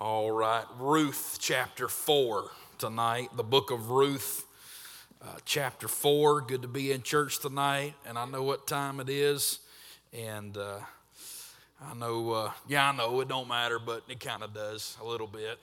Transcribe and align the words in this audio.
All 0.00 0.30
right, 0.30 0.64
Ruth 0.78 1.38
chapter 1.40 1.88
4 1.88 2.48
tonight, 2.78 3.30
the 3.34 3.42
book 3.42 3.72
of 3.72 3.90
Ruth 3.90 4.46
uh, 5.20 5.38
chapter 5.44 5.88
4. 5.88 6.42
Good 6.42 6.62
to 6.62 6.68
be 6.68 6.92
in 6.92 7.02
church 7.02 7.40
tonight, 7.40 7.94
and 8.06 8.16
I 8.16 8.24
know 8.24 8.44
what 8.44 8.68
time 8.68 9.00
it 9.00 9.08
is. 9.08 9.58
And 10.12 10.56
uh, 10.56 10.78
I 11.84 11.94
know, 11.94 12.30
uh, 12.30 12.52
yeah, 12.68 12.90
I 12.90 12.96
know 12.96 13.20
it 13.22 13.26
don't 13.26 13.48
matter, 13.48 13.80
but 13.80 14.04
it 14.08 14.20
kind 14.20 14.44
of 14.44 14.54
does 14.54 14.96
a 15.02 15.04
little 15.04 15.26
bit. 15.26 15.58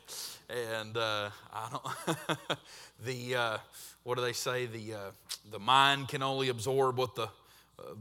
And 0.50 0.98
uh, 0.98 1.30
I 1.54 1.70
don't, 1.72 2.38
the, 3.06 3.36
uh, 3.36 3.58
what 4.04 4.18
do 4.18 4.22
they 4.22 4.34
say? 4.34 4.66
The, 4.66 4.96
uh, 4.96 5.12
the 5.50 5.60
mind 5.60 6.10
can 6.10 6.22
only 6.22 6.50
absorb 6.50 6.98
what 6.98 7.16
the 7.16 7.30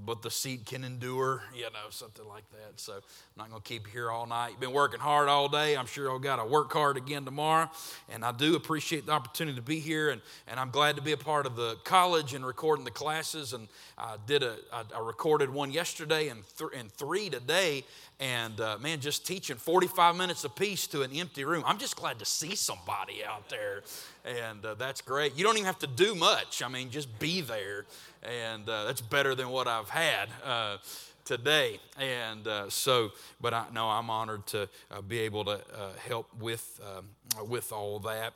but 0.05 0.23
the 0.23 0.31
seat 0.31 0.67
can 0.67 0.85
endure, 0.85 1.43
you 1.55 1.65
know, 1.65 1.91
something 1.91 2.27
like 2.29 2.49
that. 2.53 2.79
So 2.79 2.93
I'm 2.95 3.01
not 3.37 3.51
going 3.51 3.61
to 3.61 3.69
keep 3.69 3.87
you 3.87 3.93
here 3.93 4.11
all 4.11 4.27
night. 4.27 4.51
You've 4.51 4.61
been 4.61 4.73
working 4.73 5.01
hard 5.01 5.29
all 5.29 5.49
day. 5.49 5.77
I'm 5.77 5.87
sure 5.87 6.11
I'll 6.11 6.19
got 6.19 6.37
to 6.37 6.45
work 6.45 6.73
hard 6.73 6.97
again 6.97 7.25
tomorrow. 7.25 7.69
And 8.09 8.25
I 8.25 8.33
do 8.33 8.55
appreciate 8.55 9.07
the 9.07 9.13
opportunity 9.13 9.57
to 9.57 9.63
be 9.63 9.81
here. 9.81 10.11
And, 10.11 10.21
and 10.47 10.61
I'm 10.61 10.71
glad 10.71 10.97
to 10.97 11.03
be 11.03 11.13
a 11.13 11.17
part 11.17 11.47
of 11.47 11.57
the 11.57 11.77
college 11.85 12.35
and 12.35 12.47
recording 12.47 12.85
the 12.85 12.91
classes. 12.91 13.53
And 13.53 13.69
I 13.99 14.17
did 14.27 14.43
a, 14.43 14.57
I, 14.73 14.85
I 14.95 15.01
recorded 15.01 15.51
one 15.51 15.73
yesterday 15.73 16.29
and, 16.29 16.43
th- 16.57 16.71
and 16.77 16.91
three 16.93 17.29
today. 17.29 17.85
And 18.21 18.61
uh, 18.61 18.79
man, 18.81 19.01
just 19.01 19.27
teaching 19.27 19.57
45 19.57 20.15
minutes 20.15 20.45
apiece 20.45 20.87
to 20.89 21.03
an 21.03 21.11
empty 21.13 21.45
room. 21.45 21.65
I'm 21.67 21.79
just 21.79 21.97
glad 21.97 22.21
to 22.21 22.25
see 22.25 22.55
somebody 22.55 23.25
out 23.25 23.49
there. 23.49 23.83
And 24.25 24.65
uh, 24.65 24.75
that's 24.75 25.01
great. 25.01 25.37
You 25.37 25.45
don't 25.45 25.57
even 25.57 25.67
have 25.67 25.81
to 25.81 25.89
do 25.89 26.15
much. 26.15 26.63
I 26.63 26.69
mean, 26.69 26.91
just 26.91 27.19
be 27.19 27.41
there 27.41 27.87
and 28.25 28.69
uh, 28.69 28.85
that's 28.85 29.01
better 29.01 29.35
than 29.35 29.49
what 29.49 29.67
I've 29.67 29.89
had 29.89 30.29
uh, 30.45 30.79
today. 31.25 31.81
And 31.99 32.47
uh, 32.47 32.71
so, 32.71 33.13
but 33.41 33.55
I 33.55 33.65
know 33.73 33.89
I'm 33.89 34.11
honored 34.11 34.47
to 34.49 34.69
uh, 34.91 35.01
be 35.01 35.19
able 35.21 35.45
to 35.45 35.53
uh, 35.53 35.93
help 36.07 36.29
with 36.41 36.81
um, 36.97 37.49
with 37.49 37.73
all 37.73 37.99
that 38.01 38.35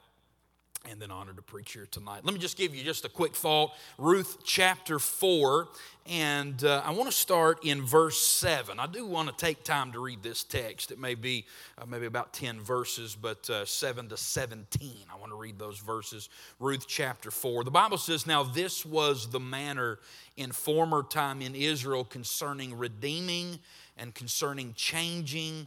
and 0.90 1.00
then 1.00 1.10
honored 1.10 1.36
to 1.36 1.42
preach 1.42 1.72
here 1.72 1.86
tonight. 1.90 2.24
Let 2.24 2.32
me 2.32 2.40
just 2.40 2.56
give 2.56 2.74
you 2.74 2.82
just 2.82 3.04
a 3.04 3.08
quick 3.08 3.34
thought. 3.34 3.72
Ruth 3.98 4.38
chapter 4.44 4.98
4, 4.98 5.68
and 6.06 6.62
uh, 6.64 6.82
I 6.84 6.92
want 6.92 7.10
to 7.10 7.16
start 7.16 7.64
in 7.64 7.82
verse 7.82 8.18
7. 8.18 8.78
I 8.78 8.86
do 8.86 9.04
want 9.04 9.28
to 9.28 9.34
take 9.34 9.64
time 9.64 9.92
to 9.92 10.00
read 10.00 10.22
this 10.22 10.44
text. 10.44 10.90
It 10.90 10.98
may 10.98 11.14
be 11.14 11.46
uh, 11.76 11.84
maybe 11.86 12.06
about 12.06 12.32
10 12.32 12.60
verses, 12.60 13.16
but 13.20 13.48
uh, 13.50 13.64
7 13.64 14.08
to 14.08 14.16
17. 14.16 14.96
I 15.12 15.18
want 15.18 15.32
to 15.32 15.36
read 15.36 15.58
those 15.58 15.78
verses. 15.78 16.28
Ruth 16.58 16.86
chapter 16.86 17.30
4. 17.30 17.64
The 17.64 17.70
Bible 17.70 17.98
says, 17.98 18.26
Now 18.26 18.42
this 18.42 18.86
was 18.86 19.30
the 19.30 19.40
manner 19.40 19.98
in 20.36 20.52
former 20.52 21.02
time 21.02 21.42
in 21.42 21.54
Israel 21.54 22.04
concerning 22.04 22.78
redeeming 22.78 23.58
and 23.96 24.14
concerning 24.14 24.72
changing, 24.74 25.66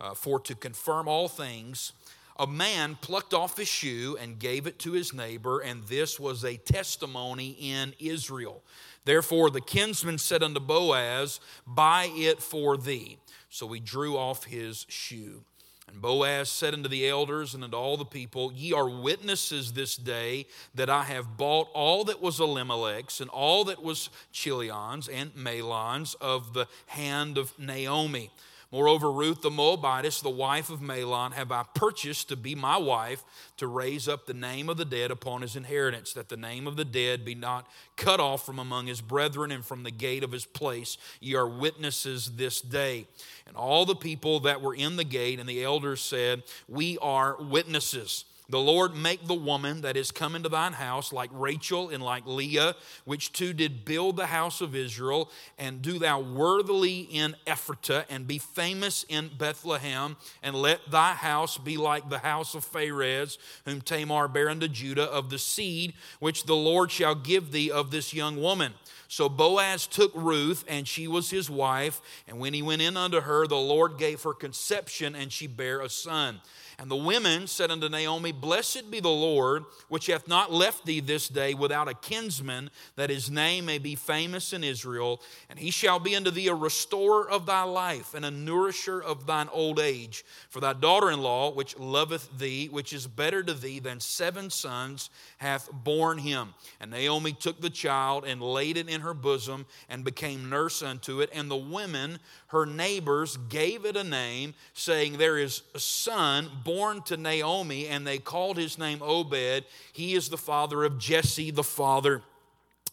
uh, 0.00 0.14
for 0.14 0.40
to 0.40 0.54
confirm 0.54 1.08
all 1.08 1.28
things 1.28 1.92
a 2.38 2.46
man 2.46 2.96
plucked 3.00 3.34
off 3.34 3.56
his 3.56 3.68
shoe 3.68 4.16
and 4.20 4.38
gave 4.38 4.66
it 4.66 4.78
to 4.80 4.92
his 4.92 5.12
neighbor, 5.12 5.60
and 5.60 5.84
this 5.84 6.20
was 6.20 6.44
a 6.44 6.56
testimony 6.56 7.56
in 7.60 7.94
Israel. 7.98 8.62
Therefore, 9.04 9.50
the 9.50 9.60
kinsman 9.60 10.18
said 10.18 10.42
unto 10.42 10.60
Boaz, 10.60 11.40
Buy 11.66 12.10
it 12.12 12.42
for 12.42 12.76
thee. 12.76 13.18
So 13.48 13.72
he 13.72 13.80
drew 13.80 14.16
off 14.16 14.44
his 14.44 14.84
shoe. 14.88 15.42
And 15.88 16.02
Boaz 16.02 16.48
said 16.48 16.74
unto 16.74 16.88
the 16.88 17.08
elders 17.08 17.54
and 17.54 17.62
unto 17.62 17.76
all 17.76 17.96
the 17.96 18.04
people, 18.04 18.52
Ye 18.52 18.72
are 18.72 18.88
witnesses 18.88 19.72
this 19.72 19.96
day 19.96 20.46
that 20.74 20.90
I 20.90 21.04
have 21.04 21.36
bought 21.36 21.68
all 21.72 22.04
that 22.04 22.20
was 22.20 22.40
Elimelech's 22.40 23.20
and 23.20 23.30
all 23.30 23.64
that 23.64 23.82
was 23.82 24.10
Chilion's 24.32 25.08
and 25.08 25.34
Mahlon's 25.36 26.14
of 26.14 26.54
the 26.54 26.66
hand 26.86 27.38
of 27.38 27.56
Naomi. 27.58 28.30
Moreover, 28.72 29.12
Ruth 29.12 29.42
the 29.42 29.50
Moabitess, 29.50 30.20
the 30.20 30.28
wife 30.28 30.70
of 30.70 30.80
Mahlon, 30.80 31.32
have 31.32 31.52
I 31.52 31.64
purchased 31.74 32.28
to 32.30 32.36
be 32.36 32.56
my 32.56 32.76
wife 32.76 33.22
to 33.58 33.66
raise 33.68 34.08
up 34.08 34.26
the 34.26 34.34
name 34.34 34.68
of 34.68 34.76
the 34.76 34.84
dead 34.84 35.12
upon 35.12 35.42
his 35.42 35.54
inheritance, 35.54 36.12
that 36.14 36.28
the 36.28 36.36
name 36.36 36.66
of 36.66 36.76
the 36.76 36.84
dead 36.84 37.24
be 37.24 37.36
not 37.36 37.68
cut 37.94 38.18
off 38.18 38.44
from 38.44 38.58
among 38.58 38.88
his 38.88 39.00
brethren 39.00 39.52
and 39.52 39.64
from 39.64 39.84
the 39.84 39.92
gate 39.92 40.24
of 40.24 40.32
his 40.32 40.44
place. 40.44 40.98
Ye 41.20 41.36
are 41.36 41.48
witnesses 41.48 42.32
this 42.36 42.60
day. 42.60 43.06
And 43.46 43.56
all 43.56 43.86
the 43.86 43.94
people 43.94 44.40
that 44.40 44.60
were 44.60 44.74
in 44.74 44.96
the 44.96 45.04
gate 45.04 45.38
and 45.38 45.48
the 45.48 45.62
elders 45.62 46.00
said, 46.00 46.42
We 46.68 46.98
are 46.98 47.36
witnesses. 47.40 48.24
The 48.48 48.60
Lord 48.60 48.94
make 48.94 49.26
the 49.26 49.34
woman 49.34 49.80
that 49.80 49.96
is 49.96 50.12
come 50.12 50.36
into 50.36 50.48
thine 50.48 50.74
house 50.74 51.12
like 51.12 51.30
Rachel 51.32 51.88
and 51.88 52.02
like 52.02 52.26
Leah, 52.26 52.76
which 53.04 53.32
two 53.32 53.52
did 53.52 53.84
build 53.84 54.16
the 54.16 54.26
house 54.26 54.60
of 54.60 54.76
Israel, 54.76 55.30
and 55.58 55.82
do 55.82 55.98
thou 55.98 56.20
worthily 56.20 57.00
in 57.00 57.34
Ephratah, 57.46 58.04
and 58.08 58.26
be 58.26 58.38
famous 58.38 59.04
in 59.08 59.30
Bethlehem, 59.36 60.16
and 60.42 60.54
let 60.54 60.90
thy 60.90 61.12
house 61.14 61.58
be 61.58 61.76
like 61.76 62.08
the 62.08 62.18
house 62.18 62.54
of 62.54 62.64
Pharez, 62.64 63.36
whom 63.64 63.80
Tamar 63.80 64.28
bare 64.28 64.48
unto 64.48 64.68
Judah, 64.68 65.10
of 65.10 65.30
the 65.30 65.38
seed 65.38 65.94
which 66.20 66.44
the 66.44 66.56
Lord 66.56 66.92
shall 66.92 67.16
give 67.16 67.50
thee 67.50 67.70
of 67.70 67.90
this 67.90 68.14
young 68.14 68.40
woman. 68.40 68.74
So 69.08 69.28
Boaz 69.28 69.86
took 69.86 70.12
Ruth, 70.14 70.64
and 70.68 70.86
she 70.86 71.06
was 71.08 71.30
his 71.30 71.48
wife. 71.48 72.00
And 72.26 72.38
when 72.38 72.54
he 72.54 72.62
went 72.62 72.82
in 72.82 72.96
unto 72.96 73.20
her, 73.20 73.46
the 73.46 73.56
Lord 73.56 73.98
gave 73.98 74.22
her 74.22 74.34
conception, 74.34 75.14
and 75.14 75.32
she 75.32 75.46
bare 75.46 75.80
a 75.80 75.88
son. 75.88 76.40
And 76.78 76.90
the 76.90 76.96
women 76.96 77.46
said 77.46 77.70
unto 77.70 77.88
Naomi, 77.88 78.32
Blessed 78.32 78.90
be 78.90 79.00
the 79.00 79.08
Lord, 79.08 79.64
which 79.88 80.06
hath 80.06 80.28
not 80.28 80.52
left 80.52 80.84
thee 80.84 81.00
this 81.00 81.26
day 81.26 81.54
without 81.54 81.88
a 81.88 81.94
kinsman, 81.94 82.70
that 82.96 83.08
his 83.08 83.30
name 83.30 83.64
may 83.64 83.78
be 83.78 83.94
famous 83.94 84.52
in 84.52 84.62
Israel. 84.62 85.22
And 85.48 85.58
he 85.58 85.70
shall 85.70 85.98
be 85.98 86.14
unto 86.14 86.30
thee 86.30 86.48
a 86.48 86.54
restorer 86.54 87.30
of 87.30 87.46
thy 87.46 87.62
life, 87.62 88.12
and 88.12 88.26
a 88.26 88.30
nourisher 88.30 89.02
of 89.02 89.26
thine 89.26 89.48
old 89.52 89.80
age. 89.80 90.22
For 90.50 90.60
thy 90.60 90.74
daughter 90.74 91.10
in 91.10 91.22
law, 91.22 91.50
which 91.50 91.78
loveth 91.78 92.38
thee, 92.38 92.68
which 92.68 92.92
is 92.92 93.06
better 93.06 93.42
to 93.42 93.54
thee 93.54 93.78
than 93.78 93.98
seven 93.98 94.50
sons, 94.50 95.08
hath 95.38 95.70
borne 95.72 96.18
him. 96.18 96.52
And 96.78 96.90
Naomi 96.90 97.32
took 97.32 97.62
the 97.62 97.70
child 97.70 98.26
and 98.26 98.42
laid 98.42 98.76
it 98.76 98.90
in 98.90 99.00
her 99.00 99.14
bosom, 99.14 99.64
and 99.88 100.04
became 100.04 100.50
nurse 100.50 100.82
unto 100.82 101.22
it. 101.22 101.30
And 101.32 101.50
the 101.50 101.56
women, 101.56 102.18
her 102.48 102.66
neighbors, 102.66 103.36
gave 103.48 103.84
it 103.84 103.96
a 103.96 104.04
name, 104.04 104.54
saying, 104.72 105.18
There 105.18 105.38
is 105.38 105.62
a 105.74 105.80
son 105.80 106.50
born 106.64 107.02
to 107.02 107.16
Naomi, 107.16 107.86
and 107.88 108.06
they 108.06 108.18
called 108.18 108.56
his 108.56 108.78
name 108.78 109.02
Obed. 109.02 109.64
He 109.92 110.14
is 110.14 110.28
the 110.28 110.38
father 110.38 110.84
of 110.84 110.98
Jesse, 110.98 111.50
the 111.50 111.64
father 111.64 112.22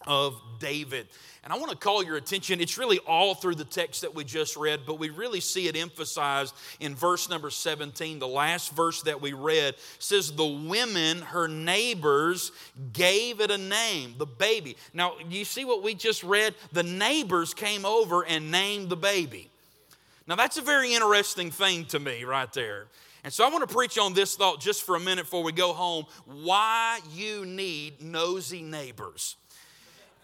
of 0.08 0.41
David. 0.59 1.08
And 1.44 1.52
I 1.52 1.58
want 1.58 1.72
to 1.72 1.78
call 1.78 2.03
your 2.03 2.16
attention, 2.16 2.62
it's 2.62 2.78
really 2.78 3.00
all 3.00 3.36
through 3.36 3.56
the 3.56 3.66
text 3.66 4.02
that 4.02 4.16
we 4.16 4.24
just 4.24 4.56
read, 4.56 4.81
but 4.88 4.97
we 4.97 5.09
really 5.09 5.41
see 5.41 5.68
it 5.68 5.75
emphasized 5.75 6.56
in 6.80 6.96
verse 6.96 7.30
number 7.30 7.50
17. 7.50 8.19
The 8.19 8.28
last 8.28 8.72
verse 8.74 9.02
that 9.02 9.19
we 9.19 9.34
read 9.34 9.75
says, 10.00 10.31
The 10.31 10.46
women, 10.46 11.22
her 11.22 11.50
neighbors, 11.50 12.53
gave 12.94 13.42
it 13.42 13.52
a 13.52 13.58
name, 13.58 14.16
the 14.18 14.25
baby. 14.25 14.78
Now, 14.94 15.16
you 15.30 15.44
see 15.44 15.66
what 15.66 15.84
we 15.84 15.96
just 15.96 16.24
read? 16.24 16.56
The 16.72 16.84
neighbors 16.84 17.53
came 17.53 17.86
over 17.86 18.25
and 18.25 18.50
named 18.50 18.88
the 18.88 18.96
baby. 18.96 19.50
Now, 20.28 20.36
that's 20.36 20.58
a 20.58 20.62
very 20.62 20.94
interesting 20.94 21.52
thing 21.52 21.86
to 21.88 22.00
me 22.00 22.24
right 22.24 22.52
there. 22.53 22.88
And 23.25 23.31
so 23.31 23.46
I 23.46 23.50
want 23.50 23.68
to 23.68 23.74
preach 23.74 23.97
on 23.97 24.13
this 24.13 24.36
thought 24.36 24.59
just 24.59 24.84
for 24.84 24.96
a 24.96 25.00
minute 25.00 25.24
before 25.24 25.44
we 25.44 25.52
go 25.53 25.74
home 25.74 26.06
why 26.25 27.00
you 27.13 27.46
need 27.46 28.02
nosy 28.02 28.62
neighbors. 28.62 29.38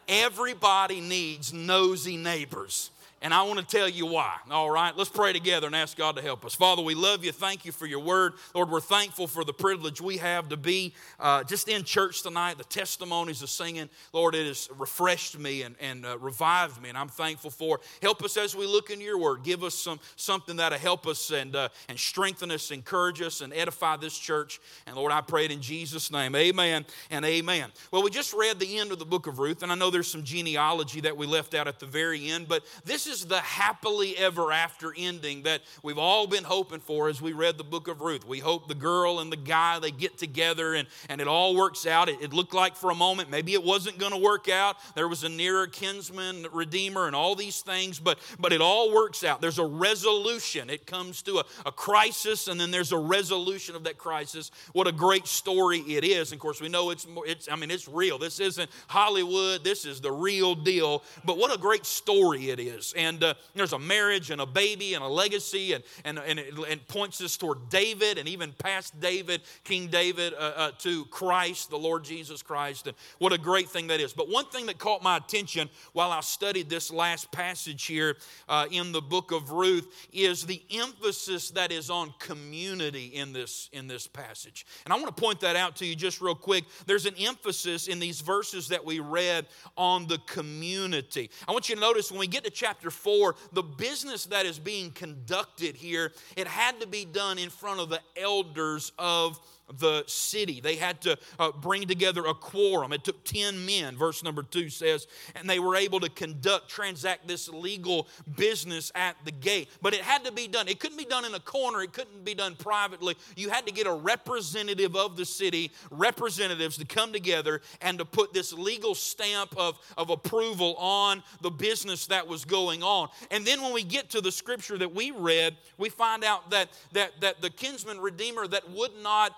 Everybody 0.09 1.01
needs 1.01 1.53
nosy 1.53 2.17
neighbors. 2.17 2.89
And 3.21 3.33
I 3.33 3.43
want 3.43 3.59
to 3.59 3.65
tell 3.65 3.89
you 3.89 4.05
why. 4.05 4.35
All 4.49 4.71
right, 4.71 4.95
let's 4.95 5.09
pray 5.09 5.33
together 5.33 5.67
and 5.67 5.75
ask 5.75 5.97
God 5.97 6.15
to 6.15 6.21
help 6.21 6.45
us. 6.45 6.55
Father, 6.55 6.81
we 6.81 6.95
love 6.95 7.25
you. 7.25 7.33
Thank 7.33 7.65
you 7.65 7.73
for 7.73 7.85
your 7.85 7.99
word. 7.99 8.33
Lord, 8.55 8.69
we're 8.69 8.79
thankful 8.79 9.27
for 9.27 9.43
the 9.43 9.53
privilege 9.53 9.99
we 9.99 10.17
have 10.17 10.47
to 10.49 10.57
be 10.57 10.93
uh, 11.19 11.43
just 11.43 11.67
in 11.67 11.83
church 11.83 12.23
tonight. 12.23 12.57
The 12.57 12.63
testimonies 12.63 13.41
of 13.41 13.49
singing, 13.49 13.89
Lord, 14.13 14.35
it 14.35 14.47
has 14.47 14.69
refreshed 14.77 15.37
me 15.37 15.63
and, 15.63 15.75
and 15.81 16.05
uh, 16.05 16.17
revived 16.17 16.81
me, 16.81 16.87
and 16.87 16.97
I'm 16.97 17.09
thankful 17.09 17.51
for. 17.51 17.81
Help 18.01 18.23
us 18.23 18.37
as 18.37 18.55
we 18.55 18.65
look 18.65 18.89
into 18.89 19.03
your 19.03 19.17
word. 19.17 19.43
Give 19.43 19.63
us 19.63 19.75
some 19.75 19.99
something 20.15 20.55
that'll 20.55 20.79
help 20.79 21.05
us 21.07 21.31
and, 21.31 21.55
uh, 21.55 21.69
and 21.89 21.99
strengthen 21.99 22.51
us, 22.51 22.71
encourage 22.71 23.21
us, 23.21 23.41
and 23.41 23.53
edify 23.53 23.97
this 23.97 24.17
church. 24.17 24.61
And 24.87 24.95
Lord, 24.95 25.11
I 25.11 25.21
pray 25.21 25.45
it 25.45 25.51
in 25.51 25.61
Jesus' 25.61 26.09
name. 26.09 26.35
Amen 26.35 26.85
and 27.11 27.25
amen. 27.25 27.71
Well, 27.91 28.03
we 28.03 28.11
just 28.11 28.33
read 28.33 28.59
the 28.59 28.79
end 28.79 28.91
of 28.91 28.99
the 28.99 29.05
book 29.05 29.27
of 29.27 29.39
Ruth, 29.39 29.63
and 29.63 29.71
I 29.71 29.75
know 29.75 29.89
there's 29.89 30.07
some 30.07 30.23
genealogy 30.23 31.01
that 31.01 31.17
we 31.17 31.25
left 31.25 31.53
out 31.53 31.67
at 31.67 31.79
the 31.79 31.85
very 31.85 32.29
end, 32.29 32.47
but 32.47 32.63
this 32.85 33.08
is 33.09 33.25
the 33.25 33.39
happily 33.39 34.15
ever 34.17 34.51
after 34.51 34.93
ending 34.95 35.43
that 35.43 35.61
we've 35.83 35.97
all 35.97 36.27
been 36.27 36.43
hoping 36.43 36.79
for 36.79 37.09
as 37.09 37.21
we 37.21 37.33
read 37.33 37.57
the 37.57 37.63
book 37.63 37.87
of 37.87 38.01
Ruth. 38.01 38.25
We 38.25 38.39
hope 38.39 38.67
the 38.67 38.75
girl 38.75 39.19
and 39.19 39.31
the 39.31 39.37
guy 39.37 39.79
they 39.79 39.91
get 39.91 40.17
together 40.17 40.75
and, 40.75 40.87
and 41.09 41.19
it 41.19 41.27
all 41.27 41.55
works 41.55 41.85
out. 41.85 42.07
It, 42.07 42.21
it 42.21 42.33
looked 42.33 42.53
like 42.53 42.75
for 42.75 42.91
a 42.91 42.95
moment 42.95 43.29
maybe 43.29 43.53
it 43.53 43.63
wasn't 43.63 43.97
going 43.97 44.11
to 44.11 44.17
work 44.17 44.47
out. 44.49 44.77
There 44.95 45.07
was 45.07 45.23
a 45.23 45.29
nearer 45.29 45.67
kinsman, 45.67 46.45
redeemer, 46.53 47.07
and 47.07 47.15
all 47.15 47.35
these 47.35 47.61
things, 47.61 47.99
but 47.99 48.19
but 48.39 48.53
it 48.53 48.61
all 48.61 48.93
works 48.93 49.23
out. 49.23 49.41
There's 49.41 49.59
a 49.59 49.65
resolution. 49.65 50.69
It 50.69 50.85
comes 50.85 51.21
to 51.23 51.39
a, 51.39 51.45
a 51.65 51.71
crisis, 51.71 52.47
and 52.47 52.59
then 52.59 52.71
there's 52.71 52.91
a 52.91 52.97
resolution 52.97 53.75
of 53.75 53.83
that 53.85 53.97
crisis. 53.97 54.51
What 54.73 54.87
a 54.87 54.91
great 54.91 55.27
story 55.27 55.79
it 55.79 56.03
is. 56.03 56.31
And 56.31 56.37
of 56.37 56.41
course, 56.41 56.61
we 56.61 56.69
know 56.69 56.91
it's 56.91 57.07
more, 57.07 57.25
it's 57.27 57.49
I 57.49 57.55
mean 57.55 57.71
it's 57.71 57.87
real. 57.87 58.17
This 58.17 58.39
isn't 58.39 58.69
Hollywood. 58.87 59.63
This 59.63 59.85
is 59.85 60.01
the 60.01 60.11
real 60.11 60.55
deal. 60.55 61.03
But 61.25 61.37
what 61.37 61.53
a 61.53 61.57
great 61.57 61.85
story 61.85 62.49
it 62.49 62.59
is. 62.59 62.93
And 62.99 63.23
uh, 63.23 63.33
there's 63.55 63.71
a 63.71 63.79
marriage 63.79 64.29
and 64.29 64.41
a 64.41 64.45
baby 64.45 64.93
and 64.93 65.03
a 65.03 65.07
legacy, 65.07 65.71
and, 65.71 65.83
and, 66.03 66.19
and 66.19 66.37
it 66.37 66.53
and 66.69 66.85
points 66.87 67.21
us 67.21 67.37
toward 67.37 67.69
David 67.69 68.17
and 68.17 68.27
even 68.27 68.51
past 68.51 68.99
David, 68.99 69.41
King 69.63 69.87
David, 69.87 70.33
uh, 70.33 70.51
uh, 70.55 70.71
to 70.79 71.05
Christ, 71.05 71.69
the 71.69 71.77
Lord 71.77 72.03
Jesus 72.03 72.41
Christ. 72.41 72.87
And 72.87 72.97
what 73.17 73.31
a 73.31 73.37
great 73.37 73.69
thing 73.69 73.87
that 73.87 74.01
is. 74.01 74.11
But 74.11 74.27
one 74.29 74.45
thing 74.47 74.65
that 74.65 74.77
caught 74.79 75.01
my 75.01 75.15
attention 75.15 75.69
while 75.93 76.11
I 76.11 76.19
studied 76.19 76.69
this 76.69 76.91
last 76.91 77.31
passage 77.31 77.85
here 77.85 78.17
uh, 78.49 78.65
in 78.69 78.91
the 78.91 79.01
book 79.01 79.31
of 79.31 79.51
Ruth 79.51 79.87
is 80.11 80.45
the 80.45 80.61
emphasis 80.69 81.51
that 81.51 81.71
is 81.71 81.89
on 81.89 82.13
community 82.19 83.07
in 83.07 83.31
this, 83.31 83.69
in 83.71 83.87
this 83.87 84.07
passage. 84.07 84.65
And 84.83 84.93
I 84.93 84.97
want 84.97 85.15
to 85.15 85.21
point 85.21 85.39
that 85.39 85.55
out 85.55 85.77
to 85.77 85.85
you 85.85 85.95
just 85.95 86.19
real 86.19 86.35
quick. 86.35 86.65
There's 86.85 87.05
an 87.05 87.15
emphasis 87.17 87.87
in 87.87 87.99
these 87.99 88.19
verses 88.19 88.67
that 88.67 88.83
we 88.83 88.99
read 88.99 89.45
on 89.77 90.07
the 90.07 90.17
community. 90.25 91.29
I 91.47 91.53
want 91.53 91.69
you 91.69 91.75
to 91.75 91.81
notice 91.81 92.11
when 92.11 92.19
we 92.19 92.27
get 92.27 92.43
to 92.43 92.49
chapter 92.49 92.88
4, 92.89 93.35
the 93.53 93.63
business 93.63 94.25
that 94.25 94.45
is 94.45 94.59
being 94.59 94.91
conducted 94.91 95.75
here, 95.75 96.11
it 96.35 96.47
had 96.47 96.79
to 96.81 96.87
be 96.87 97.05
done 97.05 97.37
in 97.37 97.49
front 97.49 97.79
of 97.79 97.89
the 97.89 98.01
elders 98.15 98.91
of 98.97 99.39
the 99.77 100.03
city. 100.07 100.59
They 100.61 100.75
had 100.75 101.01
to 101.01 101.17
uh, 101.37 101.51
bring 101.51 101.87
together 101.87 102.25
a 102.25 102.33
quorum. 102.33 102.93
It 102.93 103.03
took 103.03 103.23
10 103.23 103.65
men, 103.65 103.95
verse 103.95 104.23
number 104.23 104.43
2 104.43 104.69
says, 104.69 105.07
and 105.35 105.49
they 105.49 105.59
were 105.59 105.75
able 105.75 105.99
to 105.99 106.09
conduct, 106.09 106.69
transact 106.69 107.27
this 107.27 107.49
legal 107.49 108.07
business 108.35 108.91
at 108.95 109.15
the 109.25 109.31
gate. 109.31 109.69
But 109.81 109.93
it 109.93 110.01
had 110.01 110.25
to 110.25 110.31
be 110.31 110.47
done. 110.47 110.67
It 110.67 110.79
couldn't 110.79 110.97
be 110.97 111.05
done 111.05 111.25
in 111.25 111.33
a 111.33 111.39
corner, 111.39 111.81
it 111.81 111.93
couldn't 111.93 112.23
be 112.25 112.33
done 112.33 112.55
privately. 112.55 113.15
You 113.35 113.49
had 113.49 113.65
to 113.67 113.73
get 113.73 113.87
a 113.87 113.93
representative 113.93 114.95
of 114.95 115.17
the 115.17 115.25
city, 115.25 115.71
representatives 115.91 116.77
to 116.77 116.85
come 116.85 117.13
together 117.13 117.61
and 117.81 117.97
to 117.99 118.05
put 118.05 118.33
this 118.33 118.53
legal 118.53 118.95
stamp 118.95 119.55
of, 119.57 119.79
of 119.97 120.09
approval 120.09 120.75
on 120.75 121.23
the 121.41 121.49
business 121.49 122.07
that 122.07 122.27
was 122.27 122.45
going 122.45 122.83
on. 122.83 123.09
And 123.31 123.45
then 123.45 123.61
when 123.61 123.73
we 123.73 123.83
get 123.83 124.09
to 124.11 124.21
the 124.21 124.31
scripture 124.31 124.77
that 124.77 124.93
we 124.93 125.11
read, 125.11 125.57
we 125.77 125.89
find 125.89 126.23
out 126.23 126.49
that, 126.51 126.69
that, 126.93 127.19
that 127.21 127.41
the 127.41 127.49
kinsman 127.49 127.99
redeemer 127.99 128.47
that 128.47 128.69
would 128.71 128.91
not 129.01 129.35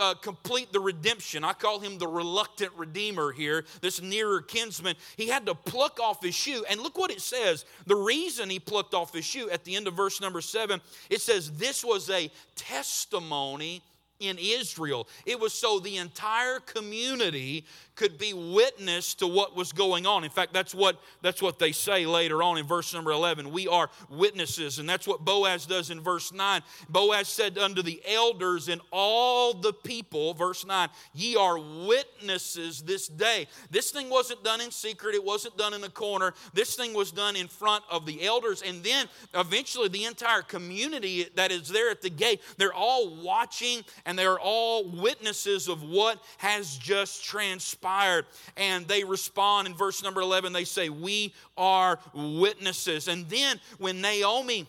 uh, 0.00 0.14
complete 0.14 0.72
the 0.72 0.80
redemption. 0.80 1.44
I 1.44 1.52
call 1.52 1.78
him 1.78 1.98
the 1.98 2.06
reluctant 2.06 2.72
redeemer 2.76 3.32
here, 3.32 3.64
this 3.80 4.00
nearer 4.00 4.40
kinsman. 4.40 4.96
He 5.16 5.28
had 5.28 5.46
to 5.46 5.54
pluck 5.54 6.00
off 6.00 6.22
his 6.22 6.34
shoe. 6.34 6.64
And 6.68 6.80
look 6.80 6.96
what 6.96 7.10
it 7.10 7.20
says. 7.20 7.64
The 7.86 7.96
reason 7.96 8.50
he 8.50 8.58
plucked 8.58 8.94
off 8.94 9.12
his 9.12 9.24
shoe 9.24 9.50
at 9.50 9.64
the 9.64 9.76
end 9.76 9.86
of 9.86 9.94
verse 9.94 10.20
number 10.20 10.40
seven, 10.40 10.80
it 11.10 11.20
says, 11.20 11.52
This 11.52 11.84
was 11.84 12.10
a 12.10 12.30
testimony 12.54 13.82
in 14.20 14.38
Israel. 14.38 15.08
It 15.26 15.38
was 15.38 15.52
so 15.52 15.78
the 15.78 15.96
entire 15.96 16.60
community 16.60 17.64
could 17.94 18.16
be 18.18 18.32
witness 18.32 19.14
to 19.14 19.26
what 19.26 19.54
was 19.54 19.72
going 19.72 20.06
on. 20.06 20.24
In 20.24 20.30
fact, 20.30 20.52
that's 20.52 20.74
what, 20.74 20.98
that's 21.20 21.42
what 21.42 21.58
they 21.58 21.72
say 21.72 22.06
later 22.06 22.42
on 22.42 22.56
in 22.56 22.66
verse 22.66 22.94
number 22.94 23.10
11. 23.10 23.52
We 23.52 23.68
are 23.68 23.90
witnesses. 24.08 24.78
And 24.78 24.88
that's 24.88 25.06
what 25.06 25.24
Boaz 25.24 25.66
does 25.66 25.90
in 25.90 26.00
verse 26.00 26.32
9. 26.32 26.62
Boaz 26.88 27.28
said 27.28 27.58
unto 27.58 27.82
the 27.82 28.02
elders 28.08 28.68
and 28.68 28.80
all 28.90 29.52
the 29.52 29.72
people, 29.72 30.32
verse 30.34 30.64
9, 30.64 30.88
ye 31.12 31.36
are 31.36 31.58
witnesses 31.58 32.82
this 32.82 33.08
day. 33.08 33.46
This 33.70 33.90
thing 33.90 34.08
wasn't 34.08 34.42
done 34.42 34.60
in 34.60 34.70
secret, 34.70 35.14
it 35.14 35.24
wasn't 35.24 35.58
done 35.58 35.74
in 35.74 35.84
a 35.84 35.90
corner. 35.90 36.32
This 36.54 36.74
thing 36.74 36.94
was 36.94 37.12
done 37.12 37.36
in 37.36 37.48
front 37.48 37.84
of 37.90 38.06
the 38.06 38.24
elders. 38.24 38.62
And 38.62 38.82
then 38.82 39.06
eventually 39.34 39.88
the 39.88 40.04
entire 40.04 40.42
community 40.42 41.26
that 41.34 41.52
is 41.52 41.68
there 41.68 41.90
at 41.90 42.00
the 42.00 42.10
gate, 42.10 42.40
they're 42.56 42.74
all 42.74 43.22
watching 43.22 43.82
and 44.06 44.18
they're 44.18 44.40
all 44.40 44.88
witnesses 44.88 45.68
of 45.68 45.82
what 45.82 46.22
has 46.38 46.76
just 46.78 47.24
transpired 47.24 47.82
And 48.56 48.86
they 48.88 49.04
respond 49.04 49.66
in 49.68 49.74
verse 49.74 50.02
number 50.02 50.20
11, 50.20 50.52
they 50.52 50.64
say, 50.64 50.88
We 50.88 51.34
are 51.56 51.98
witnesses. 52.14 53.08
And 53.08 53.28
then 53.28 53.60
when 53.78 54.00
Naomi 54.00 54.66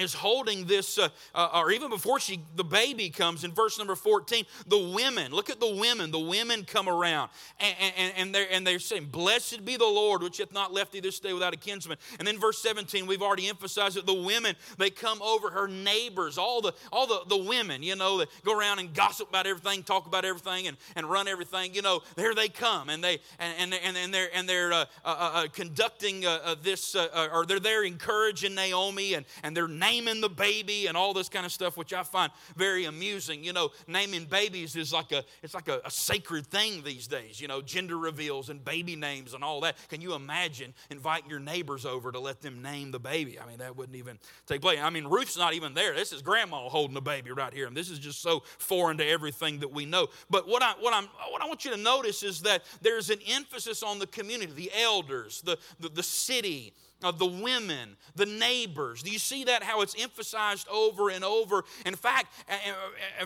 is 0.00 0.14
holding 0.14 0.66
this, 0.66 0.98
uh, 0.98 1.08
uh, 1.34 1.48
or 1.54 1.70
even 1.70 1.90
before 1.90 2.20
she, 2.20 2.40
the 2.56 2.64
baby 2.64 3.10
comes 3.10 3.44
in 3.44 3.52
verse 3.52 3.78
number 3.78 3.94
14, 3.94 4.44
the 4.66 4.78
women, 4.78 5.32
look 5.32 5.50
at 5.50 5.60
the 5.60 5.74
women, 5.74 6.10
the 6.10 6.18
women 6.18 6.64
come 6.64 6.88
around 6.88 7.30
and, 7.58 7.74
and, 7.96 8.14
and, 8.16 8.34
they're, 8.34 8.46
and 8.50 8.66
they're 8.66 8.78
saying, 8.78 9.06
Blessed 9.06 9.64
be 9.64 9.76
the 9.76 9.84
Lord, 9.84 10.22
which 10.22 10.38
hath 10.38 10.52
not 10.52 10.72
left 10.72 10.92
thee 10.92 11.00
this 11.00 11.20
day 11.20 11.32
without 11.32 11.54
a 11.54 11.56
kinsman. 11.56 11.98
And 12.18 12.26
then 12.26 12.38
verse 12.38 12.58
17, 12.58 13.06
we've 13.06 13.22
already 13.22 13.48
emphasized 13.48 13.96
that 13.96 14.06
the 14.06 14.14
women, 14.14 14.56
they 14.78 14.90
come 14.90 15.20
over 15.22 15.50
her 15.50 15.68
neighbors, 15.68 16.38
all 16.38 16.60
the, 16.60 16.72
all 16.92 17.06
the, 17.06 17.20
the 17.28 17.36
women, 17.36 17.82
you 17.82 17.96
know, 17.96 18.18
that 18.18 18.28
go 18.44 18.56
around 18.56 18.78
and 18.78 18.94
gossip 18.94 19.28
about 19.28 19.46
everything, 19.46 19.82
talk 19.82 20.06
about 20.06 20.24
everything, 20.24 20.66
and, 20.66 20.76
and 20.96 21.06
run 21.06 21.28
everything, 21.28 21.74
you 21.74 21.82
know, 21.82 22.02
there 22.16 22.34
they 22.34 22.48
come 22.48 22.88
and 22.88 23.02
they, 23.02 23.18
and, 23.38 23.74
and, 23.74 23.96
and 23.96 24.14
they're, 24.14 24.28
and 24.34 24.48
they're 24.48 24.72
uh, 24.72 24.84
uh, 25.04 25.30
uh 25.34 25.46
conducting 25.52 26.24
uh, 26.26 26.54
this, 26.62 26.94
or 26.94 27.44
they're 27.46 27.60
there 27.60 27.84
encouraging 27.84 28.54
Naomi 28.54 29.14
and, 29.14 29.26
and 29.42 29.56
they're 29.56 29.68
naming 29.90 30.20
the 30.20 30.28
baby 30.28 30.86
and 30.86 30.96
all 30.96 31.12
this 31.12 31.28
kind 31.28 31.44
of 31.44 31.52
stuff, 31.52 31.76
which 31.76 31.92
I 31.92 32.02
find 32.02 32.30
very 32.56 32.84
amusing. 32.84 33.44
You 33.44 33.52
know, 33.52 33.70
naming 33.86 34.24
babies 34.24 34.76
is 34.76 34.92
like 34.92 35.12
a 35.12 35.24
it's 35.42 35.54
like 35.54 35.68
a, 35.68 35.80
a 35.84 35.90
sacred 35.90 36.46
thing 36.46 36.82
these 36.82 37.06
days. 37.06 37.40
You 37.40 37.48
know, 37.48 37.60
gender 37.60 37.98
reveals 37.98 38.50
and 38.50 38.64
baby 38.64 38.96
names 38.96 39.34
and 39.34 39.42
all 39.42 39.60
that. 39.62 39.76
Can 39.88 40.00
you 40.00 40.14
imagine 40.14 40.74
inviting 40.90 41.30
your 41.30 41.40
neighbors 41.40 41.84
over 41.84 42.12
to 42.12 42.20
let 42.20 42.40
them 42.40 42.62
name 42.62 42.90
the 42.90 42.98
baby? 42.98 43.38
I 43.40 43.46
mean, 43.46 43.58
that 43.58 43.76
wouldn't 43.76 43.96
even 43.96 44.18
take 44.46 44.60
place. 44.60 44.78
I 44.80 44.90
mean, 44.90 45.06
Ruth's 45.06 45.36
not 45.36 45.54
even 45.54 45.74
there. 45.74 45.94
This 45.94 46.12
is 46.12 46.22
grandma 46.22 46.68
holding 46.68 46.94
the 46.94 47.00
baby 47.00 47.32
right 47.32 47.52
here, 47.52 47.66
and 47.66 47.76
this 47.76 47.90
is 47.90 47.98
just 47.98 48.22
so 48.22 48.42
foreign 48.58 48.98
to 48.98 49.06
everything 49.06 49.60
that 49.60 49.72
we 49.72 49.84
know. 49.86 50.08
But 50.28 50.46
what 50.48 50.62
I 50.62 50.74
what 50.80 50.94
I'm 50.94 51.08
what 51.30 51.42
I 51.42 51.46
want 51.46 51.64
you 51.64 51.70
to 51.72 51.76
notice 51.76 52.22
is 52.22 52.42
that 52.42 52.62
there's 52.82 53.10
an 53.10 53.18
emphasis 53.28 53.82
on 53.82 53.98
the 53.98 54.06
community, 54.06 54.52
the 54.52 54.70
elders, 54.82 55.42
the, 55.42 55.58
the, 55.78 55.88
the 55.88 56.02
city 56.02 56.74
of 57.02 57.18
the 57.18 57.26
women, 57.26 57.96
the 58.14 58.26
neighbors. 58.26 59.02
Do 59.02 59.10
you 59.10 59.18
see 59.18 59.44
that? 59.44 59.62
How 59.62 59.80
it's 59.82 60.00
emphasized 60.00 60.68
over 60.68 61.10
and 61.10 61.24
over. 61.24 61.64
In 61.86 61.94
fact, 61.94 62.34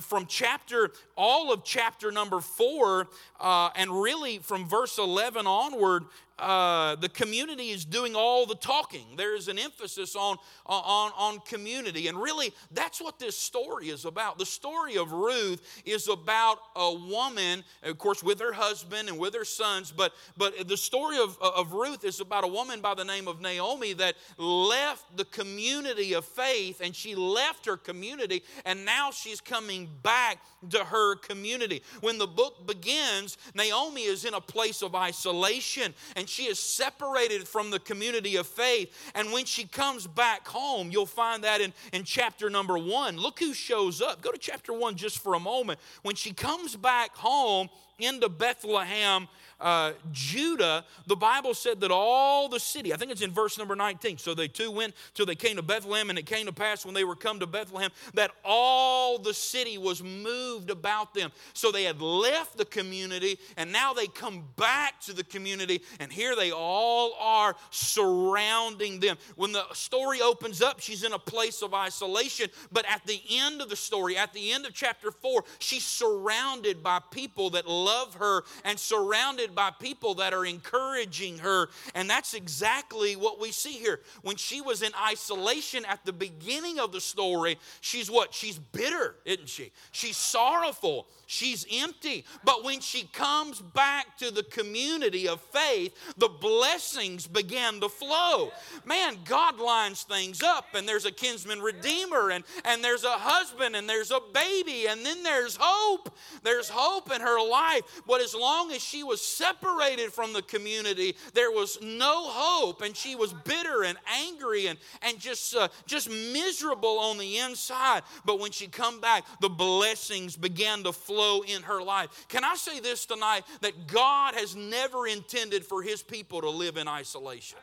from 0.00 0.26
chapter, 0.26 0.90
all 1.16 1.52
of 1.52 1.64
chapter 1.64 2.10
number 2.12 2.40
four, 2.40 3.08
uh, 3.40 3.70
and 3.76 3.90
really 3.90 4.38
from 4.38 4.68
verse 4.68 4.98
11 4.98 5.46
onward, 5.46 6.04
uh, 6.38 6.96
the 6.96 7.08
community 7.08 7.70
is 7.70 7.84
doing 7.84 8.16
all 8.16 8.44
the 8.44 8.56
talking. 8.56 9.04
There's 9.16 9.46
an 9.48 9.58
emphasis 9.58 10.16
on, 10.16 10.36
on, 10.66 11.12
on 11.16 11.38
community. 11.40 12.08
And 12.08 12.20
really, 12.20 12.52
that's 12.72 13.00
what 13.00 13.18
this 13.20 13.38
story 13.38 13.88
is 13.88 14.04
about. 14.04 14.38
The 14.38 14.46
story 14.46 14.96
of 14.96 15.12
Ruth 15.12 15.82
is 15.84 16.08
about 16.08 16.58
a 16.74 16.92
woman, 16.92 17.62
of 17.84 17.98
course, 17.98 18.22
with 18.22 18.40
her 18.40 18.52
husband 18.52 19.08
and 19.08 19.18
with 19.18 19.34
her 19.34 19.44
sons, 19.44 19.92
but, 19.92 20.12
but 20.36 20.66
the 20.66 20.76
story 20.76 21.18
of, 21.18 21.38
of 21.40 21.72
Ruth 21.72 22.04
is 22.04 22.20
about 22.20 22.42
a 22.42 22.48
woman 22.48 22.80
by 22.80 22.94
the 22.94 23.04
name 23.04 23.28
of 23.28 23.40
Naomi 23.40 23.92
that 23.94 24.16
left 24.36 25.16
the 25.16 25.24
community 25.26 26.14
of 26.14 26.24
faith 26.24 26.80
and 26.82 26.96
she 26.96 27.14
left 27.14 27.66
her 27.66 27.76
community 27.76 28.42
and 28.64 28.84
now 28.84 29.10
she's 29.12 29.40
coming 29.40 29.88
back 30.02 30.38
to 30.70 30.78
her 30.78 31.16
community. 31.16 31.82
When 32.00 32.18
the 32.18 32.26
book 32.26 32.66
begins, 32.66 33.36
Naomi 33.54 34.02
is 34.02 34.24
in 34.24 34.34
a 34.34 34.40
place 34.40 34.82
of 34.82 34.94
isolation 34.94 35.94
and 36.16 36.23
and 36.24 36.28
she 36.30 36.44
is 36.44 36.58
separated 36.58 37.46
from 37.46 37.70
the 37.70 37.78
community 37.78 38.36
of 38.36 38.46
faith. 38.46 39.12
And 39.14 39.30
when 39.30 39.44
she 39.44 39.64
comes 39.64 40.06
back 40.06 40.48
home, 40.48 40.90
you'll 40.90 41.04
find 41.04 41.44
that 41.44 41.60
in, 41.60 41.74
in 41.92 42.02
chapter 42.04 42.48
number 42.48 42.78
one. 42.78 43.18
Look 43.18 43.40
who 43.40 43.52
shows 43.52 44.00
up. 44.00 44.22
Go 44.22 44.32
to 44.32 44.38
chapter 44.38 44.72
one 44.72 44.96
just 44.96 45.18
for 45.18 45.34
a 45.34 45.38
moment. 45.38 45.78
When 46.00 46.14
she 46.14 46.32
comes 46.32 46.76
back 46.76 47.14
home 47.14 47.68
into 47.98 48.30
Bethlehem, 48.30 49.28
uh, 49.60 49.92
Judah, 50.12 50.84
the 51.06 51.16
Bible 51.16 51.54
said 51.54 51.80
that 51.80 51.90
all 51.90 52.48
the 52.48 52.60
city, 52.60 52.92
I 52.92 52.96
think 52.96 53.10
it's 53.10 53.22
in 53.22 53.30
verse 53.30 53.58
number 53.58 53.76
19. 53.76 54.18
So 54.18 54.34
they 54.34 54.48
two 54.48 54.70
went 54.70 54.94
till 55.14 55.26
they 55.26 55.34
came 55.34 55.56
to 55.56 55.62
Bethlehem, 55.62 56.10
and 56.10 56.18
it 56.18 56.26
came 56.26 56.46
to 56.46 56.52
pass 56.52 56.84
when 56.84 56.94
they 56.94 57.04
were 57.04 57.16
come 57.16 57.40
to 57.40 57.46
Bethlehem 57.46 57.90
that 58.14 58.30
all 58.44 59.18
the 59.18 59.34
city 59.34 59.78
was 59.78 60.02
moved 60.02 60.70
about 60.70 61.14
them. 61.14 61.32
So 61.52 61.70
they 61.70 61.84
had 61.84 62.00
left 62.00 62.56
the 62.56 62.64
community, 62.64 63.38
and 63.56 63.72
now 63.72 63.92
they 63.92 64.06
come 64.06 64.44
back 64.56 65.00
to 65.02 65.12
the 65.12 65.24
community, 65.24 65.82
and 66.00 66.12
here 66.12 66.36
they 66.36 66.50
all 66.50 67.14
are 67.20 67.56
surrounding 67.70 69.00
them. 69.00 69.16
When 69.36 69.52
the 69.52 69.64
story 69.72 70.20
opens 70.20 70.62
up, 70.62 70.80
she's 70.80 71.04
in 71.04 71.12
a 71.12 71.18
place 71.18 71.62
of 71.62 71.74
isolation, 71.74 72.48
but 72.72 72.84
at 72.88 73.06
the 73.06 73.20
end 73.30 73.60
of 73.60 73.68
the 73.68 73.76
story, 73.76 74.16
at 74.16 74.32
the 74.32 74.52
end 74.52 74.66
of 74.66 74.74
chapter 74.74 75.10
4, 75.10 75.44
she's 75.58 75.84
surrounded 75.84 76.82
by 76.82 77.00
people 77.10 77.50
that 77.50 77.66
love 77.66 78.14
her 78.14 78.42
and 78.64 78.78
surrounded 78.78 79.53
by 79.54 79.70
people 79.70 80.14
that 80.14 80.34
are 80.34 80.44
encouraging 80.44 81.38
her. 81.38 81.68
And 81.94 82.08
that's 82.08 82.34
exactly 82.34 83.16
what 83.16 83.40
we 83.40 83.52
see 83.52 83.72
here. 83.72 84.00
When 84.22 84.36
she 84.36 84.60
was 84.60 84.82
in 84.82 84.92
isolation 85.08 85.84
at 85.84 86.04
the 86.04 86.12
beginning 86.12 86.78
of 86.78 86.92
the 86.92 87.00
story, 87.00 87.58
she's 87.80 88.10
what? 88.10 88.34
She's 88.34 88.58
bitter, 88.58 89.16
isn't 89.24 89.48
she? 89.48 89.72
She's 89.92 90.16
sorrowful. 90.16 91.06
She's 91.26 91.66
empty. 91.72 92.24
But 92.44 92.64
when 92.64 92.80
she 92.80 93.04
comes 93.04 93.60
back 93.60 94.18
to 94.18 94.30
the 94.30 94.42
community 94.42 95.26
of 95.28 95.40
faith, 95.40 95.94
the 96.16 96.28
blessings 96.28 97.26
began 97.26 97.80
to 97.80 97.88
flow. 97.88 98.52
Man, 98.84 99.16
God 99.24 99.58
lines 99.58 100.02
things 100.02 100.42
up, 100.42 100.66
and 100.74 100.88
there's 100.88 101.06
a 101.06 101.12
kinsman 101.12 101.60
redeemer, 101.60 102.30
and, 102.30 102.44
and 102.64 102.84
there's 102.84 103.04
a 103.04 103.10
husband, 103.10 103.76
and 103.76 103.88
there's 103.88 104.10
a 104.10 104.20
baby, 104.32 104.86
and 104.86 105.04
then 105.04 105.22
there's 105.22 105.56
hope. 105.60 106.10
There's 106.42 106.68
hope 106.68 107.12
in 107.12 107.20
her 107.20 107.40
life. 107.40 107.82
But 108.06 108.20
as 108.20 108.34
long 108.34 108.72
as 108.72 108.82
she 108.82 109.02
was 109.02 109.20
separated 109.36 110.12
from 110.12 110.32
the 110.32 110.42
community, 110.42 111.16
there 111.32 111.50
was 111.50 111.78
no 111.82 112.28
hope, 112.28 112.82
and 112.82 112.96
she 112.96 113.16
was 113.16 113.32
bitter 113.32 113.84
and 113.84 113.98
angry 114.22 114.66
and, 114.66 114.78
and 115.02 115.18
just, 115.18 115.54
uh, 115.54 115.68
just 115.86 116.08
miserable 116.08 116.98
on 116.98 117.18
the 117.18 117.38
inside. 117.38 118.02
But 118.24 118.40
when 118.40 118.50
she 118.50 118.66
come 118.66 119.00
back, 119.00 119.24
the 119.40 119.48
blessings 119.48 120.36
began 120.36 120.82
to 120.84 120.92
flow 120.92 121.42
in 121.42 121.62
her 121.62 121.82
life. 121.82 122.26
Can 122.28 122.44
I 122.44 122.54
say 122.54 122.80
this 122.80 123.06
tonight 123.06 123.44
that 123.60 123.86
God 123.86 124.34
has 124.34 124.56
never 124.56 125.06
intended 125.06 125.64
for 125.64 125.82
his 125.82 126.02
people 126.02 126.40
to 126.40 126.50
live 126.50 126.76
in 126.76 126.88
isolation? 126.88 127.58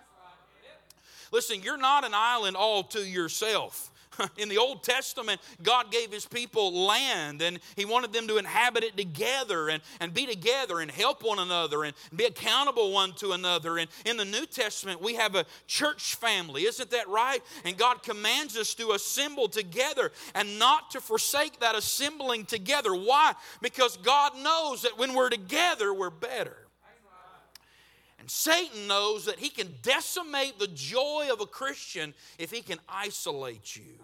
Listen, 1.31 1.61
you're 1.63 1.77
not 1.77 2.03
an 2.03 2.11
island 2.13 2.57
all 2.57 2.83
to 2.83 2.99
yourself. 2.99 3.90
In 4.37 4.49
the 4.49 4.57
Old 4.57 4.83
Testament, 4.83 5.41
God 5.61 5.91
gave 5.91 6.11
his 6.11 6.25
people 6.25 6.85
land 6.85 7.41
and 7.41 7.59
he 7.75 7.85
wanted 7.85 8.13
them 8.13 8.27
to 8.27 8.37
inhabit 8.37 8.83
it 8.83 8.97
together 8.97 9.69
and, 9.69 9.81
and 9.99 10.13
be 10.13 10.25
together 10.25 10.79
and 10.79 10.89
help 10.91 11.23
one 11.23 11.39
another 11.39 11.83
and 11.83 11.93
be 12.15 12.25
accountable 12.25 12.91
one 12.91 13.13
to 13.13 13.31
another. 13.31 13.77
And 13.77 13.89
in 14.05 14.17
the 14.17 14.25
New 14.25 14.45
Testament, 14.45 15.01
we 15.01 15.15
have 15.15 15.35
a 15.35 15.45
church 15.67 16.15
family. 16.15 16.65
Isn't 16.65 16.91
that 16.91 17.07
right? 17.07 17.41
And 17.65 17.77
God 17.77 18.03
commands 18.03 18.57
us 18.57 18.73
to 18.75 18.91
assemble 18.91 19.47
together 19.47 20.11
and 20.35 20.59
not 20.59 20.91
to 20.91 21.01
forsake 21.01 21.59
that 21.59 21.75
assembling 21.75 22.45
together. 22.45 22.93
Why? 22.93 23.33
Because 23.61 23.97
God 23.97 24.37
knows 24.37 24.83
that 24.83 24.97
when 24.97 25.13
we're 25.13 25.29
together, 25.29 25.93
we're 25.93 26.09
better. 26.09 26.57
And 28.21 28.29
Satan 28.29 28.85
knows 28.87 29.25
that 29.25 29.39
he 29.39 29.49
can 29.49 29.73
decimate 29.81 30.59
the 30.59 30.67
joy 30.67 31.29
of 31.33 31.41
a 31.41 31.47
Christian 31.47 32.13
if 32.37 32.51
he 32.51 32.61
can 32.61 32.77
isolate 32.87 33.75
you 33.75 33.97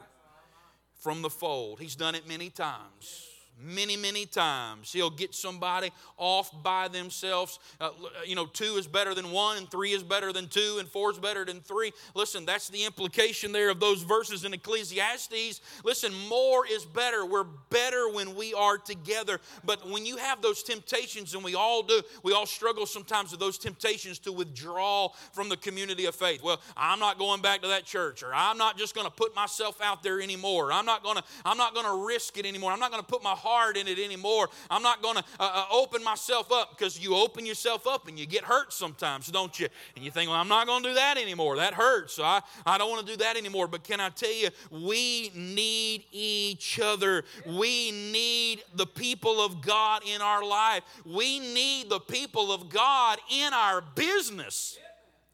from 0.95 1.21
the 1.21 1.29
fold. 1.29 1.79
He's 1.79 1.95
done 1.95 2.15
it 2.15 2.27
many 2.27 2.50
times 2.50 3.26
many, 3.60 3.98
many 3.98 4.26
times. 4.26 4.92
He'll 4.92 5.10
get 5.10 5.34
somebody 5.34 5.92
off 6.18 6.52
by 6.64 6.88
themselves. 6.88 7.60
Uh, 7.80 7.90
you 8.26 8.36
know, 8.36 8.46
two 8.46 8.76
is 8.78 8.88
better 8.88 9.14
than 9.14 9.32
one, 9.32 9.58
and 9.58 9.70
three 9.70 9.92
is 9.92 10.04
better 10.04 10.32
than 10.32 10.48
two, 10.48 10.78
and 10.80 10.88
four 10.88 11.12
is 11.12 11.18
better 11.18 11.46
than 11.46 11.62
three. 11.62 11.92
Listen, 12.14 12.46
that's 12.46 12.70
the 12.70 12.86
implication 12.86 13.52
there 13.52 13.70
of 13.70 13.80
those 13.80 14.04
verses 14.04 14.46
in 14.46 14.54
Ecclesiastes. 14.54 15.62
Listen, 15.84 16.14
more 16.30 16.66
is 16.68 16.86
better. 16.86 17.26
We're 17.26 17.46
better 17.70 18.10
when 18.10 18.36
we 18.36 18.54
are 18.54 18.78
together. 18.78 19.40
But 19.66 19.90
when 19.90 20.06
you 20.06 20.18
have 20.18 20.42
those 20.42 20.64
temptations, 20.64 21.34
and 21.34 21.44
we 21.44 21.56
all 21.56 21.84
do, 21.84 22.02
we 22.24 22.34
all 22.34 22.46
struggle 22.46 22.86
sometimes 22.86 23.32
with 23.32 23.40
those 23.40 23.58
temptations 23.58 24.20
to 24.20 24.32
withdraw 24.32 25.10
from 25.32 25.50
the 25.50 25.58
community 25.58 26.06
of 26.06 26.16
faith. 26.16 26.44
Well, 26.44 26.62
I'm 26.76 27.00
not 27.00 27.18
going 27.18 27.42
back 27.42 27.62
to 27.62 27.68
that 27.70 27.86
church, 27.86 28.24
or 28.24 28.34
I'm 28.34 28.58
not 28.58 28.78
just 28.78 28.96
going 28.96 29.06
to 29.06 29.12
put 29.12 29.36
myself 29.36 29.82
out 29.82 30.04
there 30.04 30.22
anymore. 30.22 30.72
I'm 30.72 30.86
not 30.86 31.04
going 31.04 31.18
to. 31.18 31.24
I'm 31.46 31.58
not 31.58 31.74
going 31.74 31.86
to 31.86 32.06
risk 32.06 32.38
it 32.38 32.46
anymore. 32.46 32.72
I'm 32.72 32.80
not 32.80 32.92
going 32.92 33.02
to 33.02 33.08
put 33.08 33.24
my 33.24 33.36
heart 33.48 33.77
in 33.77 33.88
it 33.88 34.00
anymore. 34.00 34.50
I'm 34.70 34.84
not 34.84 35.01
going 35.01 35.16
to 35.16 35.24
uh, 35.39 35.51
uh, 35.54 35.66
open 35.72 36.04
myself 36.04 36.51
up 36.51 36.77
because 36.77 37.00
you 37.00 37.16
open 37.16 37.46
yourself 37.46 37.88
up 37.88 38.08
and 38.08 38.20
you 38.20 38.25
get 38.25 38.44
hurt 38.44 38.74
sometimes, 38.74 39.27
don't 39.27 39.58
you? 39.60 39.68
And 39.96 40.04
you 40.04 40.12
think, 40.12 40.30
well, 40.30 40.39
I'm 40.39 40.48
not 40.48 40.68
going 40.68 40.84
to 40.84 40.89
do 40.89 40.96
that 40.96 41.18
anymore. 41.18 41.56
That 41.58 41.74
hurts. 41.74 42.13
So 42.13 42.24
I, 42.24 42.42
I 42.66 42.77
don't 42.77 42.89
want 42.89 43.06
to 43.06 43.12
do 43.12 43.18
that 43.18 43.38
anymore. 43.38 43.68
But 43.68 43.84
can 43.84 44.00
I 44.00 44.10
tell 44.10 44.34
you, 44.34 44.50
we 44.72 45.32
need 45.34 46.04
each 46.12 46.80
other. 46.80 47.24
We 47.46 47.92
need 47.92 48.63
the 48.75 48.86
people 48.86 49.44
of 49.44 49.62
God 49.62 50.01
in 50.06 50.22
our 50.22 50.44
life. 50.44 50.84
We 51.06 51.39
need 51.39 51.89
the 51.89 52.00
people 52.00 52.51
of 52.51 52.70
God 52.70 53.20
in 53.32 53.54
our 53.54 53.82
business. 53.82 54.77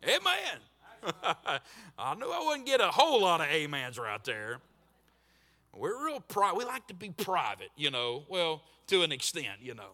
Amen. 0.03 0.59
I 1.97 2.15
knew 2.15 2.29
I 2.31 2.45
wouldn't 2.45 2.65
get 2.65 2.81
a 2.81 2.87
whole 2.87 3.21
lot 3.21 3.41
of 3.41 3.47
amens 3.47 3.97
right 3.97 4.23
there. 4.23 4.59
We're 5.75 6.05
real 6.05 6.19
private. 6.19 6.57
We 6.57 6.65
like 6.65 6.87
to 6.87 6.93
be 6.93 7.09
private, 7.09 7.69
you 7.75 7.89
know. 7.89 8.25
Well, 8.29 8.61
to 8.87 9.01
an 9.01 9.11
extent, 9.11 9.59
you 9.61 9.73
know. 9.73 9.91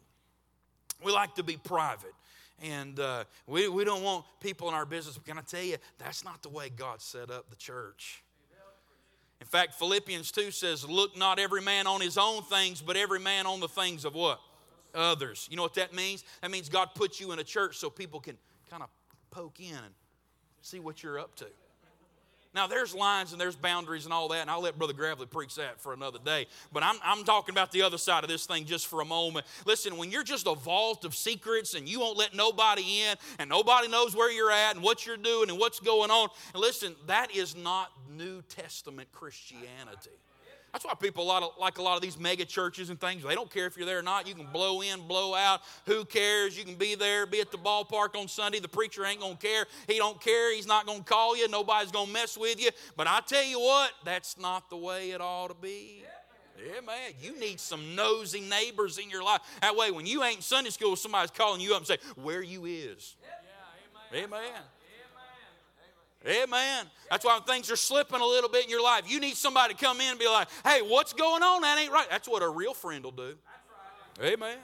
We 1.04 1.12
like 1.12 1.36
to 1.36 1.44
be 1.44 1.58
private. 1.58 2.14
And 2.62 3.00
uh, 3.00 3.24
we, 3.48 3.70
we 3.70 3.86
don't 3.86 4.04
want 4.04 4.26
people 4.42 4.68
in 4.68 4.74
our 4.74 4.86
business. 4.86 5.18
But 5.18 5.26
Can 5.26 5.38
I 5.38 5.42
tell 5.42 5.64
you, 5.64 5.78
that's 5.98 6.26
not 6.26 6.42
the 6.42 6.50
way 6.50 6.70
God 6.70 7.02
set 7.02 7.32
up 7.32 7.50
the 7.50 7.56
church. 7.56 8.24
In 9.40 9.48
fact, 9.48 9.76
Philippians 9.76 10.32
2 10.32 10.52
says, 10.52 10.88
Look 10.88 11.18
not 11.18 11.40
every 11.40 11.62
man 11.62 11.88
on 11.88 12.02
his 12.02 12.18
own 12.18 12.44
things, 12.44 12.82
but 12.82 12.98
every 12.98 13.20
man 13.20 13.46
on 13.46 13.62
the 13.62 13.70
things 13.70 14.04
of 14.04 14.14
what? 14.14 14.42
Others. 14.94 15.48
You 15.50 15.56
know 15.56 15.64
what 15.64 15.76
that 15.76 15.94
means? 15.94 16.26
That 16.42 16.52
means 16.52 16.68
God 16.68 16.90
puts 16.94 17.22
you 17.22 17.32
in 17.32 17.40
a 17.40 17.44
church 17.44 17.78
so 17.78 17.90
people 17.90 18.20
can 18.20 18.38
kind 18.70 18.84
of 18.84 18.90
poke 19.32 19.60
in 19.62 19.76
and 19.76 19.94
see 20.62 20.80
what 20.80 21.02
you're 21.02 21.20
up 21.20 21.36
to. 21.36 21.46
Now, 22.56 22.65
there's 22.65 22.96
lines 22.96 23.32
and 23.32 23.39
there's 23.39 23.56
boundaries 23.56 24.06
and 24.06 24.13
all 24.13 24.27
that, 24.29 24.41
and 24.41 24.50
I'll 24.50 24.62
let 24.62 24.77
Brother 24.77 24.94
Gravely 24.94 25.27
preach 25.27 25.56
that 25.56 25.79
for 25.79 25.94
another 25.94 26.18
day. 26.24 26.48
But 26.74 26.82
I'm, 26.82 26.96
I'm 27.03 27.24
talking 27.24 27.53
about 27.53 27.72
the 27.72 27.84
other 27.84 28.00
side 28.00 28.24
of 28.24 28.29
this 28.29 28.48
thing 28.48 28.65
just 28.65 28.88
for 28.88 29.01
a 29.01 29.06
moment. 29.06 29.46
Listen, 29.65 29.98
when 29.98 30.10
you're 30.10 30.24
just 30.24 30.48
a 30.48 30.56
vault 30.56 31.06
of 31.06 31.13
secrets 31.13 31.75
and 31.75 31.88
you 31.88 32.00
won't 32.00 32.18
let 32.18 32.34
nobody 32.34 33.03
in, 33.03 33.15
and 33.38 33.50
nobody 33.50 33.88
knows 33.88 34.15
where 34.15 34.32
you're 34.32 34.51
at 34.51 34.74
and 34.74 34.84
what 34.84 35.06
you're 35.06 35.18
doing 35.18 35.50
and 35.50 35.60
what's 35.60 35.79
going 35.79 36.10
on, 36.10 36.29
listen, 36.56 36.96
that 37.06 37.36
is 37.36 37.56
not 37.56 37.91
New 38.10 38.41
Testament 38.50 39.12
Christianity. 39.12 40.10
That's 40.72 40.86
why 40.86 40.94
people 40.94 41.24
a 41.24 41.28
lot 41.28 41.44
of, 41.44 41.52
like 41.60 41.78
a 41.78 41.82
lot 41.82 41.96
of 41.96 42.02
these 42.02 42.20
mega 42.20 42.46
churches 42.46 42.90
and 42.90 43.00
things. 43.00 43.24
They 43.24 43.36
don't 43.36 43.52
care 43.52 43.66
if 43.66 43.76
you're 43.78 43.86
there 43.86 44.00
or 44.00 44.04
not. 44.04 44.28
You 44.28 44.36
can 44.36 44.48
blow 44.48 44.82
in, 44.82 45.08
blow 45.08 45.34
out. 45.34 45.62
Who 45.86 46.06
cares? 46.06 46.58
You 46.58 46.64
can 46.64 46.76
be 46.76 46.96
there, 46.96 47.26
be 47.26 47.42
at 47.42 47.52
the 47.52 47.58
ballpark 47.58 48.16
on 48.20 48.28
Sunday. 48.28 48.60
The 48.60 48.68
preacher 48.68 49.06
ain't 49.06 49.20
gonna 49.22 49.36
care. 49.36 49.66
He 49.88 49.98
don't 49.98 50.20
care. 50.22 50.54
He's 50.54 50.68
not 50.68 50.86
gonna 50.86 51.04
call 51.04 51.36
you. 51.36 51.48
Nobody's 51.48 51.92
gonna 51.92 52.12
mess 52.12 52.38
with 52.38 52.62
you. 52.62 52.70
But 52.96 53.08
I 53.08 53.22
tell 53.26 53.44
you 53.44 53.60
what, 53.60 53.92
that's 54.06 54.38
not 54.38 54.70
the 54.70 54.78
way 54.78 55.12
it 55.12 55.22
ought 55.22 55.50
to 55.50 55.56
be. 55.56 56.04
Yeah, 56.66 56.82
man. 56.82 57.14
You 57.22 57.40
need 57.40 57.60
some 57.60 57.96
nosy 57.96 58.42
neighbors 58.42 58.98
in 58.98 59.10
your 59.10 59.24
life. 59.24 59.42
That 59.62 59.76
way, 59.76 59.92
when 59.92 60.06
you 60.06 60.24
ain't 60.24 60.38
in 60.38 60.42
Sunday 60.42 60.72
school, 60.72 60.96
somebody's 60.96 61.32
calling 61.32 61.62
you 61.62 61.74
up 61.74 61.80
and 61.80 61.88
say, 61.88 61.98
"Where 62.16 62.42
you 62.42 62.66
is." 62.66 63.16
Yeah, 63.22 63.30
amen. 64.12 64.26
Amen. 64.26 64.62
Amen. 66.28 66.86
That's 67.10 67.24
why 67.24 67.40
things 67.48 67.72
are 67.72 67.78
slipping 67.78 68.20
a 68.20 68.26
little 68.26 68.50
bit 68.50 68.66
in 68.66 68.70
your 68.70 68.84
life. 68.84 69.04
You 69.08 69.20
need 69.20 69.36
somebody 69.36 69.74
to 69.74 69.80
come 69.80 70.02
in 70.02 70.12
and 70.12 70.20
be 70.20 70.28
like, 70.28 70.50
hey, 70.66 70.82
what's 70.82 71.14
going 71.14 71.44
on? 71.44 71.62
That 71.62 71.80
ain't 71.80 71.92
right. 71.92 72.08
That's 72.10 72.28
what 72.28 72.44
a 72.44 72.50
real 72.50 72.74
friend 72.74 73.04
will 73.04 73.12
do. 73.12 73.36
Amen. 74.22 74.58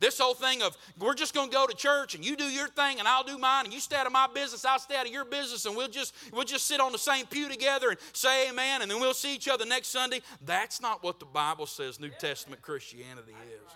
This 0.00 0.18
whole 0.18 0.34
thing 0.34 0.62
of 0.62 0.76
we're 1.00 1.14
just 1.14 1.34
going 1.34 1.50
to 1.50 1.54
go 1.54 1.66
to 1.66 1.74
church 1.74 2.14
and 2.14 2.24
you 2.24 2.36
do 2.36 2.44
your 2.44 2.68
thing 2.68 3.00
and 3.00 3.08
I'll 3.08 3.24
do 3.24 3.36
mine 3.36 3.64
and 3.64 3.74
you 3.74 3.80
stay 3.80 3.96
out 3.96 4.06
of 4.06 4.12
my 4.12 4.28
business, 4.32 4.64
I'll 4.64 4.78
stay 4.78 4.94
out 4.94 5.06
of 5.06 5.12
your 5.12 5.24
business 5.24 5.66
and 5.66 5.76
we'll 5.76 5.88
just 5.88 6.14
we'll 6.32 6.44
just 6.44 6.66
sit 6.66 6.80
on 6.80 6.92
the 6.92 6.98
same 6.98 7.26
pew 7.26 7.48
together 7.48 7.90
and 7.90 7.98
say 8.12 8.48
amen 8.48 8.82
and 8.82 8.90
then 8.90 9.00
we'll 9.00 9.12
see 9.12 9.34
each 9.34 9.48
other 9.48 9.66
next 9.66 9.88
Sunday. 9.88 10.20
That's 10.46 10.80
not 10.80 11.02
what 11.02 11.18
the 11.18 11.26
Bible 11.26 11.66
says 11.66 11.98
New 11.98 12.10
Testament 12.10 12.62
Christianity 12.62 13.34
is. 13.48 13.72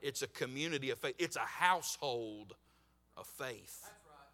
It's 0.00 0.22
a 0.22 0.28
community 0.28 0.90
of 0.90 0.98
faith. 0.98 1.16
It's 1.18 1.36
a 1.36 1.40
household 1.40 2.54
of 3.16 3.26
faith. 3.26 3.90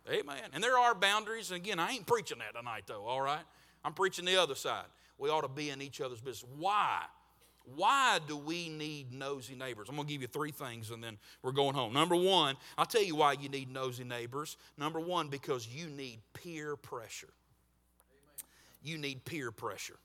Amen. 0.08 0.36
And 0.52 0.62
there 0.62 0.78
are 0.78 0.94
boundaries. 0.94 1.50
And 1.50 1.60
again, 1.60 1.78
I 1.78 1.92
ain't 1.92 2.06
preaching 2.06 2.38
that 2.38 2.58
tonight, 2.58 2.84
though, 2.86 3.04
all 3.04 3.20
right? 3.20 3.44
I'm 3.84 3.92
preaching 3.92 4.24
the 4.24 4.40
other 4.40 4.54
side. 4.54 4.86
We 5.18 5.28
ought 5.28 5.42
to 5.42 5.48
be 5.48 5.70
in 5.70 5.82
each 5.82 6.00
other's 6.00 6.20
business. 6.20 6.44
Why? 6.58 7.02
Why 7.76 8.18
do 8.26 8.36
we 8.36 8.68
need 8.68 9.12
nosy 9.12 9.54
neighbors? 9.54 9.88
I'm 9.88 9.96
going 9.96 10.06
to 10.06 10.12
give 10.12 10.22
you 10.22 10.28
three 10.28 10.50
things 10.50 10.90
and 10.90 11.04
then 11.04 11.18
we're 11.42 11.52
going 11.52 11.74
home. 11.74 11.92
Number 11.92 12.16
one, 12.16 12.56
I'll 12.78 12.86
tell 12.86 13.02
you 13.02 13.16
why 13.16 13.34
you 13.34 13.48
need 13.48 13.70
nosy 13.70 14.04
neighbors. 14.04 14.56
Number 14.78 14.98
one, 14.98 15.28
because 15.28 15.68
you 15.68 15.88
need 15.88 16.20
peer 16.32 16.74
pressure. 16.76 17.28
You 18.82 18.98
need 18.98 19.24
peer 19.24 19.52
pressure. 19.52 19.98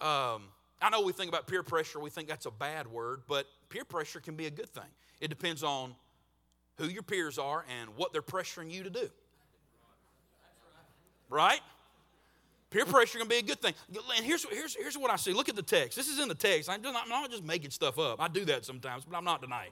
Um, 0.00 0.44
I 0.80 0.90
know 0.90 1.02
we 1.02 1.12
think 1.12 1.28
about 1.28 1.46
peer 1.46 1.62
pressure, 1.62 2.00
we 2.00 2.10
think 2.10 2.28
that's 2.28 2.46
a 2.46 2.50
bad 2.50 2.86
word, 2.86 3.22
but 3.28 3.46
peer 3.68 3.84
pressure 3.84 4.20
can 4.20 4.34
be 4.34 4.46
a 4.46 4.50
good 4.50 4.68
thing. 4.68 4.84
It 5.20 5.28
depends 5.28 5.62
on 5.62 5.94
who 6.78 6.86
your 6.86 7.02
peers 7.02 7.38
are 7.38 7.64
and 7.80 7.90
what 7.96 8.12
they're 8.12 8.22
pressuring 8.22 8.70
you 8.70 8.82
to 8.82 8.90
do. 8.90 9.08
Right? 11.30 11.60
Peer 12.74 12.84
pressure 12.84 13.18
can 13.20 13.28
be 13.28 13.36
a 13.36 13.42
good 13.42 13.62
thing. 13.62 13.72
And 14.16 14.26
here's, 14.26 14.44
here's, 14.50 14.74
here's 14.74 14.98
what 14.98 15.08
I 15.08 15.14
see. 15.14 15.32
Look 15.32 15.48
at 15.48 15.54
the 15.54 15.62
text. 15.62 15.96
This 15.96 16.08
is 16.08 16.18
in 16.18 16.26
the 16.26 16.34
text. 16.34 16.68
I'm, 16.68 16.82
just, 16.82 16.96
I'm 17.00 17.08
not 17.08 17.30
just 17.30 17.44
making 17.44 17.70
stuff 17.70 18.00
up. 18.00 18.20
I 18.20 18.26
do 18.26 18.44
that 18.46 18.64
sometimes, 18.64 19.04
but 19.04 19.16
I'm 19.16 19.22
not 19.22 19.40
tonight. 19.40 19.70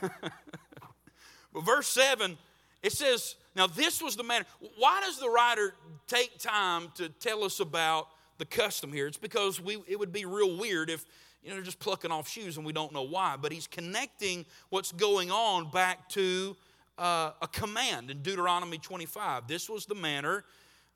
but 0.00 1.64
verse 1.64 1.88
7, 1.88 2.38
it 2.84 2.92
says, 2.92 3.34
Now 3.56 3.66
this 3.66 4.00
was 4.00 4.14
the 4.14 4.22
manner. 4.22 4.44
Why 4.78 5.00
does 5.04 5.18
the 5.18 5.28
writer 5.28 5.74
take 6.06 6.38
time 6.38 6.92
to 6.94 7.08
tell 7.08 7.42
us 7.42 7.58
about 7.58 8.06
the 8.38 8.44
custom 8.44 8.92
here? 8.92 9.08
It's 9.08 9.16
because 9.16 9.60
we, 9.60 9.78
it 9.88 9.98
would 9.98 10.12
be 10.12 10.24
real 10.24 10.56
weird 10.56 10.88
if 10.88 11.04
you 11.42 11.50
know, 11.50 11.56
they're 11.56 11.64
just 11.64 11.80
plucking 11.80 12.10
off 12.10 12.28
shoes 12.28 12.56
and 12.56 12.64
we 12.64 12.72
don't 12.72 12.92
know 12.92 13.02
why. 13.02 13.36
But 13.40 13.52
he's 13.52 13.66
connecting 13.66 14.46
what's 14.70 14.92
going 14.92 15.30
on 15.30 15.70
back 15.70 16.08
to 16.10 16.56
uh, 16.98 17.32
a 17.40 17.48
command 17.48 18.10
in 18.10 18.22
Deuteronomy 18.22 18.78
25. 18.78 19.48
This 19.48 19.68
was 19.68 19.86
the 19.86 19.94
manner 19.94 20.44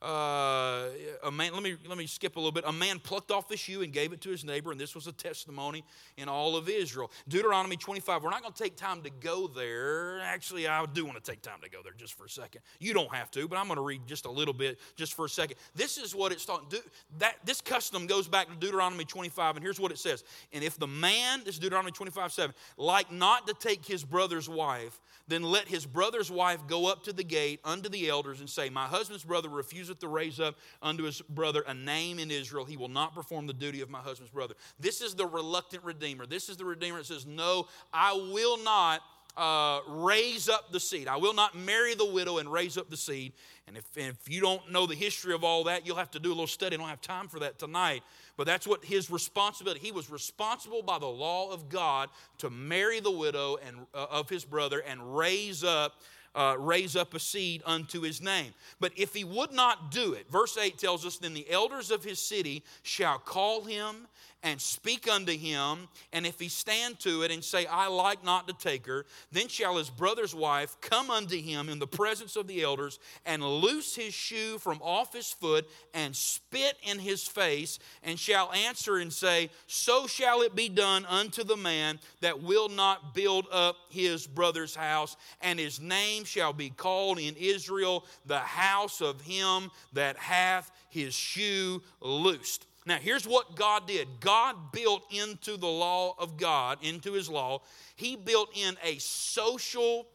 uh, 0.03 0.89
a 1.25 1.31
man, 1.31 1.55
let 1.55 1.63
me, 1.63 1.75
let 1.89 1.97
me 1.97 2.07
skip 2.07 2.37
a 2.37 2.39
little 2.39 2.53
bit. 2.53 2.65
A 2.67 2.73
man 2.73 2.99
plucked 2.99 3.31
off 3.31 3.49
the 3.49 3.57
shoe 3.57 3.81
and 3.83 3.93
gave 3.93 4.13
it 4.13 4.21
to 4.23 4.29
his 4.29 4.45
neighbor, 4.45 4.71
and 4.71 4.79
this 4.79 4.95
was 4.95 5.07
a 5.07 5.13
testimony 5.13 5.85
in 6.19 6.29
all 6.29 6.55
of 6.55 6.69
Israel. 6.69 7.11
Deuteronomy 7.29 7.77
25, 7.77 8.23
we're 8.23 8.29
not 8.29 8.43
going 8.43 8.53
to 8.53 8.63
take 8.63 8.77
time 8.77 9.01
to 9.03 9.11
go 9.21 9.47
there. 9.47 10.21
Actually, 10.21 10.69
I 10.69 10.85
do 10.85 11.07
want 11.07 11.23
to 11.23 11.31
take 11.31 11.41
time 11.41 11.61
to 11.63 11.71
go 11.71 11.79
there 11.83 11.95
just 11.97 12.13
for 12.13 12.27
a 12.27 12.29
second. 12.29 12.61
You 12.79 12.93
don't 12.93 13.13
have 13.15 13.31
to, 13.33 13.49
but 13.49 13.57
I'm 13.57 13.67
going 13.67 13.77
to 13.77 13.83
read 13.83 14.03
just 14.07 14.27
a 14.27 14.31
little 14.31 14.53
bit 14.53 14.79
just 14.97 15.15
for 15.15 15.25
a 15.25 15.31
second. 15.31 15.57
This 15.75 15.97
is 15.97 16.15
what 16.15 16.31
it's 16.31 16.45
talking 16.45 16.79
that 17.19 17.37
This 17.45 17.63
custom 17.63 18.07
goes 18.07 18.29
back 18.29 18.49
to 18.49 18.55
Deuteronomy 18.55 19.05
25, 19.05 19.57
and 19.57 19.65
here's 19.65 19.81
what 19.81 19.93
it 19.93 19.99
says. 19.99 20.25
And 20.53 20.63
if 20.63 20.79
the 20.79 20.87
man, 20.87 21.41
this 21.45 21.55
is 21.55 21.59
Deuteronomy 21.59 21.93
25, 21.93 22.33
7, 22.33 22.55
like 22.77 23.11
not 23.11 23.47
to 23.47 23.55
take 23.55 23.87
his 23.87 24.05
brother's 24.05 24.49
wife, 24.49 25.01
then 25.29 25.43
let 25.43 25.67
his 25.67 25.87
brother's 25.87 26.31
wife 26.31 26.67
go 26.67 26.87
up 26.87 27.03
to 27.05 27.13
the 27.13 27.25
gate 27.25 27.61
unto 27.65 27.89
the 27.89 28.09
elders 28.09 28.41
and 28.41 28.49
say, 28.49 28.69
My 28.69 28.87
husband's 28.87 29.25
brother 29.25 29.49
refuseth 29.87 30.01
to 30.01 30.09
raise 30.09 30.41
up 30.41 30.57
unto 30.83 31.05
his 31.05 31.21
brother 31.23 31.63
a 31.67 31.75
name 31.75 32.19
in 32.19 32.31
Israel. 32.31 32.65
He 32.65 32.77
will 32.77 32.89
not 32.89 33.15
perform 33.15 33.47
the 33.47 33.53
duty 33.53 33.81
of 33.81 33.91
my 33.91 34.01
husband's 34.01 34.33
brother. 34.33 34.55
This 34.79 35.01
is 35.01 35.15
the 35.15 35.27
reluctant 35.27 35.85
redeemer. 35.85 36.27
This 36.27 36.49
is 36.49 36.57
the 36.57 36.65
redeemer 36.65 36.99
that 36.99 37.07
says, 37.07 37.27
No, 37.27 37.69
I 37.93 38.13
will 38.33 38.63
not 38.63 39.01
uh, 39.37 39.81
raise 39.89 40.49
up 40.49 40.73
the 40.73 40.81
seed. 40.81 41.09
I 41.09 41.17
will 41.17 41.35
not 41.35 41.55
marry 41.55 41.95
the 41.95 42.07
widow 42.07 42.39
and 42.39 42.51
raise 42.51 42.79
up 42.79 42.89
the 42.89 42.97
seed. 42.97 43.33
And 43.67 43.77
if, 43.77 43.85
if 43.97 44.17
you 44.29 44.41
don't 44.41 44.71
know 44.71 44.87
the 44.87 44.95
history 44.95 45.35
of 45.35 45.45
all 45.45 45.65
that, 45.65 45.87
you'll 45.87 45.97
have 45.97 46.11
to 46.13 46.21
do 46.21 46.29
a 46.29 46.31
little 46.31 46.47
study. 46.47 46.77
I 46.77 46.79
don't 46.79 46.89
have 46.89 47.03
time 47.03 47.29
for 47.29 47.41
that 47.41 47.59
tonight. 47.59 48.03
But 48.37 48.47
that's 48.47 48.67
what 48.67 48.85
his 48.85 49.11
responsibility. 49.11 49.81
He 49.81 49.93
was 49.93 50.09
responsible 50.09 50.83
by 50.83 50.99
the 50.99 51.07
law 51.07 51.51
of 51.53 51.69
God 51.69 52.09
to 52.39 52.49
marry 52.49 53.01
the 53.01 53.11
widow 53.11 53.59
and, 53.67 53.87
uh, 53.93 54.07
of 54.11 54.31
his 54.31 54.45
brother 54.45 54.81
and 54.81 55.17
raise 55.17 55.65
up 55.65 56.01
uh, 56.37 56.55
raise 56.59 56.95
up 56.95 57.15
a 57.15 57.19
seed 57.19 57.63
unto 57.65 58.03
his 58.03 58.21
name. 58.21 58.53
But 58.79 58.93
if 58.97 59.15
he 59.15 59.25
would 59.25 59.53
not 59.53 59.91
do 59.91 60.13
it, 60.13 60.31
verse 60.31 60.57
8 60.57 60.79
tells 60.79 61.07
us, 61.07 61.17
then 61.17 61.35
the 61.35 61.51
elders 61.51 61.91
of 61.91 62.05
his 62.05 62.19
city 62.19 62.63
shall 62.83 63.19
call 63.19 63.65
him 63.65 64.07
and 64.43 64.61
speak 64.61 65.09
unto 65.09 65.37
him, 65.37 65.89
and 66.13 66.27
if 66.27 66.39
he 66.39 66.49
stand 66.49 67.01
to 67.01 67.23
it 67.23 67.31
and 67.31 67.43
say, 67.43 67.67
I 67.67 67.89
like 67.89 68.25
not 68.25 68.47
to 68.49 68.55
take 68.55 68.87
her, 68.87 69.05
then 69.33 69.49
shall 69.49 69.77
his 69.77 69.91
brother's 69.91 70.35
wife 70.35 70.77
come 70.81 71.11
unto 71.11 71.37
him 71.37 71.69
in 71.69 71.79
the 71.79 71.87
presence 71.87 72.37
of 72.37 72.47
the 72.47 72.63
elders 72.63 72.99
and 73.25 73.43
loose 73.43 73.97
his 73.97 74.15
shoe 74.15 74.59
from 74.59 74.81
off 74.83 75.13
his 75.13 75.33
foot 75.33 75.69
and 75.95 76.15
spit 76.15 76.77
in 76.83 76.99
his 76.99 77.27
face, 77.27 77.79
and 78.03 78.19
shall 78.19 78.53
answer 78.53 78.99
and 78.99 79.13
say, 79.13 79.51
So 79.67 80.07
shall 80.07 80.43
it 80.43 80.55
be 80.55 80.69
done 80.69 81.05
unto 81.07 81.43
the 81.43 81.57
man 81.57 81.99
that 82.21 82.43
will 82.43 82.69
not 82.69 83.15
build 83.15 83.47
up 83.51 83.77
his 83.91 84.27
brother's 84.27 84.77
house, 84.77 85.17
and 85.41 85.59
his 85.59 85.81
name 85.81 86.25
shall 86.25 86.53
be 86.53 86.71
called 86.71 87.19
in 87.19 87.35
Israel 87.37 88.05
the 88.27 88.39
house 88.39 89.01
of 89.01 89.21
him 89.23 89.71
that 89.93 90.17
hath 90.17 90.71
his 90.89 91.15
shoe 91.15 91.83
loosed. 92.01 92.67
Now, 92.87 92.99
here's 92.99 93.27
what 93.27 93.57
God 93.57 93.89
did 93.89 94.07
God 94.21 94.73
built 94.73 95.03
into 95.11 95.57
the 95.57 95.67
law 95.67 96.15
of 96.19 96.37
God, 96.37 96.79
into 96.83 97.13
his 97.13 97.29
law, 97.29 97.63
he 97.97 98.15
built 98.15 98.57
in 98.57 98.77
a 98.83 98.97
social 98.99 100.07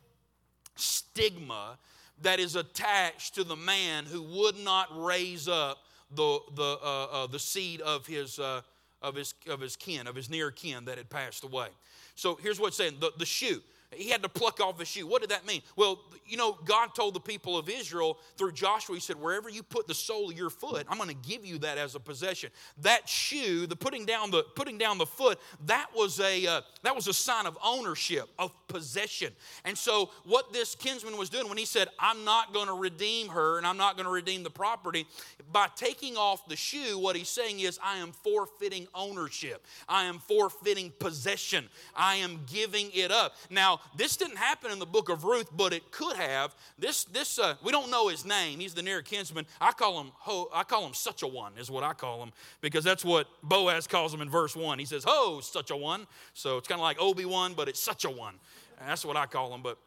stigma 0.78 1.78
that 2.22 2.40
is 2.40 2.56
attached 2.56 3.36
to 3.36 3.44
the 3.44 3.56
man 3.56 4.06
who 4.06 4.22
would 4.22 4.58
not 4.58 4.88
raise 4.96 5.48
up 5.48 5.80
the, 6.16 6.40
the, 6.56 6.78
uh, 6.82 7.06
uh, 7.06 7.28
the 7.28 7.40
seed 7.40 7.82
of 7.82 8.06
his, 8.06 8.40
uh, 8.40 8.62
of, 9.02 9.16
his, 9.16 9.34
of 9.48 9.60
his 9.60 9.76
kin, 9.76 10.08
of 10.08 10.16
his 10.16 10.30
near 10.30 10.52
kin 10.52 10.86
that 10.86 10.98
had 10.98 11.10
passed 11.10 11.44
away. 11.44 11.68
So 12.16 12.38
here's 12.42 12.60
what's 12.60 12.78
saying 12.78 12.98
the, 13.00 13.12
the 13.18 13.26
shoe. 13.26 13.62
He 13.94 14.10
had 14.10 14.24
to 14.24 14.30
pluck 14.30 14.62
off 14.62 14.78
the 14.78 14.86
shoe. 14.86 15.06
What 15.06 15.22
did 15.22 15.32
that 15.32 15.46
mean? 15.46 15.62
Well, 15.76 16.00
you 16.26 16.38
know, 16.38 16.58
God 16.64 16.96
told 16.96 17.14
the 17.14 17.20
people 17.20 17.58
of 17.58 17.68
Israel 17.68 18.18
through 18.38 18.54
Joshua, 18.54 18.96
He 18.96 19.02
said, 19.02 19.18
Wherever 19.18 19.50
you 19.50 19.64
put 19.64 19.86
the 19.86 19.94
sole 19.94 20.32
of 20.32 20.38
your 20.38 20.50
foot, 20.50 20.88
I'm 20.90 20.98
going 20.98 21.10
to 21.10 21.30
give 21.30 21.46
you 21.46 21.58
that 21.60 21.78
as 21.78 21.96
a 21.96 22.00
possession. 22.00 22.52
That 22.80 23.10
shoe, 23.10 23.68
the 23.68 23.76
putting 23.76 24.06
down 24.06 24.32
the 24.32 24.44
putting 24.56 24.78
down 24.78 24.98
the 24.98 25.06
foot, 25.06 25.40
that 25.66 25.88
was 25.94 26.22
a 26.22 26.48
uh, 26.48 26.62
that 26.84 26.96
was 26.96 27.08
a 27.08 27.14
sign 27.14 27.46
of 27.46 27.58
ownership, 27.62 28.30
of 28.40 28.52
possession. 28.70 29.34
And 29.66 29.78
so, 29.78 30.10
what 30.24 30.54
this 30.54 30.74
kinsman 30.74 31.18
was 31.18 31.30
doing 31.30 31.50
when 31.50 31.58
he 31.58 31.66
said, 31.66 31.90
"I'm 32.00 32.24
not 32.24 32.54
going 32.54 32.68
to 32.68 32.74
redeem 32.74 33.28
her 33.28 33.58
and 33.58 33.68
I'm 33.68 33.78
not 33.78 33.98
going 33.98 34.06
to 34.06 34.12
redeem 34.12 34.44
the 34.44 34.50
property," 34.50 35.06
by 35.52 35.68
taking 35.76 36.16
off 36.16 36.48
the 36.48 36.56
shoe, 36.56 36.98
what 36.98 37.18
he's 37.18 37.30
saying 37.30 37.60
is, 37.60 37.78
"I 37.84 37.98
am 37.98 38.14
forfeiting 38.14 38.88
ownership. 38.96 39.66
I 39.90 40.06
am 40.06 40.20
forfeiting 40.20 40.94
possession. 40.98 41.68
I 41.94 42.16
am 42.16 42.46
giving 42.50 42.90
it 42.94 43.12
up." 43.12 43.36
Now, 43.50 43.81
this 43.96 44.18
didn't 44.18 44.38
happen 44.38 44.72
in 44.72 44.80
the 44.80 44.86
book 44.86 45.10
of 45.10 45.24
Ruth, 45.24 45.50
but 45.56 45.74
it 45.74 45.92
could 45.92 46.16
have. 46.16 46.56
This, 46.78 47.04
this, 47.06 47.40
uh, 47.40 47.56
we 47.64 47.72
don't 47.72 47.92
know 47.92 48.08
his 48.08 48.26
name. 48.26 48.60
He's 48.60 48.74
the 48.74 48.82
near 48.82 49.02
kinsman. 49.02 49.46
I 49.60 49.72
call 49.72 50.00
him, 50.02 50.12
ho, 50.16 50.50
I 50.54 50.64
call 50.64 50.86
him 50.86 50.94
such 50.94 51.24
a 51.24 51.28
one, 51.28 51.54
is 51.58 51.70
what 51.70 51.84
I 51.84 51.94
call 51.94 52.24
him, 52.24 52.32
because 52.62 52.84
that's 52.84 53.06
what 53.06 53.28
Boaz 53.44 53.88
calls 53.88 54.14
him 54.14 54.22
in 54.22 54.30
verse 54.30 54.56
one. 54.56 54.80
He 54.80 54.86
says, 54.86 55.04
"Ho, 55.08 55.40
such 55.42 55.72
a 55.72 55.76
one." 55.76 56.08
So 56.34 56.58
it's 56.58 56.68
kind 56.68 56.80
of 56.80 56.84
like 56.84 57.00
Obi 57.00 57.26
Wan, 57.26 57.54
but 57.54 57.68
it's 57.68 57.82
such 57.82 58.06
a 58.06 58.10
one. 58.10 58.36
And 58.80 58.90
that's 58.90 59.06
what 59.06 59.18
I 59.18 59.26
call 59.26 59.54
him. 59.54 59.62
But 59.62 59.78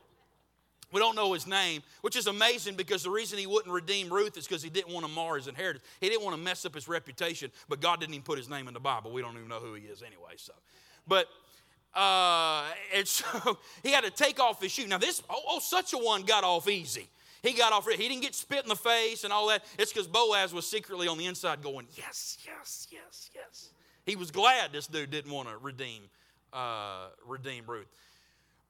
we 0.95 1.01
don't 1.01 1.17
know 1.17 1.33
his 1.33 1.47
name, 1.47 1.83
which 2.03 2.15
is 2.15 2.29
amazing 2.29 2.77
because 2.77 3.03
the 3.03 3.11
reason 3.11 3.37
he 3.37 3.49
wouldn't 3.49 3.75
redeem 3.75 4.13
Ruth 4.13 4.37
is 4.37 4.47
because 4.47 4.63
he 4.63 4.71
didn't 4.71 4.95
want 4.95 5.05
to 5.05 5.11
mar 5.11 5.35
his 5.35 5.49
inheritance. 5.49 5.85
He 6.01 6.09
didn't 6.09 6.23
want 6.23 6.37
to 6.37 6.43
mess 6.43 6.65
up 6.65 6.75
his 6.75 6.87
reputation, 6.87 7.51
but 7.69 7.81
God 7.81 7.99
didn't 7.99 8.15
even 8.15 8.23
put 8.23 8.39
his 8.39 8.49
name 8.49 8.69
in 8.69 8.75
the 8.75 8.81
Bible. 8.81 9.11
We 9.11 9.21
don't 9.21 9.37
even 9.37 9.49
know 9.49 9.59
who 9.59 9.75
he 9.75 9.87
is 9.87 10.03
anyway. 10.03 10.35
So, 10.37 10.53
but 11.09 11.27
uh, 11.95 12.65
and 12.95 13.07
so 13.09 13.59
he 13.83 13.91
had 13.93 14.05
to 14.05 14.11
take 14.11 14.41
off 14.41 14.63
his 14.63 14.73
shoe. 14.73 14.87
Now, 14.87 14.99
this, 14.99 15.23
oh, 15.31 15.43
oh, 15.49 15.59
such 15.61 15.93
a 15.93 15.99
one 15.99 16.23
got 16.23 16.45
off 16.45 16.69
easy. 16.69 17.09
He 17.43 17.53
got 17.53 17.73
off, 17.73 17.87
he 17.87 18.09
didn't 18.09 18.23
get 18.23 18.35
spit 18.35 18.63
in 18.63 18.71
the 18.71 18.77
face 18.77 19.23
and 19.25 19.33
all 19.33 19.49
that. 19.49 19.65
It's 19.79 19.93
because 19.93 20.07
Boaz 20.07 20.55
was 20.55 20.67
secretly 20.67 21.09
on 21.09 21.19
the 21.19 21.27
inside 21.27 21.63
going, 21.63 21.87
Yes, 21.95 22.39
yes, 22.47 22.89
yes, 22.91 23.31
yes. 23.35 23.69
He 24.07 24.17
was 24.17 24.31
glad 24.31 24.73
this 24.73 24.87
dude 24.87 25.11
didn't 25.11 25.31
want 25.31 25.49
to 25.49 25.57
redeem, 25.59 26.03
uh, 26.55 27.09
redeem 27.27 27.65
Ruth. 27.67 27.87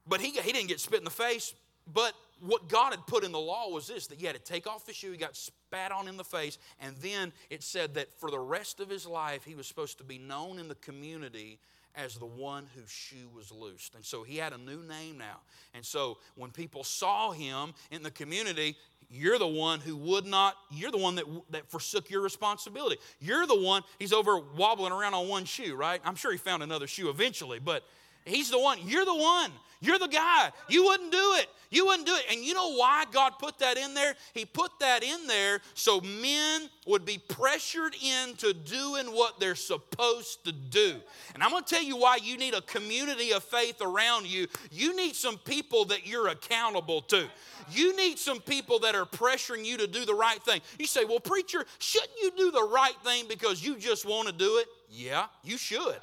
But 0.07 0.19
he, 0.19 0.31
he 0.31 0.51
didn't 0.51 0.67
get 0.67 0.81
spit 0.81 0.99
in 0.99 1.05
the 1.05 1.09
face. 1.09 1.53
But 1.91 2.13
what 2.41 2.67
God 2.67 2.91
had 2.91 3.05
put 3.07 3.23
in 3.23 3.31
the 3.31 3.39
law 3.39 3.69
was 3.69 3.87
this 3.87 4.07
that 4.07 4.19
he 4.19 4.25
had 4.25 4.35
to 4.35 4.41
take 4.41 4.67
off 4.67 4.85
the 4.85 4.93
shoe, 4.93 5.11
he 5.11 5.17
got 5.17 5.35
spat 5.35 5.91
on 5.91 6.07
in 6.07 6.17
the 6.17 6.23
face, 6.23 6.57
and 6.81 6.95
then 6.97 7.31
it 7.49 7.63
said 7.63 7.93
that 7.93 8.11
for 8.19 8.29
the 8.29 8.39
rest 8.39 8.79
of 8.79 8.89
his 8.89 9.05
life, 9.05 9.43
he 9.45 9.55
was 9.55 9.67
supposed 9.67 9.97
to 9.99 10.03
be 10.03 10.17
known 10.17 10.59
in 10.59 10.67
the 10.67 10.75
community 10.75 11.59
as 11.97 12.15
the 12.15 12.25
one 12.25 12.67
whose 12.75 12.89
shoe 12.89 13.29
was 13.33 13.51
loosed. 13.51 13.95
And 13.95 14.03
so 14.03 14.23
he 14.23 14.37
had 14.37 14.53
a 14.53 14.57
new 14.57 14.83
name 14.83 15.17
now. 15.17 15.39
And 15.73 15.85
so 15.85 16.17
when 16.35 16.51
people 16.51 16.83
saw 16.83 17.31
him 17.31 17.73
in 17.91 18.03
the 18.03 18.11
community, 18.11 18.75
you're 19.09 19.37
the 19.37 19.47
one 19.47 19.79
who 19.79 19.95
would 19.97 20.25
not, 20.25 20.55
you're 20.71 20.91
the 20.91 20.97
one 20.97 21.15
that, 21.15 21.25
that 21.51 21.69
forsook 21.69 22.09
your 22.09 22.21
responsibility. 22.21 22.97
You're 23.19 23.45
the 23.45 23.59
one, 23.59 23.83
he's 23.99 24.13
over 24.13 24.39
wobbling 24.39 24.91
around 24.91 25.13
on 25.13 25.27
one 25.27 25.45
shoe, 25.45 25.75
right? 25.75 26.01
I'm 26.03 26.15
sure 26.15 26.31
he 26.31 26.37
found 26.37 26.63
another 26.63 26.87
shoe 26.87 27.09
eventually, 27.09 27.59
but 27.59 27.83
he's 28.25 28.49
the 28.49 28.59
one. 28.59 28.79
You're 28.83 29.05
the 29.05 29.15
one 29.15 29.51
you're 29.85 29.99
the 29.99 30.07
guy. 30.07 30.51
You 30.67 30.85
wouldn't 30.85 31.11
do 31.11 31.33
it. 31.37 31.47
You 31.69 31.85
wouldn't 31.85 32.07
do 32.07 32.15
it. 32.15 32.25
And 32.31 32.43
you 32.43 32.53
know 32.53 32.75
why 32.75 33.05
God 33.11 33.33
put 33.39 33.59
that 33.59 33.77
in 33.77 33.93
there? 33.93 34.15
He 34.33 34.45
put 34.45 34.71
that 34.79 35.03
in 35.03 35.27
there 35.27 35.59
so 35.73 35.99
men 35.99 36.69
would 36.87 37.05
be 37.05 37.17
pressured 37.17 37.95
into 37.95 38.53
doing 38.53 39.07
what 39.07 39.39
they're 39.39 39.55
supposed 39.55 40.45
to 40.45 40.51
do. 40.51 40.95
And 41.33 41.43
I'm 41.43 41.49
going 41.49 41.63
to 41.63 41.73
tell 41.73 41.83
you 41.83 41.97
why 41.97 42.17
you 42.21 42.37
need 42.37 42.53
a 42.53 42.61
community 42.61 43.31
of 43.33 43.43
faith 43.43 43.81
around 43.81 44.27
you. 44.27 44.47
You 44.71 44.95
need 44.95 45.15
some 45.15 45.37
people 45.39 45.85
that 45.85 46.07
you're 46.07 46.29
accountable 46.29 47.01
to. 47.03 47.27
You 47.71 47.95
need 47.97 48.19
some 48.19 48.39
people 48.39 48.79
that 48.79 48.95
are 48.95 49.05
pressuring 49.05 49.65
you 49.65 49.77
to 49.77 49.87
do 49.87 50.05
the 50.05 50.15
right 50.15 50.41
thing. 50.43 50.61
You 50.79 50.87
say, 50.87 51.03
well, 51.03 51.19
preacher, 51.19 51.65
shouldn't 51.79 52.17
you 52.21 52.31
do 52.37 52.51
the 52.51 52.63
right 52.63 52.95
thing 53.03 53.25
because 53.27 53.63
you 53.63 53.77
just 53.77 54.05
want 54.05 54.27
to 54.27 54.33
do 54.33 54.57
it? 54.59 54.67
Yeah, 54.89 55.25
you 55.43 55.57
should. 55.57 55.99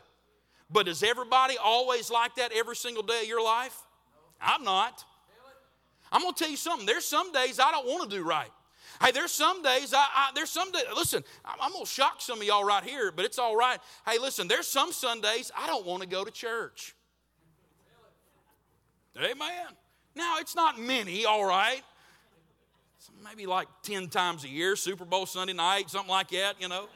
But 0.73 0.89
is 0.89 1.03
everybody 1.03 1.57
always 1.63 2.11
like 2.11 2.37
that 2.37 2.53
every 2.53 2.77
single 2.77 3.03
day 3.03 3.23
of 3.23 3.29
your 3.29 3.43
life? 3.43 3.77
I'm 4.41 4.65
not. 4.65 5.05
I'm 6.11 6.23
going 6.23 6.35
to 6.35 6.39
tell 6.39 6.51
you 6.51 6.57
something. 6.57 6.87
There's 6.87 7.05
some 7.05 7.33
days 7.33 7.59
I 7.59 7.71
don't 7.71 7.87
want 7.87 8.11
to 8.11 8.17
do 8.17 8.23
right. 8.23 8.51
Hey, 9.03 9.11
there's 9.11 9.33
some 9.33 9.63
days, 9.63 9.95
I, 9.95 10.07
I 10.15 10.31
there's 10.35 10.51
some 10.51 10.71
days, 10.71 10.85
listen, 10.95 11.25
I'm, 11.45 11.57
I'm 11.61 11.73
going 11.73 11.85
to 11.85 11.91
shock 11.91 12.21
some 12.21 12.41
of 12.41 12.47
y'all 12.47 12.65
right 12.65 12.85
here, 12.85 13.11
but 13.11 13.25
it's 13.25 13.39
all 13.39 13.57
right. 13.57 13.79
Hey, 14.07 14.19
listen, 14.19 14.49
there's 14.49 14.67
some 14.67 14.93
Sundays 14.93 15.51
I 15.57 15.67
don't 15.67 15.87
want 15.87 16.03
to 16.03 16.09
go 16.09 16.25
to 16.25 16.31
church. 16.31 16.95
Amen. 19.17 19.67
Now, 20.15 20.37
it's 20.39 20.55
not 20.55 20.79
many, 20.79 21.25
all 21.25 21.45
right. 21.45 21.83
Maybe 23.25 23.47
like 23.47 23.69
10 23.83 24.09
times 24.09 24.45
a 24.45 24.49
year, 24.49 24.77
Super 24.77 25.05
Bowl 25.05 25.27
Sunday 25.27 25.53
night, 25.53 25.91
something 25.91 26.11
like 26.11 26.29
that, 26.31 26.61
you 26.61 26.69
know. 26.69 26.87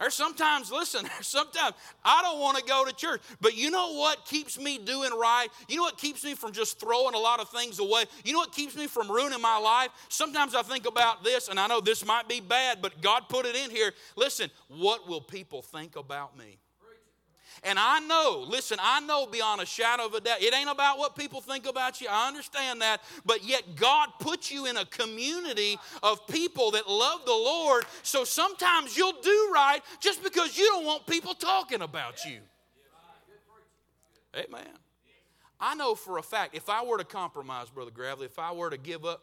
Or 0.00 0.10
sometimes, 0.10 0.70
listen, 0.70 1.06
sometimes 1.22 1.74
I 2.04 2.22
don't 2.22 2.40
want 2.40 2.58
to 2.58 2.64
go 2.64 2.84
to 2.84 2.94
church. 2.94 3.22
But 3.40 3.56
you 3.56 3.70
know 3.70 3.94
what 3.94 4.24
keeps 4.24 4.58
me 4.58 4.78
doing 4.78 5.10
right? 5.12 5.48
You 5.68 5.76
know 5.76 5.82
what 5.82 5.98
keeps 5.98 6.24
me 6.24 6.34
from 6.34 6.52
just 6.52 6.78
throwing 6.78 7.14
a 7.14 7.18
lot 7.18 7.40
of 7.40 7.48
things 7.48 7.78
away? 7.78 8.04
You 8.24 8.32
know 8.32 8.40
what 8.40 8.52
keeps 8.52 8.76
me 8.76 8.86
from 8.86 9.10
ruining 9.10 9.40
my 9.40 9.58
life? 9.58 9.90
Sometimes 10.08 10.54
I 10.54 10.62
think 10.62 10.86
about 10.86 11.24
this, 11.24 11.48
and 11.48 11.58
I 11.58 11.66
know 11.66 11.80
this 11.80 12.04
might 12.04 12.28
be 12.28 12.40
bad, 12.40 12.82
but 12.82 13.00
God 13.00 13.24
put 13.28 13.46
it 13.46 13.56
in 13.56 13.70
here. 13.70 13.92
Listen, 14.16 14.50
what 14.68 15.08
will 15.08 15.20
people 15.20 15.62
think 15.62 15.96
about 15.96 16.36
me? 16.36 16.58
And 17.66 17.80
I 17.80 17.98
know, 17.98 18.44
listen, 18.48 18.78
I 18.80 19.00
know 19.00 19.26
beyond 19.26 19.60
a 19.60 19.66
shadow 19.66 20.06
of 20.06 20.14
a 20.14 20.20
doubt, 20.20 20.40
it 20.40 20.54
ain't 20.54 20.70
about 20.70 20.98
what 20.98 21.16
people 21.16 21.40
think 21.40 21.66
about 21.66 22.00
you. 22.00 22.06
I 22.08 22.28
understand 22.28 22.80
that. 22.80 23.02
But 23.24 23.42
yet, 23.44 23.74
God 23.74 24.10
put 24.20 24.52
you 24.52 24.66
in 24.66 24.76
a 24.76 24.84
community 24.86 25.76
of 26.00 26.24
people 26.28 26.70
that 26.70 26.88
love 26.88 27.24
the 27.26 27.32
Lord. 27.32 27.84
So 28.04 28.22
sometimes 28.22 28.96
you'll 28.96 29.20
do 29.20 29.50
right 29.52 29.80
just 29.98 30.22
because 30.22 30.56
you 30.56 30.64
don't 30.66 30.86
want 30.86 31.08
people 31.08 31.34
talking 31.34 31.82
about 31.82 32.24
you. 32.24 32.38
Amen. 34.36 34.68
I 35.58 35.74
know 35.74 35.96
for 35.96 36.18
a 36.18 36.22
fact 36.22 36.54
if 36.54 36.68
I 36.68 36.84
were 36.84 36.98
to 36.98 37.04
compromise, 37.04 37.68
Brother 37.70 37.90
Gravely, 37.90 38.26
if 38.26 38.38
I 38.38 38.52
were 38.52 38.70
to 38.70 38.76
give 38.76 39.04
up, 39.04 39.22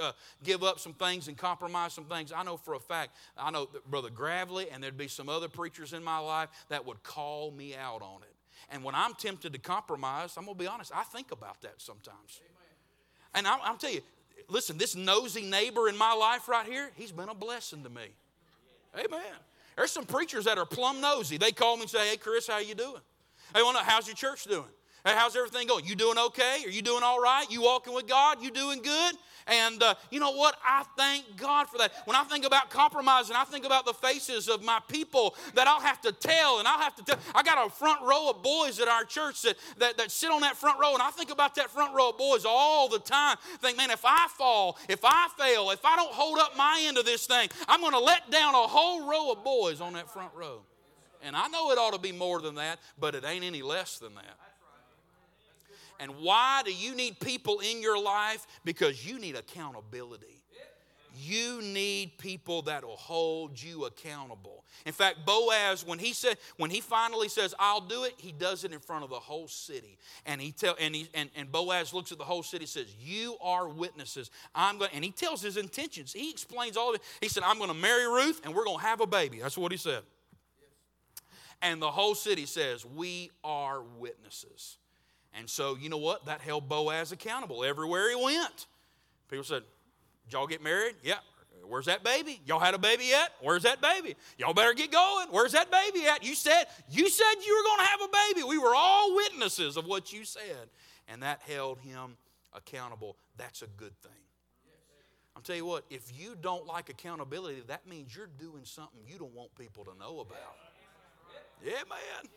uh, 0.00 0.12
give 0.42 0.62
up 0.62 0.78
some 0.78 0.92
things 0.92 1.28
and 1.28 1.36
compromise 1.36 1.92
some 1.92 2.04
things, 2.04 2.32
I 2.32 2.42
know 2.42 2.56
for 2.56 2.74
a 2.74 2.80
fact, 2.80 3.16
I 3.36 3.50
know 3.50 3.68
Brother 3.88 4.10
Gravely 4.10 4.68
and 4.70 4.82
there'd 4.82 4.96
be 4.96 5.08
some 5.08 5.28
other 5.28 5.48
preachers 5.48 5.92
in 5.92 6.04
my 6.04 6.18
life 6.18 6.48
that 6.68 6.84
would 6.86 7.02
call 7.02 7.50
me 7.50 7.74
out 7.74 8.02
on 8.02 8.22
it. 8.22 8.34
And 8.70 8.84
when 8.84 8.94
I'm 8.94 9.14
tempted 9.14 9.52
to 9.52 9.58
compromise, 9.58 10.34
I'm 10.36 10.44
going 10.44 10.56
to 10.56 10.62
be 10.62 10.68
honest, 10.68 10.92
I 10.94 11.02
think 11.04 11.32
about 11.32 11.60
that 11.62 11.74
sometimes. 11.78 12.40
And 13.34 13.46
I'll, 13.46 13.60
I'm 13.62 13.78
telling 13.78 13.96
you, 13.96 14.02
listen, 14.48 14.78
this 14.78 14.94
nosy 14.94 15.42
neighbor 15.42 15.88
in 15.88 15.96
my 15.96 16.12
life 16.12 16.48
right 16.48 16.66
here, 16.66 16.90
he's 16.94 17.12
been 17.12 17.28
a 17.28 17.34
blessing 17.34 17.82
to 17.84 17.90
me. 17.90 18.08
Amen. 18.94 19.20
There's 19.76 19.92
some 19.92 20.04
preachers 20.04 20.44
that 20.44 20.58
are 20.58 20.66
plumb 20.66 21.00
nosy. 21.00 21.38
They 21.38 21.52
call 21.52 21.76
me 21.76 21.82
and 21.82 21.90
say, 21.90 22.10
hey, 22.10 22.16
Chris, 22.16 22.46
how 22.48 22.58
you 22.58 22.74
doing? 22.74 23.00
Hey, 23.54 23.62
well, 23.62 23.72
no, 23.72 23.80
how's 23.80 24.06
your 24.06 24.16
church 24.16 24.44
doing? 24.44 24.64
Hey, 25.04 25.14
how's 25.14 25.34
everything 25.34 25.66
going? 25.66 25.86
You 25.86 25.94
doing 25.94 26.18
okay? 26.18 26.58
Are 26.64 26.70
you 26.70 26.82
doing 26.82 27.02
all 27.02 27.20
right? 27.20 27.50
You 27.50 27.62
walking 27.62 27.94
with 27.94 28.06
God? 28.06 28.42
You 28.42 28.50
doing 28.50 28.82
good? 28.82 29.14
And 29.46 29.82
uh, 29.82 29.94
you 30.10 30.20
know 30.20 30.32
what? 30.32 30.56
I 30.64 30.84
thank 30.96 31.36
God 31.38 31.68
for 31.68 31.78
that. 31.78 31.92
When 32.04 32.16
I 32.16 32.22
think 32.24 32.44
about 32.44 32.68
compromise 32.68 33.28
and 33.28 33.36
I 33.36 33.44
think 33.44 33.64
about 33.64 33.86
the 33.86 33.94
faces 33.94 34.48
of 34.48 34.62
my 34.62 34.78
people 34.88 35.34
that 35.54 35.66
I'll 35.66 35.80
have 35.80 36.02
to 36.02 36.12
tell 36.12 36.58
and 36.58 36.68
I'll 36.68 36.78
have 36.78 36.94
to 36.96 37.04
tell. 37.04 37.18
I 37.34 37.42
got 37.42 37.66
a 37.66 37.70
front 37.70 38.02
row 38.02 38.28
of 38.30 38.42
boys 38.42 38.78
at 38.78 38.88
our 38.88 39.04
church 39.04 39.40
that, 39.42 39.56
that, 39.78 39.96
that 39.96 40.10
sit 40.10 40.30
on 40.30 40.42
that 40.42 40.56
front 40.56 40.78
row 40.78 40.92
and 40.92 41.02
I 41.02 41.10
think 41.10 41.30
about 41.30 41.54
that 41.54 41.70
front 41.70 41.94
row 41.94 42.10
of 42.10 42.18
boys 42.18 42.44
all 42.46 42.88
the 42.88 42.98
time. 42.98 43.38
Think, 43.60 43.78
man, 43.78 43.90
if 43.90 44.04
I 44.04 44.28
fall, 44.36 44.78
if 44.88 45.00
I 45.02 45.28
fail, 45.38 45.70
if 45.70 45.84
I 45.84 45.96
don't 45.96 46.12
hold 46.12 46.38
up 46.38 46.56
my 46.58 46.84
end 46.86 46.98
of 46.98 47.06
this 47.06 47.26
thing, 47.26 47.48
I'm 47.66 47.80
going 47.80 47.92
to 47.92 47.98
let 47.98 48.30
down 48.30 48.54
a 48.54 48.58
whole 48.58 49.08
row 49.08 49.32
of 49.32 49.42
boys 49.42 49.80
on 49.80 49.94
that 49.94 50.10
front 50.12 50.34
row. 50.34 50.60
And 51.22 51.34
I 51.34 51.48
know 51.48 51.70
it 51.70 51.78
ought 51.78 51.94
to 51.94 52.00
be 52.00 52.12
more 52.12 52.40
than 52.40 52.54
that, 52.56 52.78
but 52.98 53.14
it 53.14 53.24
ain't 53.24 53.44
any 53.44 53.62
less 53.62 53.98
than 53.98 54.14
that. 54.14 54.49
And 56.00 56.12
why 56.20 56.62
do 56.64 56.72
you 56.72 56.94
need 56.94 57.20
people 57.20 57.60
in 57.60 57.82
your 57.82 58.02
life? 58.02 58.46
Because 58.64 59.06
you 59.06 59.18
need 59.18 59.36
accountability. 59.36 60.40
You 61.14 61.60
need 61.60 62.16
people 62.18 62.62
that 62.62 62.84
will 62.84 62.96
hold 62.96 63.60
you 63.60 63.84
accountable. 63.84 64.64
In 64.86 64.92
fact, 64.92 65.26
Boaz, 65.26 65.84
when 65.84 65.98
he 65.98 66.12
said, 66.12 66.38
when 66.56 66.70
he 66.70 66.80
finally 66.80 67.28
says, 67.28 67.54
"I'll 67.58 67.80
do 67.80 68.04
it," 68.04 68.14
he 68.16 68.32
does 68.32 68.64
it 68.64 68.72
in 68.72 68.78
front 68.78 69.04
of 69.04 69.10
the 69.10 69.18
whole 69.18 69.48
city. 69.48 69.98
And 70.24 70.40
he 70.40 70.52
tell, 70.52 70.76
and 70.80 70.94
he 70.94 71.08
and, 71.12 71.28
and 71.36 71.50
Boaz 71.50 71.92
looks 71.92 72.12
at 72.12 72.18
the 72.18 72.24
whole 72.24 72.42
city, 72.42 72.64
says, 72.64 72.86
"You 72.98 73.36
are 73.42 73.68
witnesses. 73.68 74.30
I'm 74.54 74.78
going." 74.78 74.92
And 74.94 75.04
he 75.04 75.10
tells 75.10 75.42
his 75.42 75.56
intentions. 75.56 76.12
He 76.12 76.30
explains 76.30 76.76
all 76.76 76.90
of 76.90 76.94
it. 76.94 77.02
He 77.20 77.28
said, 77.28 77.42
"I'm 77.42 77.58
going 77.58 77.68
to 77.68 77.74
marry 77.74 78.06
Ruth, 78.06 78.40
and 78.44 78.54
we're 78.54 78.64
going 78.64 78.78
to 78.78 78.84
have 78.84 79.00
a 79.00 79.06
baby." 79.06 79.40
That's 79.40 79.58
what 79.58 79.72
he 79.72 79.78
said. 79.78 80.02
And 81.60 81.82
the 81.82 81.90
whole 81.90 82.14
city 82.14 82.46
says, 82.46 82.86
"We 82.86 83.30
are 83.44 83.82
witnesses." 83.82 84.78
And 85.34 85.48
so, 85.48 85.76
you 85.76 85.88
know 85.88 85.98
what? 85.98 86.26
That 86.26 86.40
held 86.40 86.68
Boaz 86.68 87.12
accountable 87.12 87.64
everywhere 87.64 88.10
he 88.10 88.22
went. 88.22 88.66
People 89.28 89.44
said, 89.44 89.62
y'all 90.28 90.46
get 90.46 90.62
married? 90.62 90.96
Yeah. 91.02 91.18
Where's 91.64 91.86
that 91.86 92.02
baby? 92.02 92.40
Y'all 92.46 92.58
had 92.58 92.74
a 92.74 92.78
baby 92.78 93.04
yet? 93.04 93.30
Where's 93.40 93.62
that 93.62 93.80
baby? 93.80 94.16
Y'all 94.38 94.54
better 94.54 94.72
get 94.72 94.90
going. 94.90 95.28
Where's 95.30 95.52
that 95.52 95.70
baby 95.70 96.06
at? 96.06 96.24
You 96.24 96.34
said 96.34 96.64
you 96.90 97.08
said 97.08 97.34
you 97.46 97.56
were 97.56 97.62
going 97.62 97.78
to 97.78 97.90
have 97.90 98.00
a 98.00 98.34
baby. 98.34 98.48
We 98.48 98.58
were 98.58 98.74
all 98.74 99.14
witnesses 99.14 99.76
of 99.76 99.84
what 99.86 100.12
you 100.12 100.24
said. 100.24 100.68
And 101.06 101.22
that 101.22 101.40
held 101.46 101.78
him 101.78 102.16
accountable. 102.52 103.16
That's 103.36 103.62
a 103.62 103.66
good 103.66 103.96
thing. 104.02 104.12
I'm 105.36 105.42
tell 105.42 105.56
you 105.56 105.64
what, 105.64 105.84
if 105.90 106.10
you 106.18 106.36
don't 106.40 106.66
like 106.66 106.88
accountability, 106.88 107.62
that 107.68 107.86
means 107.86 108.14
you're 108.16 108.28
doing 108.38 108.64
something 108.64 109.00
you 109.06 109.18
don't 109.18 109.34
want 109.34 109.54
people 109.54 109.84
to 109.84 109.96
know 109.98 110.20
about. 110.20 110.56
Yeah, 111.64 111.72
man. 111.88 112.30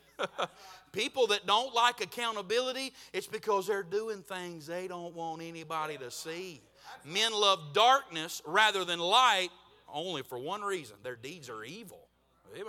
People 0.91 1.27
that 1.27 1.45
don't 1.47 1.73
like 1.73 2.01
accountability, 2.01 2.93
it's 3.13 3.27
because 3.27 3.67
they're 3.67 3.83
doing 3.83 4.21
things 4.21 4.67
they 4.67 4.87
don't 4.87 5.15
want 5.15 5.41
anybody 5.41 5.97
to 5.97 6.11
see. 6.11 6.61
Men 7.05 7.33
love 7.33 7.73
darkness 7.73 8.41
rather 8.45 8.85
than 8.85 8.99
light 8.99 9.49
only 9.91 10.21
for 10.23 10.37
one 10.37 10.61
reason 10.61 10.97
their 11.03 11.15
deeds 11.15 11.49
are 11.49 11.63
evil. 11.63 12.07
Amen. 12.53 12.65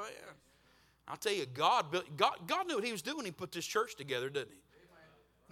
I'll 1.07 1.17
tell 1.17 1.35
you, 1.35 1.47
God, 1.47 1.87
God, 2.17 2.35
God 2.47 2.67
knew 2.67 2.77
what 2.77 2.85
He 2.85 2.93
was 2.93 3.03
doing. 3.03 3.25
He 3.25 3.31
put 3.31 3.53
this 3.53 3.67
church 3.67 3.97
together, 3.97 4.31
didn't 4.31 4.53
He? 4.53 4.61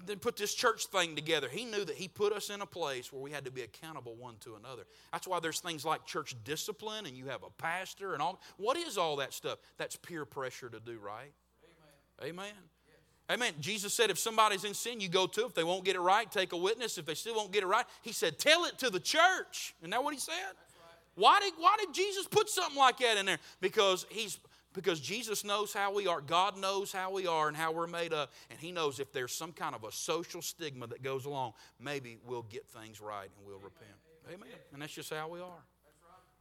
Then 0.05 0.18
put 0.18 0.37
this 0.37 0.55
church 0.55 0.87
thing 0.87 1.14
together. 1.14 1.48
He 1.50 1.64
knew 1.64 1.85
that 1.85 1.94
He 1.94 2.09
put 2.09 2.33
us 2.33 2.48
in 2.48 2.62
a 2.62 2.66
place 2.66 3.12
where 3.12 3.20
we 3.22 3.31
had 3.31 3.44
to 3.44 3.50
be 3.50 3.61
accountable 3.61 4.16
one 4.16 4.37
to 4.40 4.55
another. 4.55 4.85
That's 5.12 5.28
why 5.28 5.38
there's 5.38 5.61
things 5.61 5.85
like 5.85 6.07
church 6.07 6.35
discipline 6.44 7.07
and 7.07 7.14
you 7.14 7.26
have 7.26 7.42
a 7.42 7.50
pastor 7.50 8.14
and 8.14 8.22
all. 8.22 8.40
What 8.57 8.76
is 8.76 8.96
all 8.96 9.16
that 9.16 9.35
stuff? 9.35 9.59
That's 9.76 9.94
peer 9.96 10.24
pressure 10.24 10.70
to 10.70 10.81
do 10.81 10.98
right. 10.98 11.33
Amen. 12.23 12.53
Amen. 13.31 13.55
Jesus 13.61 13.95
said, 13.95 14.11
if 14.11 14.19
somebody's 14.19 14.65
in 14.65 14.75
sin, 14.75 15.01
you 15.01 15.09
go 15.09 15.27
to. 15.27 15.47
If 15.47 15.55
they 15.55 15.65
won't 15.65 15.85
get 15.85 15.97
it 15.97 16.01
right, 16.01 16.31
take 16.31 16.53
a 16.53 16.57
witness. 16.57 16.99
If 16.99 17.07
they 17.07 17.15
still 17.15 17.35
won't 17.35 17.53
get 17.53 17.63
it 17.63 17.67
right, 17.67 17.87
he 18.03 18.13
said, 18.13 18.39
tell 18.39 18.65
it 18.65 18.79
to 18.79 18.91
the 18.91 19.01
church. 19.01 19.75
Isn't 19.81 19.91
that 19.91 20.03
what 20.05 20.13
he 20.13 20.21
said? 20.21 20.35
Why 21.15 21.41
did, 21.41 21.55
why 21.59 21.77
did 21.79 21.95
Jesus 21.95 22.27
put 22.27 22.49
something 22.49 22.79
like 22.79 22.99
that 22.99 23.17
in 23.17 23.27
there? 23.27 23.39
Because 23.61 24.07
he's 24.11 24.39
because 24.75 25.01
Jesus 25.01 25.45
knows 25.45 25.73
how 25.73 25.93
we 25.93 26.07
are. 26.07 26.21
God 26.21 26.59
knows 26.59 26.93
how 26.93 27.11
we 27.11 27.27
are 27.27 27.49
and 27.49 27.57
how 27.57 27.73
we're 27.73 27.87
made 27.87 28.13
up. 28.13 28.33
And 28.51 28.59
He 28.59 28.73
knows 28.73 29.01
if 29.01 29.13
there's 29.13 29.33
some 29.33 29.53
kind 29.53 29.75
of 29.75 29.85
a 29.85 29.93
social 29.93 30.41
stigma 30.41 30.87
that 30.87 31.03
goes 31.03 31.25
along, 31.25 31.53
maybe 31.79 32.19
we'll 32.27 32.43
get 32.43 32.67
things 32.69 33.01
right 33.01 33.29
and 33.37 33.47
we'll 33.47 33.57
Amen. 33.57 33.65
repent. 33.65 33.99
Amen. 34.33 34.59
And 34.73 34.81
that's 34.81 34.95
just 34.95 35.13
how 35.13 35.29
we 35.29 35.41
are. 35.41 35.65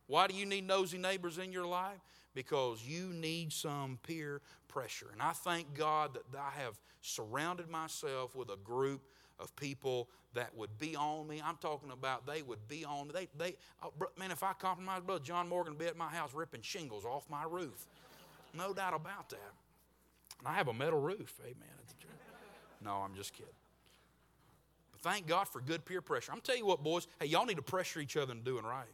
Why 0.07 0.27
do 0.27 0.35
you 0.35 0.45
need 0.45 0.67
nosy 0.67 0.97
neighbors 0.97 1.37
in 1.37 1.51
your 1.51 1.65
life? 1.65 1.99
Because 2.33 2.85
you 2.85 3.07
need 3.13 3.51
some 3.51 3.99
peer 4.03 4.41
pressure. 4.67 5.07
And 5.11 5.21
I 5.21 5.31
thank 5.31 5.73
God 5.75 6.13
that 6.13 6.39
I 6.39 6.51
have 6.61 6.79
surrounded 7.01 7.69
myself 7.69 8.35
with 8.35 8.49
a 8.49 8.57
group 8.57 9.01
of 9.39 9.55
people 9.55 10.07
that 10.33 10.55
would 10.55 10.77
be 10.79 10.95
on 10.95 11.27
me. 11.27 11.41
I'm 11.43 11.57
talking 11.57 11.91
about 11.91 12.25
they 12.25 12.41
would 12.41 12.67
be 12.67 12.85
on 12.85 13.07
me. 13.07 13.13
They, 13.13 13.27
they, 13.37 13.55
oh, 13.83 13.91
man, 14.17 14.31
if 14.31 14.43
I 14.43 14.53
compromised, 14.53 15.05
Brother 15.05 15.23
John 15.23 15.49
Morgan 15.49 15.73
would 15.73 15.79
be 15.79 15.87
at 15.87 15.97
my 15.97 16.07
house 16.07 16.33
ripping 16.33 16.61
shingles 16.61 17.03
off 17.03 17.29
my 17.29 17.43
roof. 17.43 17.85
No 18.57 18.73
doubt 18.73 18.93
about 18.93 19.29
that. 19.29 19.51
And 20.39 20.47
I 20.47 20.53
have 20.53 20.67
a 20.67 20.73
metal 20.73 20.99
roof. 20.99 21.39
Amen. 21.43 21.55
No, 22.83 22.95
I'm 22.95 23.15
just 23.15 23.33
kidding. 23.33 23.53
But 24.91 25.01
thank 25.01 25.27
God 25.27 25.47
for 25.47 25.61
good 25.61 25.85
peer 25.85 26.01
pressure. 26.01 26.31
I'm 26.31 26.41
telling 26.41 26.61
you 26.61 26.67
what, 26.67 26.83
boys. 26.83 27.07
Hey, 27.19 27.27
y'all 27.27 27.45
need 27.45 27.57
to 27.57 27.61
pressure 27.61 27.99
each 27.99 28.17
other 28.17 28.31
into 28.31 28.43
doing 28.43 28.63
right. 28.63 28.87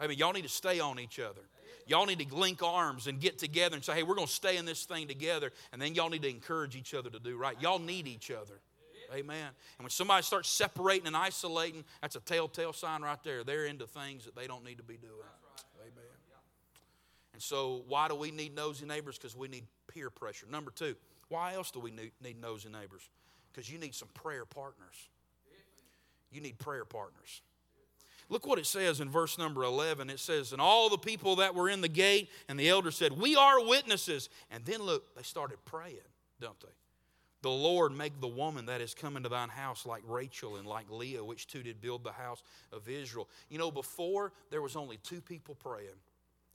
I 0.00 0.06
mean, 0.06 0.18
y'all 0.18 0.32
need 0.32 0.42
to 0.42 0.48
stay 0.48 0.80
on 0.80 1.00
each 1.00 1.18
other. 1.18 1.40
Y'all 1.86 2.04
need 2.04 2.18
to 2.18 2.34
link 2.34 2.62
arms 2.62 3.06
and 3.06 3.18
get 3.18 3.38
together 3.38 3.74
and 3.74 3.82
say, 3.84 3.94
hey, 3.94 4.02
we're 4.02 4.14
going 4.14 4.26
to 4.26 4.32
stay 4.32 4.58
in 4.58 4.66
this 4.66 4.84
thing 4.84 5.08
together. 5.08 5.50
And 5.72 5.80
then 5.80 5.94
y'all 5.94 6.10
need 6.10 6.22
to 6.22 6.28
encourage 6.28 6.76
each 6.76 6.92
other 6.92 7.08
to 7.08 7.18
do 7.18 7.36
right. 7.36 7.56
Y'all 7.60 7.78
need 7.78 8.06
each 8.06 8.30
other. 8.30 8.60
Amen. 9.14 9.46
And 9.78 9.84
when 9.84 9.90
somebody 9.90 10.22
starts 10.22 10.50
separating 10.50 11.06
and 11.06 11.16
isolating, 11.16 11.84
that's 12.02 12.14
a 12.14 12.20
telltale 12.20 12.74
sign 12.74 13.00
right 13.00 13.18
there. 13.24 13.42
They're 13.42 13.64
into 13.64 13.86
things 13.86 14.26
that 14.26 14.36
they 14.36 14.46
don't 14.46 14.64
need 14.64 14.76
to 14.76 14.84
be 14.84 14.98
doing. 14.98 15.14
Amen. 15.80 16.04
And 17.32 17.42
so, 17.42 17.84
why 17.88 18.08
do 18.08 18.14
we 18.14 18.30
need 18.30 18.54
nosy 18.54 18.84
neighbors? 18.84 19.16
Because 19.16 19.34
we 19.34 19.48
need 19.48 19.64
peer 19.86 20.10
pressure. 20.10 20.46
Number 20.50 20.70
two, 20.70 20.94
why 21.28 21.54
else 21.54 21.70
do 21.70 21.80
we 21.80 21.90
need 21.90 22.40
nosy 22.40 22.68
neighbors? 22.68 23.08
Because 23.52 23.70
you 23.70 23.78
need 23.78 23.94
some 23.94 24.08
prayer 24.12 24.44
partners. 24.44 25.08
You 26.30 26.40
need 26.42 26.58
prayer 26.58 26.84
partners. 26.84 27.40
Look 28.28 28.46
what 28.46 28.58
it 28.58 28.66
says 28.66 29.00
in 29.00 29.08
verse 29.08 29.38
number 29.38 29.62
11. 29.62 30.10
It 30.10 30.20
says, 30.20 30.52
And 30.52 30.60
all 30.60 30.90
the 30.90 30.98
people 30.98 31.36
that 31.36 31.54
were 31.54 31.68
in 31.68 31.80
the 31.80 31.88
gate 31.88 32.28
and 32.48 32.60
the 32.60 32.68
elders 32.68 32.96
said, 32.96 33.12
We 33.12 33.36
are 33.36 33.64
witnesses. 33.64 34.28
And 34.50 34.64
then 34.64 34.82
look, 34.82 35.14
they 35.16 35.22
started 35.22 35.58
praying, 35.64 35.96
don't 36.40 36.58
they? 36.60 36.68
The 37.40 37.50
Lord 37.50 37.96
make 37.96 38.20
the 38.20 38.28
woman 38.28 38.66
that 38.66 38.80
is 38.80 38.94
come 38.94 39.16
into 39.16 39.28
thine 39.28 39.48
house 39.48 39.86
like 39.86 40.02
Rachel 40.06 40.56
and 40.56 40.66
like 40.66 40.90
Leah, 40.90 41.24
which 41.24 41.46
two 41.46 41.62
did 41.62 41.80
build 41.80 42.02
the 42.02 42.12
house 42.12 42.42
of 42.72 42.88
Israel. 42.88 43.28
You 43.48 43.58
know, 43.58 43.70
before 43.70 44.32
there 44.50 44.60
was 44.60 44.74
only 44.74 44.98
two 44.98 45.20
people 45.20 45.54
praying. 45.54 45.88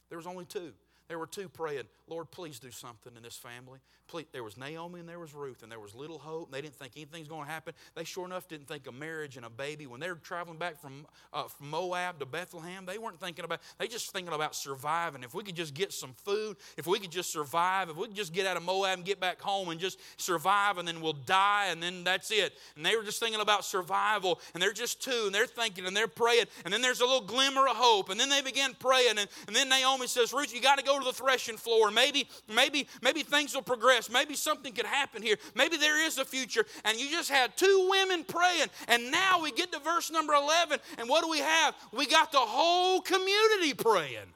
There 0.10 0.18
was 0.18 0.28
only 0.28 0.46
two. 0.46 0.74
There 1.08 1.20
were 1.20 1.28
two 1.28 1.50
praying, 1.50 1.84
Lord, 2.08 2.32
please 2.32 2.60
do 2.60 2.72
something 2.72 3.14
in 3.16 3.24
this 3.24 3.38
family. 3.38 3.80
Please. 4.08 4.26
There 4.34 4.44
was 4.44 4.58
Naomi 4.58 5.00
and 5.00 5.08
there 5.08 5.20
was 5.20 5.34
Ruth, 5.34 5.64
and 5.64 5.72
there 5.72 5.80
was 5.80 5.96
little 5.96 6.18
hope. 6.18 6.48
And 6.48 6.54
they 6.54 6.62
didn't 6.62 6.76
think 6.76 6.94
anything's 6.96 7.28
going 7.28 7.46
to 7.46 7.52
happen. 7.52 7.74
They 7.96 8.04
sure 8.04 8.26
enough 8.26 8.48
didn't 8.48 8.68
think 8.68 8.88
of 8.88 8.94
marriage 8.94 9.38
and 9.38 9.46
a 9.46 9.50
baby. 9.50 9.88
When 9.88 10.00
they 10.00 10.10
were 10.10 10.16
traveling 10.16 10.58
back 10.58 10.80
from, 10.82 11.06
uh, 11.32 11.44
from 11.44 11.70
Moab 11.70 12.20
to 12.20 12.26
Bethlehem, 12.26 12.86
they 12.86 12.98
weren't 12.98 13.20
thinking 13.20 13.46
about, 13.46 13.62
they 13.78 13.88
just 13.88 14.12
thinking 14.12 14.34
about 14.34 14.56
surviving. 14.56 15.24
If 15.24 15.34
we 15.34 15.44
could 15.44 15.56
just 15.56 15.74
get 15.74 15.94
some 15.94 16.14
food, 16.24 16.58
if 16.78 16.88
we 16.88 17.00
could 17.00 17.12
just 17.12 17.32
survive, 17.32 17.90
if 17.90 17.96
we 17.96 18.08
could 18.08 18.16
just 18.16 18.34
get 18.34 18.46
out 18.46 18.58
of 18.58 18.64
Moab 18.64 18.98
and 18.98 19.06
get 19.06 19.20
back 19.20 19.42
home 19.42 19.70
and 19.70 19.80
just 19.80 20.00
survive, 20.18 20.78
and 20.78 20.88
then 20.88 21.02
we'll 21.02 21.14
die, 21.14 21.68
and 21.70 21.82
then 21.82 22.04
that's 22.04 22.32
it. 22.32 22.54
And 22.76 22.86
they 22.86 22.96
were 22.96 23.04
just 23.04 23.20
thinking 23.20 23.42
about 23.42 23.64
survival, 23.66 24.40
and 24.54 24.62
they're 24.62 24.74
just 24.74 25.02
two, 25.02 25.24
and 25.26 25.34
they're 25.34 25.48
thinking, 25.48 25.86
and 25.86 25.96
they're 25.96 26.08
praying, 26.08 26.46
and 26.66 26.74
then 26.74 26.82
there's 26.82 27.00
a 27.00 27.06
little 27.06 27.26
glimmer 27.26 27.68
of 27.68 27.78
hope, 27.78 28.10
and 28.10 28.20
then 28.20 28.30
they 28.30 28.42
begin 28.42 28.72
praying, 28.78 29.18
and, 29.18 29.28
and 29.48 29.56
then 29.56 29.70
Naomi 29.70 30.08
says, 30.08 30.34
Ruth, 30.34 30.54
you 30.54 30.62
got 30.62 30.78
to 30.78 30.84
go 30.84 30.93
go 30.94 31.00
to 31.00 31.06
the 31.06 31.14
threshing 31.14 31.58
floor. 31.58 31.92
Maybe, 31.92 32.28
maybe, 32.54 32.88
maybe 33.02 33.24
things 33.24 33.54
will 33.54 33.62
progress. 33.62 34.10
Maybe 34.10 34.36
something 34.36 34.74
could 34.74 34.86
happen 34.86 35.22
here. 35.22 35.38
Maybe 35.56 35.78
there 35.78 36.06
is 36.06 36.18
a 36.18 36.26
future. 36.26 36.66
And 36.86 37.00
you 37.00 37.10
just 37.10 37.30
had 37.30 37.56
two 37.58 37.88
women 37.90 38.24
praying. 38.24 38.68
And 38.88 39.12
now 39.12 39.42
we 39.42 39.52
get 39.52 39.72
to 39.72 39.80
verse 39.80 40.12
number 40.12 40.34
11. 40.34 40.80
And 40.98 41.10
what 41.10 41.24
do 41.24 41.30
we 41.30 41.40
have? 41.40 41.76
We 41.92 42.06
got 42.06 42.32
the 42.32 42.40
whole 42.40 43.02
community 43.02 43.74
praying. 43.74 44.28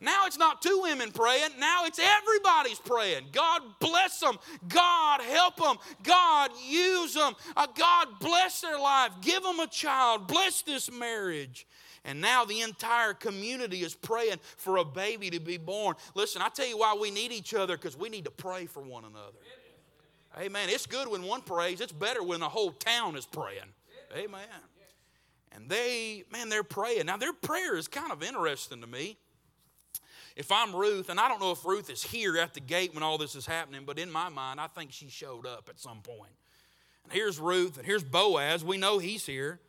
Now 0.00 0.26
it's 0.26 0.36
not 0.36 0.60
two 0.60 0.80
women 0.82 1.12
praying, 1.12 1.50
now 1.58 1.86
it's 1.86 1.98
everybody's 1.98 2.78
praying. 2.78 3.28
God 3.32 3.62
bless 3.80 4.20
them. 4.20 4.38
God 4.68 5.22
help 5.22 5.56
them. 5.56 5.76
God 6.02 6.50
use 6.68 7.14
them. 7.14 7.34
Uh, 7.56 7.66
God 7.74 8.08
bless 8.20 8.60
their 8.60 8.78
life. 8.78 9.12
Give 9.22 9.42
them 9.42 9.60
a 9.60 9.66
child. 9.66 10.26
Bless 10.26 10.60
this 10.60 10.90
marriage. 10.92 11.66
And 12.04 12.20
now 12.20 12.44
the 12.44 12.60
entire 12.60 13.14
community 13.14 13.78
is 13.78 13.94
praying 13.94 14.38
for 14.56 14.76
a 14.76 14.84
baby 14.84 15.30
to 15.30 15.40
be 15.40 15.56
born. 15.56 15.96
Listen, 16.14 16.42
I 16.42 16.48
tell 16.50 16.66
you 16.66 16.78
why 16.78 16.96
we 17.00 17.10
need 17.10 17.32
each 17.32 17.54
other 17.54 17.76
because 17.76 17.96
we 17.96 18.10
need 18.10 18.26
to 18.26 18.30
pray 18.30 18.66
for 18.66 18.82
one 18.82 19.04
another. 19.04 19.38
Amen. 20.38 20.68
It's 20.68 20.86
good 20.86 21.08
when 21.08 21.22
one 21.22 21.42
prays, 21.42 21.80
it's 21.80 21.92
better 21.92 22.22
when 22.22 22.40
the 22.40 22.48
whole 22.48 22.72
town 22.72 23.16
is 23.16 23.24
praying. 23.24 23.72
Amen. 24.16 24.40
And 25.52 25.68
they, 25.68 26.24
man, 26.32 26.48
they're 26.48 26.64
praying. 26.64 27.06
Now, 27.06 27.16
their 27.16 27.32
prayer 27.32 27.76
is 27.76 27.86
kind 27.86 28.10
of 28.10 28.22
interesting 28.22 28.80
to 28.80 28.86
me. 28.86 29.16
If 30.36 30.50
I'm 30.50 30.74
Ruth, 30.74 31.10
and 31.10 31.20
I 31.20 31.28
don't 31.28 31.40
know 31.40 31.52
if 31.52 31.64
Ruth 31.64 31.88
is 31.88 32.02
here 32.02 32.36
at 32.38 32.54
the 32.54 32.60
gate 32.60 32.92
when 32.92 33.04
all 33.04 33.18
this 33.18 33.36
is 33.36 33.46
happening, 33.46 33.82
but 33.86 34.00
in 34.00 34.10
my 34.10 34.28
mind, 34.28 34.60
I 34.60 34.66
think 34.66 34.90
she 34.90 35.08
showed 35.08 35.46
up 35.46 35.68
at 35.70 35.78
some 35.78 36.00
point. 36.00 36.32
And 37.04 37.12
here's 37.12 37.38
Ruth, 37.38 37.78
and 37.78 37.86
here's 37.86 38.02
Boaz. 38.02 38.64
We 38.64 38.76
know 38.76 38.98
he's 38.98 39.24
here. 39.24 39.60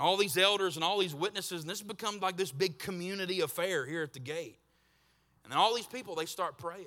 And 0.00 0.08
all 0.08 0.16
these 0.16 0.38
elders 0.38 0.76
and 0.76 0.82
all 0.82 0.98
these 0.98 1.14
witnesses, 1.14 1.60
and 1.60 1.68
this 1.68 1.80
has 1.80 1.86
become 1.86 2.20
like 2.20 2.38
this 2.38 2.52
big 2.52 2.78
community 2.78 3.42
affair 3.42 3.84
here 3.84 4.02
at 4.02 4.14
the 4.14 4.18
gate. 4.18 4.56
And 5.44 5.52
then 5.52 5.58
all 5.58 5.74
these 5.74 5.84
people, 5.84 6.14
they 6.14 6.24
start 6.24 6.56
praying. 6.56 6.86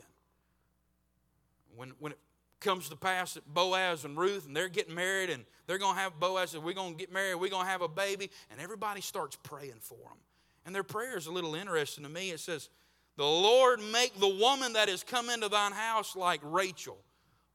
When, 1.76 1.92
when 2.00 2.14
it 2.14 2.18
comes 2.60 2.90
to 2.90 2.96
pass 2.96 3.36
that 3.36 3.46
Boaz 3.46 4.04
and 4.04 4.18
Ruth, 4.18 4.48
and 4.48 4.58
they're 4.58 4.68
getting 4.68 4.96
married, 4.96 5.30
and 5.30 5.46
they're 5.68 5.78
going 5.78 5.94
to 5.94 6.02
have 6.02 6.20
Boaz 6.20 6.50
says, 6.50 6.62
We're 6.62 6.74
going 6.74 6.94
to 6.94 6.98
get 6.98 7.14
married, 7.14 7.36
we're 7.36 7.52
going 7.52 7.66
to 7.66 7.72
have 7.72 7.84
a 7.84 7.88
baby, 7.88 8.32
and 8.50 8.60
everybody 8.60 9.00
starts 9.00 9.38
praying 9.44 9.78
for 9.80 9.94
them. 9.94 10.18
And 10.66 10.74
their 10.74 10.82
prayer 10.82 11.16
is 11.16 11.28
a 11.28 11.32
little 11.32 11.54
interesting 11.54 12.06
to 12.06 12.10
me. 12.10 12.32
It 12.32 12.40
says, 12.40 12.70
the 13.16 13.24
Lord 13.24 13.80
make 13.92 14.20
the 14.20 14.28
woman 14.28 14.74
that 14.74 14.90
has 14.90 15.04
come 15.04 15.30
into 15.30 15.50
thine 15.50 15.72
house 15.72 16.16
like 16.16 16.42
Rachel. 16.42 16.98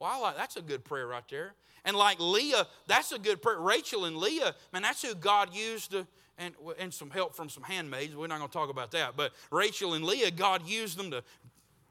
Well, 0.00 0.10
I 0.12 0.18
like 0.18 0.36
that's 0.36 0.56
a 0.56 0.62
good 0.62 0.84
prayer 0.84 1.06
right 1.06 1.24
there. 1.28 1.54
And 1.84 1.96
like 1.96 2.18
Leah, 2.20 2.66
that's 2.86 3.12
a 3.12 3.18
good 3.18 3.40
prayer. 3.40 3.58
Rachel 3.58 4.04
and 4.04 4.16
Leah, 4.16 4.54
man, 4.72 4.82
that's 4.82 5.02
who 5.02 5.14
God 5.14 5.54
used 5.54 5.92
to, 5.92 6.06
and, 6.36 6.54
and 6.78 6.92
some 6.92 7.10
help 7.10 7.34
from 7.34 7.48
some 7.48 7.62
handmaids. 7.62 8.14
We're 8.14 8.26
not 8.26 8.38
going 8.38 8.50
to 8.50 8.52
talk 8.52 8.70
about 8.70 8.90
that. 8.92 9.16
But 9.16 9.32
Rachel 9.50 9.94
and 9.94 10.04
Leah, 10.04 10.30
God 10.30 10.66
used 10.68 10.98
them 10.98 11.10
to, 11.10 11.22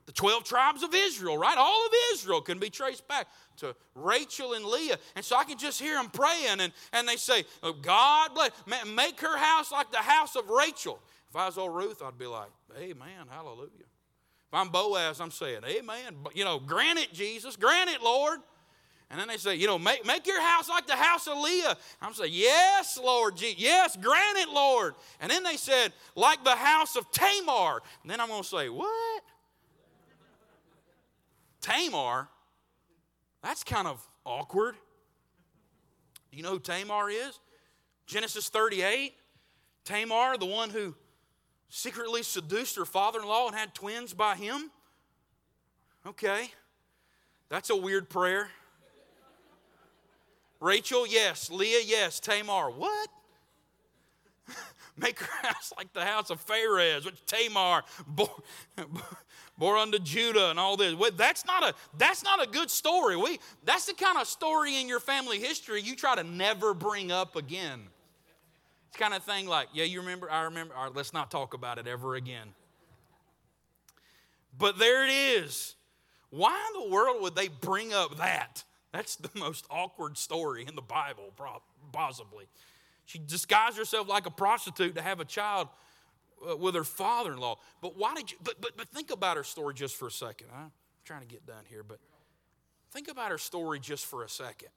the 0.05 0.13
12 0.13 0.45
tribes 0.45 0.83
of 0.83 0.93
Israel, 0.93 1.37
right? 1.37 1.57
All 1.57 1.85
of 1.85 1.91
Israel 2.13 2.41
can 2.41 2.59
be 2.59 2.69
traced 2.69 3.07
back 3.09 3.27
to 3.57 3.75
Rachel 3.93 4.53
and 4.53 4.63
Leah. 4.63 4.97
And 5.15 5.23
so 5.23 5.35
I 5.35 5.43
can 5.43 5.57
just 5.57 5.81
hear 5.81 5.95
them 5.95 6.09
praying, 6.09 6.61
and, 6.61 6.71
and 6.93 7.07
they 7.07 7.17
say, 7.17 7.43
oh, 7.61 7.73
God 7.73 8.33
bless, 8.33 8.51
make 8.95 9.19
her 9.19 9.37
house 9.37 9.71
like 9.71 9.91
the 9.91 9.97
house 9.97 10.35
of 10.35 10.49
Rachel. 10.49 10.99
If 11.29 11.35
I 11.35 11.45
was 11.45 11.57
old 11.57 11.75
Ruth, 11.75 12.01
I'd 12.01 12.17
be 12.17 12.25
like, 12.25 12.49
Amen, 12.77 13.27
hallelujah. 13.29 13.69
If 14.49 14.53
I'm 14.53 14.69
Boaz, 14.69 15.19
I'm 15.19 15.31
saying, 15.31 15.61
Amen. 15.65 16.15
You 16.33 16.45
know, 16.45 16.59
grant 16.59 16.99
it, 16.99 17.13
Jesus, 17.13 17.55
grant 17.55 17.89
it, 17.89 18.01
Lord. 18.01 18.39
And 19.09 19.19
then 19.19 19.29
they 19.29 19.37
say, 19.37 19.55
you 19.55 19.67
know, 19.67 19.79
make, 19.79 20.05
make 20.05 20.27
your 20.27 20.41
house 20.41 20.67
like 20.67 20.85
the 20.85 20.95
house 20.95 21.27
of 21.27 21.37
Leah. 21.37 21.77
I'm 22.01 22.13
saying, 22.13 22.33
yes, 22.33 22.99
Lord, 23.01 23.37
Jesus. 23.37 23.57
yes, 23.57 23.95
grant 23.95 24.37
it, 24.37 24.49
Lord. 24.49 24.95
And 25.21 25.31
then 25.31 25.43
they 25.43 25.55
said, 25.55 25.93
like 26.15 26.43
the 26.43 26.55
house 26.55 26.97
of 26.97 27.09
Tamar. 27.11 27.81
And 28.01 28.11
then 28.11 28.19
I'm 28.19 28.27
going 28.27 28.43
to 28.43 28.47
say, 28.47 28.67
what? 28.67 29.23
Tamar? 31.61 32.27
That's 33.41 33.63
kind 33.63 33.87
of 33.87 34.05
awkward. 34.25 34.75
You 36.33 36.43
know 36.43 36.51
who 36.51 36.59
Tamar 36.59 37.09
is? 37.09 37.39
Genesis 38.07 38.49
38. 38.49 39.13
Tamar, 39.85 40.37
the 40.37 40.45
one 40.45 40.69
who 40.69 40.95
secretly 41.69 42.23
seduced 42.23 42.75
her 42.75 42.85
father 42.85 43.19
in 43.19 43.27
law 43.27 43.47
and 43.47 43.55
had 43.55 43.73
twins 43.73 44.13
by 44.13 44.35
him? 44.35 44.71
Okay, 46.05 46.51
that's 47.49 47.69
a 47.69 47.75
weird 47.75 48.09
prayer. 48.09 48.49
Rachel, 50.59 51.05
yes. 51.05 51.51
Leah, 51.51 51.81
yes. 51.85 52.19
Tamar, 52.19 52.71
what? 52.71 53.09
Make 54.97 55.19
her 55.19 55.47
house 55.47 55.73
like 55.77 55.93
the 55.93 56.03
house 56.03 56.29
of 56.29 56.43
Pharez, 56.45 57.05
which 57.05 57.23
Tamar 57.25 57.83
bore, 58.07 58.43
bore 59.57 59.77
unto 59.77 59.99
Judah 59.99 60.49
and 60.49 60.59
all 60.59 60.77
this. 60.77 60.95
That's 61.15 61.45
not 61.45 61.63
a 61.63 61.73
that's 61.97 62.23
not 62.23 62.41
a 62.41 62.49
good 62.49 62.71
story. 62.71 63.15
We 63.15 63.39
that's 63.63 63.85
the 63.85 63.93
kind 63.93 64.17
of 64.17 64.27
story 64.27 64.79
in 64.81 64.87
your 64.87 64.99
family 64.99 65.39
history 65.39 65.81
you 65.81 65.95
try 65.95 66.15
to 66.15 66.23
never 66.23 66.73
bring 66.73 67.11
up 67.11 67.35
again. 67.35 67.87
It's 68.87 68.97
kind 68.97 69.13
of 69.13 69.23
thing 69.23 69.47
like, 69.47 69.69
yeah, 69.73 69.83
you 69.83 69.99
remember, 69.99 70.31
I 70.31 70.43
remember, 70.43 70.73
all 70.75 70.85
right, 70.85 70.95
let's 70.95 71.13
not 71.13 71.29
talk 71.29 71.53
about 71.53 71.77
it 71.77 71.87
ever 71.87 72.15
again. 72.15 72.47
But 74.57 74.79
there 74.79 75.05
it 75.05 75.11
is. 75.11 75.75
Why 76.29 76.71
in 76.73 76.83
the 76.83 76.89
world 76.89 77.21
would 77.21 77.35
they 77.35 77.47
bring 77.47 77.93
up 77.93 78.17
that? 78.17 78.63
That's 78.91 79.15
the 79.15 79.29
most 79.35 79.65
awkward 79.69 80.17
story 80.17 80.65
in 80.67 80.75
the 80.75 80.81
Bible, 80.81 81.31
possibly. 81.91 82.45
She 83.05 83.19
disguised 83.19 83.77
herself 83.77 84.07
like 84.07 84.25
a 84.25 84.31
prostitute 84.31 84.95
to 84.95 85.01
have 85.01 85.19
a 85.19 85.25
child 85.25 85.67
uh, 86.49 86.57
with 86.57 86.75
her 86.75 86.83
father 86.83 87.33
in 87.33 87.39
law. 87.39 87.57
But 87.81 87.97
why 87.97 88.15
did 88.15 88.31
you, 88.31 88.37
but, 88.43 88.59
but, 88.59 88.75
but 88.75 88.87
think 88.89 89.11
about 89.11 89.37
her 89.37 89.43
story 89.43 89.73
just 89.73 89.95
for 89.95 90.07
a 90.07 90.11
second. 90.11 90.47
I'm 90.55 90.71
trying 91.05 91.21
to 91.21 91.27
get 91.27 91.45
done 91.45 91.63
here, 91.69 91.83
but 91.83 91.99
think 92.91 93.07
about 93.07 93.31
her 93.31 93.37
story 93.37 93.79
just 93.79 94.05
for 94.05 94.23
a 94.23 94.29
second. 94.29 94.69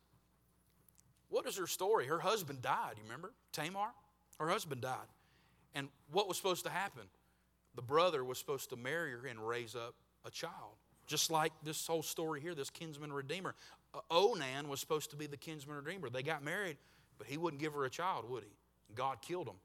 What 1.31 1.47
is 1.47 1.57
her 1.57 1.67
story? 1.67 2.07
Her 2.07 2.19
husband 2.19 2.61
died, 2.61 2.95
you 2.97 3.05
remember? 3.05 3.33
Tamar? 3.53 3.89
Her 4.39 4.49
husband 4.49 4.83
died. 4.83 5.09
And 5.75 5.89
what 6.11 6.29
was 6.29 6.37
supposed 6.37 6.65
to 6.65 6.71
happen? 6.71 7.05
The 7.77 7.83
brother 7.83 8.25
was 8.25 8.39
supposed 8.39 8.71
to 8.71 8.77
marry 8.77 9.13
her 9.13 9.27
and 9.27 9.47
raise 9.47 9.75
up 9.75 9.95
a 10.25 10.31
child. 10.31 10.75
Just 11.07 11.31
like 11.31 11.53
this 11.63 11.87
whole 11.87 12.03
story 12.03 12.41
here, 12.41 12.55
this 12.55 12.71
kinsman 12.71 13.13
redeemer. 13.13 13.55
Uh, 13.95 14.01
Onan 14.11 14.69
was 14.69 14.81
supposed 14.81 15.11
to 15.11 15.17
be 15.17 15.27
the 15.27 15.37
kinsman 15.37 15.77
redeemer. 15.77 16.11
They 16.11 16.23
got 16.23 16.43
married, 16.43 16.77
but 17.17 17.27
he 17.27 17.37
wouldn't 17.37 17.61
give 17.61 17.75
her 17.75 17.85
a 17.85 17.91
child, 17.91 18.29
would 18.29 18.43
he? 18.43 18.51
God 18.95 19.23
killed 19.23 19.49
him. 19.49 19.57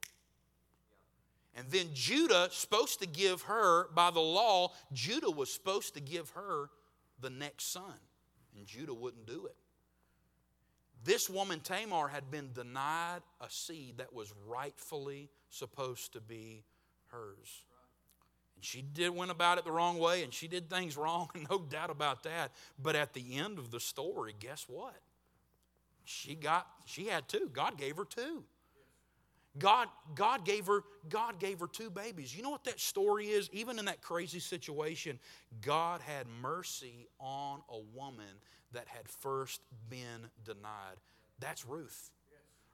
And 1.56 1.70
then 1.72 1.88
Judah, 1.94 2.50
supposed 2.52 3.00
to 3.00 3.08
give 3.08 3.44
her, 3.44 3.88
by 3.96 4.12
the 4.12 4.20
law, 4.20 4.72
Judah 4.92 5.32
was 5.32 5.52
supposed 5.52 5.94
to 5.94 6.02
give 6.02 6.30
her 6.32 6.70
the 7.22 7.30
next 7.30 7.72
son. 7.72 7.94
And 8.58 8.66
Judah 8.68 8.94
wouldn't 8.94 9.26
do 9.26 9.46
it. 9.46 9.56
This 11.06 11.30
woman, 11.30 11.60
Tamar, 11.60 12.08
had 12.08 12.32
been 12.32 12.52
denied 12.52 13.22
a 13.40 13.46
seed 13.48 14.00
that 14.00 14.12
was 14.12 14.34
rightfully 14.48 15.30
supposed 15.50 16.14
to 16.14 16.20
be 16.20 16.64
hers. 17.12 17.64
And 18.56 18.66
she 18.66 18.82
did 18.82 19.12
went 19.12 19.30
about 19.30 19.60
it 19.60 19.66
the 19.66 19.72
wrong 19.72 20.00
way 20.00 20.24
and 20.24 20.34
she 20.34 20.48
did 20.48 20.68
things 20.68 20.98
wrong, 20.98 21.30
no 21.50 21.60
doubt 21.60 21.92
about 21.92 22.24
that. 22.24 22.52
But 22.82 22.96
at 22.96 23.14
the 23.14 23.36
end 23.36 23.60
of 23.60 23.70
the 23.70 23.80
story, 23.80 24.34
guess 24.40 24.66
what? 24.68 24.96
She 26.06 26.34
got 26.34 26.68
she 26.86 27.06
had 27.06 27.28
two. 27.28 27.50
God 27.54 27.78
gave 27.78 27.98
her 27.98 28.06
two. 28.06 28.44
God, 29.58 29.88
God 30.16 30.44
gave 30.44 30.68
her, 30.68 30.82
God 31.08 31.40
gave 31.40 31.62
her 31.62 31.68
two 31.68 31.90
babies. 31.90 32.36
You 32.36 32.44
know 32.44 32.50
what 32.50 32.66
that 32.66 32.80
story 32.80 33.28
is? 33.28 33.50
Even 33.54 33.80
in 33.80 33.86
that 33.86 34.02
crazy 34.02 34.40
situation, 34.40 35.18
God 35.62 36.02
had 36.02 36.28
mercy 36.42 37.08
on 37.20 37.62
a 37.70 37.80
woman 37.94 38.26
that 38.76 38.88
had 38.88 39.10
first 39.10 39.62
been 39.90 40.30
denied. 40.44 40.98
That's 41.40 41.66
Ruth. 41.66 42.12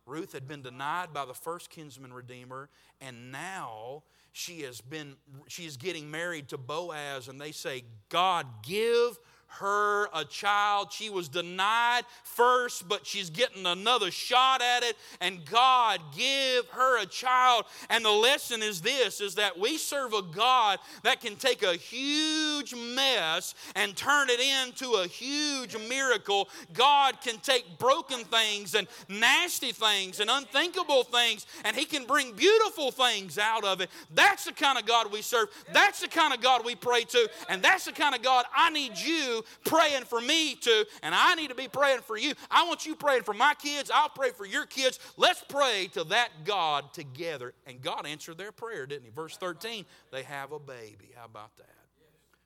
Ruth 0.05 0.33
had 0.33 0.47
been 0.47 0.61
denied 0.61 1.13
by 1.13 1.25
the 1.25 1.33
first 1.33 1.69
kinsman 1.69 2.11
redeemer, 2.11 2.69
and 2.99 3.31
now 3.31 4.03
she 4.31 4.61
has 4.61 4.81
been 4.81 5.15
she 5.47 5.65
is 5.65 5.77
getting 5.77 6.09
married 6.09 6.49
to 6.49 6.57
Boaz, 6.57 7.27
and 7.27 7.39
they 7.39 7.51
say, 7.51 7.83
God, 8.09 8.45
give 8.63 9.19
her 9.59 10.07
a 10.13 10.25
child. 10.25 10.91
She 10.91 11.09
was 11.09 11.27
denied 11.27 12.03
first, 12.23 12.87
but 12.87 13.05
she's 13.05 13.29
getting 13.29 13.65
another 13.65 14.11
shot 14.11 14.61
at 14.61 14.83
it. 14.83 14.97
And 15.19 15.45
God 15.45 15.99
give 16.15 16.67
her 16.69 17.01
a 17.01 17.05
child. 17.05 17.65
And 17.89 18.03
the 18.03 18.11
lesson 18.11 18.63
is 18.63 18.81
this 18.81 19.21
is 19.21 19.35
that 19.35 19.59
we 19.59 19.77
serve 19.77 20.13
a 20.13 20.21
God 20.21 20.79
that 21.03 21.21
can 21.21 21.35
take 21.35 21.63
a 21.63 21.73
huge 21.73 22.73
mess 22.73 23.53
and 23.75 23.95
turn 23.95 24.29
it 24.29 24.39
into 24.39 24.93
a 24.93 25.07
huge 25.07 25.75
miracle. 25.89 26.49
God 26.73 27.19
can 27.21 27.37
take 27.39 27.77
broken 27.77 28.23
things 28.25 28.75
and 28.75 28.87
nasty 29.09 29.71
things 29.71 30.19
and 30.19 30.29
unthinkable 30.29 31.03
things, 31.03 31.45
and 31.65 31.75
He 31.75 31.85
can 31.85 32.05
bring 32.05 32.33
beautiful 32.33 32.91
things 32.91 33.37
out 33.37 33.63
of 33.63 33.81
it. 33.81 33.89
That's 34.13 34.45
the 34.45 34.53
kind 34.53 34.77
of 34.77 34.85
God 34.85 35.11
we 35.11 35.21
serve. 35.21 35.49
That's 35.73 36.01
the 36.01 36.07
kind 36.07 36.33
of 36.33 36.41
God 36.41 36.65
we 36.65 36.75
pray 36.75 37.03
to. 37.03 37.29
And 37.49 37.61
that's 37.61 37.85
the 37.85 37.91
kind 37.91 38.15
of 38.15 38.21
God 38.21 38.45
I 38.55 38.69
need 38.69 38.97
you 38.97 39.40
praying 39.65 40.03
for 40.03 40.21
me 40.21 40.55
too, 40.55 40.85
and 41.03 41.13
I 41.13 41.35
need 41.35 41.49
to 41.49 41.55
be 41.55 41.67
praying 41.67 42.01
for 42.01 42.17
you. 42.17 42.33
I 42.49 42.67
want 42.67 42.85
you 42.85 42.95
praying 42.95 43.23
for 43.23 43.33
my 43.33 43.53
kids. 43.55 43.91
I'll 43.93 44.09
pray 44.09 44.31
for 44.31 44.45
your 44.45 44.65
kids. 44.65 44.99
Let's 45.17 45.43
pray 45.47 45.89
to 45.93 46.03
that 46.05 46.29
God 46.45 46.93
together. 46.93 47.53
And 47.65 47.81
God 47.81 48.05
answered 48.05 48.37
their 48.37 48.51
prayer, 48.51 48.85
didn't 48.85 49.05
He? 49.05 49.11
Verse 49.11 49.37
13, 49.37 49.85
they 50.11 50.23
have 50.23 50.51
a 50.51 50.59
baby. 50.59 51.11
How 51.15 51.25
about 51.25 51.55
that? 51.57 51.67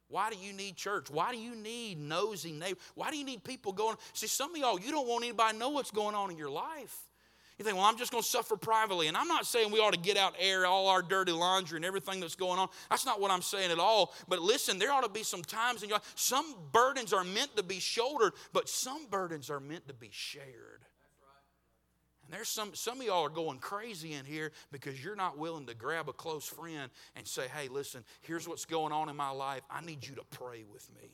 Why 0.08 0.30
do 0.30 0.38
you 0.38 0.54
need 0.54 0.76
church? 0.76 1.10
Why 1.10 1.32
do 1.32 1.38
you 1.38 1.56
need 1.56 2.00
nosy 2.00 2.52
neighbors? 2.52 2.82
Why 2.94 3.10
do 3.10 3.18
you 3.18 3.26
need 3.26 3.44
people 3.44 3.74
going? 3.74 3.98
See, 4.14 4.28
some 4.28 4.52
of 4.52 4.58
y'all, 4.58 4.80
you 4.80 4.92
don't 4.92 5.08
want 5.08 5.24
anybody 5.24 5.58
know 5.58 5.70
what's 5.70 5.92
going 5.92 6.16
on 6.16 6.30
in 6.30 6.38
your 6.38 6.50
life. 6.50 6.96
You 7.58 7.64
think, 7.64 7.78
well, 7.78 7.86
I'm 7.86 7.98
just 7.98 8.12
going 8.12 8.22
to 8.22 8.30
suffer 8.30 8.58
privately. 8.58 9.08
And 9.08 9.16
I'm 9.16 9.30
not 9.30 9.46
saying 9.46 9.72
we 9.72 9.80
ought 9.80 9.94
to 9.94 10.00
get 10.00 10.18
out 10.18 10.36
air 10.40 10.66
all 10.66 10.90
our 10.90 11.02
dirty 11.02 11.32
laundry 11.32 11.78
and 11.78 11.86
everything 11.86 12.20
that's 12.20 12.36
going 12.36 12.60
on. 12.60 12.68
That's 12.90 13.06
not 13.06 13.22
what 13.22 13.32
I'm 13.32 13.42
saying 13.42 13.72
at 13.72 13.80
all. 13.80 14.14
But 14.28 14.42
listen, 14.42 14.78
there 14.78 14.92
ought 14.92 15.04
to 15.04 15.10
be 15.10 15.24
some 15.24 15.42
times 15.42 15.82
in 15.82 15.90
your 15.90 15.98
life. 15.98 16.12
Some 16.16 16.54
burdens 16.74 17.14
are 17.14 17.24
meant 17.24 17.56
to 17.56 17.64
be 17.64 17.80
shouldered, 17.80 18.34
but 18.52 18.68
some 18.68 19.08
burdens 19.10 19.50
are 19.50 19.62
meant 19.62 19.88
to 19.88 19.94
be 19.94 20.10
shared. 20.12 20.86
And 22.26 22.34
there's 22.34 22.50
some, 22.50 22.74
some 22.74 23.00
of 23.00 23.06
y'all 23.06 23.24
are 23.24 23.30
going 23.30 23.60
crazy 23.60 24.14
in 24.14 24.26
here 24.26 24.52
because 24.72 25.02
you're 25.02 25.16
not 25.16 25.38
willing 25.38 25.68
to 25.68 25.76
grab 25.76 26.10
a 26.10 26.14
close 26.14 26.46
friend 26.46 26.90
and 27.16 27.26
say, 27.26 27.44
hey, 27.56 27.68
listen, 27.68 28.04
here's 28.22 28.48
what's 28.48 28.66
going 28.66 28.92
on 28.92 29.10
in 29.10 29.16
my 29.16 29.30
life. 29.30 29.62
I 29.70 29.82
need 29.82 30.06
you 30.06 30.16
to 30.16 30.24
pray 30.32 30.64
with 30.70 30.90
me. 30.96 31.12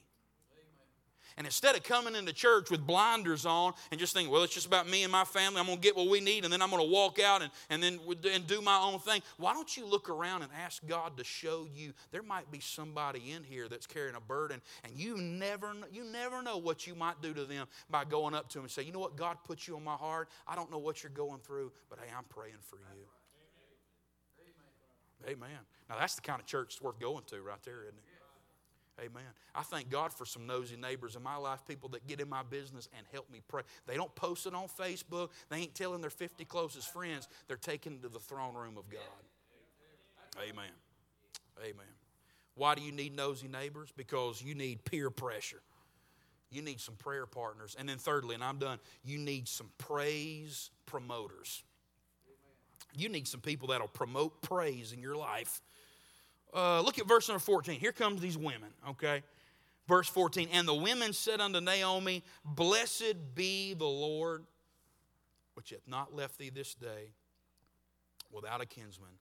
And 1.41 1.47
instead 1.47 1.75
of 1.75 1.81
coming 1.81 2.15
into 2.15 2.33
church 2.33 2.69
with 2.69 2.85
blinders 2.85 3.47
on 3.47 3.73
and 3.89 3.99
just 3.99 4.13
thinking, 4.13 4.31
well, 4.31 4.43
it's 4.43 4.53
just 4.53 4.67
about 4.67 4.87
me 4.87 5.01
and 5.01 5.11
my 5.11 5.23
family, 5.23 5.59
I'm 5.59 5.65
going 5.65 5.79
to 5.79 5.81
get 5.81 5.97
what 5.97 6.07
we 6.07 6.19
need, 6.19 6.43
and 6.43 6.53
then 6.53 6.61
I'm 6.61 6.69
going 6.69 6.87
to 6.87 6.93
walk 6.93 7.19
out 7.19 7.41
and, 7.41 7.49
and 7.71 7.81
then 7.81 7.99
and 8.31 8.45
do 8.45 8.61
my 8.61 8.77
own 8.77 8.99
thing. 8.99 9.23
Why 9.37 9.51
don't 9.53 9.75
you 9.75 9.87
look 9.87 10.07
around 10.07 10.43
and 10.43 10.51
ask 10.63 10.85
God 10.85 11.17
to 11.17 11.23
show 11.23 11.65
you? 11.73 11.93
There 12.11 12.21
might 12.21 12.51
be 12.51 12.59
somebody 12.59 13.31
in 13.31 13.43
here 13.43 13.67
that's 13.67 13.87
carrying 13.87 14.13
a 14.13 14.19
burden, 14.19 14.61
and 14.83 14.93
you 14.95 15.17
never, 15.17 15.73
you 15.91 16.03
never 16.03 16.43
know 16.43 16.59
what 16.59 16.85
you 16.85 16.93
might 16.93 17.19
do 17.23 17.33
to 17.33 17.45
them 17.45 17.65
by 17.89 18.05
going 18.05 18.35
up 18.35 18.47
to 18.49 18.59
them 18.59 18.65
and 18.65 18.71
say, 18.71 18.83
you 18.83 18.91
know 18.91 18.99
what, 18.99 19.15
God 19.15 19.37
put 19.43 19.67
you 19.67 19.75
on 19.75 19.83
my 19.83 19.95
heart. 19.95 20.29
I 20.47 20.55
don't 20.55 20.69
know 20.69 20.77
what 20.77 21.01
you're 21.01 21.09
going 21.09 21.39
through, 21.39 21.71
but 21.89 21.97
hey, 21.97 22.13
I'm 22.15 22.25
praying 22.25 22.53
for 22.61 22.75
you. 22.75 23.07
Amen. 25.25 25.37
Amen. 25.49 25.59
Now, 25.89 25.95
that's 25.97 26.13
the 26.13 26.21
kind 26.21 26.39
of 26.39 26.45
church 26.45 26.75
that's 26.75 26.83
worth 26.83 26.99
going 26.99 27.23
to 27.29 27.41
right 27.41 27.63
there, 27.63 27.81
isn't 27.81 27.97
it? 27.97 28.10
Amen. 28.99 29.23
I 29.55 29.63
thank 29.63 29.89
God 29.89 30.13
for 30.13 30.25
some 30.25 30.45
nosy 30.45 30.75
neighbors 30.75 31.15
in 31.15 31.23
my 31.23 31.35
life, 31.35 31.61
people 31.67 31.89
that 31.89 32.05
get 32.07 32.19
in 32.19 32.29
my 32.29 32.43
business 32.43 32.89
and 32.95 33.05
help 33.11 33.31
me 33.31 33.41
pray. 33.47 33.63
They 33.87 33.95
don't 33.95 34.13
post 34.15 34.45
it 34.45 34.53
on 34.53 34.67
Facebook, 34.67 35.29
they 35.49 35.57
ain't 35.57 35.75
telling 35.75 36.01
their 36.01 36.09
50 36.09 36.45
closest 36.45 36.91
friends. 36.93 37.27
They're 37.47 37.57
taking 37.57 37.93
it 37.93 38.03
to 38.03 38.09
the 38.09 38.19
throne 38.19 38.53
room 38.53 38.77
of 38.77 38.89
God. 38.89 39.01
Amen. 40.37 40.71
Amen. 41.59 41.85
Why 42.55 42.75
do 42.75 42.81
you 42.81 42.91
need 42.91 43.15
nosy 43.15 43.47
neighbors? 43.47 43.89
Because 43.95 44.41
you 44.41 44.55
need 44.55 44.83
peer 44.85 45.09
pressure. 45.09 45.61
You 46.51 46.61
need 46.61 46.81
some 46.81 46.95
prayer 46.95 47.25
partners. 47.25 47.75
And 47.79 47.87
then, 47.87 47.97
thirdly, 47.97 48.35
and 48.35 48.43
I'm 48.43 48.57
done, 48.57 48.79
you 49.05 49.17
need 49.17 49.47
some 49.47 49.69
praise 49.77 50.69
promoters. 50.85 51.63
You 52.95 53.07
need 53.07 53.27
some 53.27 53.39
people 53.39 53.69
that'll 53.69 53.87
promote 53.87 54.41
praise 54.41 54.91
in 54.91 55.01
your 55.01 55.15
life. 55.15 55.61
Uh, 56.53 56.81
look 56.81 56.99
at 56.99 57.07
verse 57.07 57.27
number 57.27 57.39
14. 57.39 57.79
Here 57.79 57.91
comes 57.91 58.21
these 58.21 58.37
women, 58.37 58.69
okay? 58.89 59.23
Verse 59.87 60.07
14. 60.07 60.49
And 60.51 60.67
the 60.67 60.73
women 60.73 61.13
said 61.13 61.39
unto 61.39 61.59
Naomi, 61.59 62.23
Blessed 62.43 63.35
be 63.35 63.73
the 63.73 63.85
Lord, 63.85 64.43
which 65.53 65.69
hath 65.69 65.87
not 65.87 66.15
left 66.15 66.37
thee 66.37 66.49
this 66.49 66.73
day 66.73 67.13
without 68.31 68.61
a 68.61 68.65
kinsman 68.65 69.11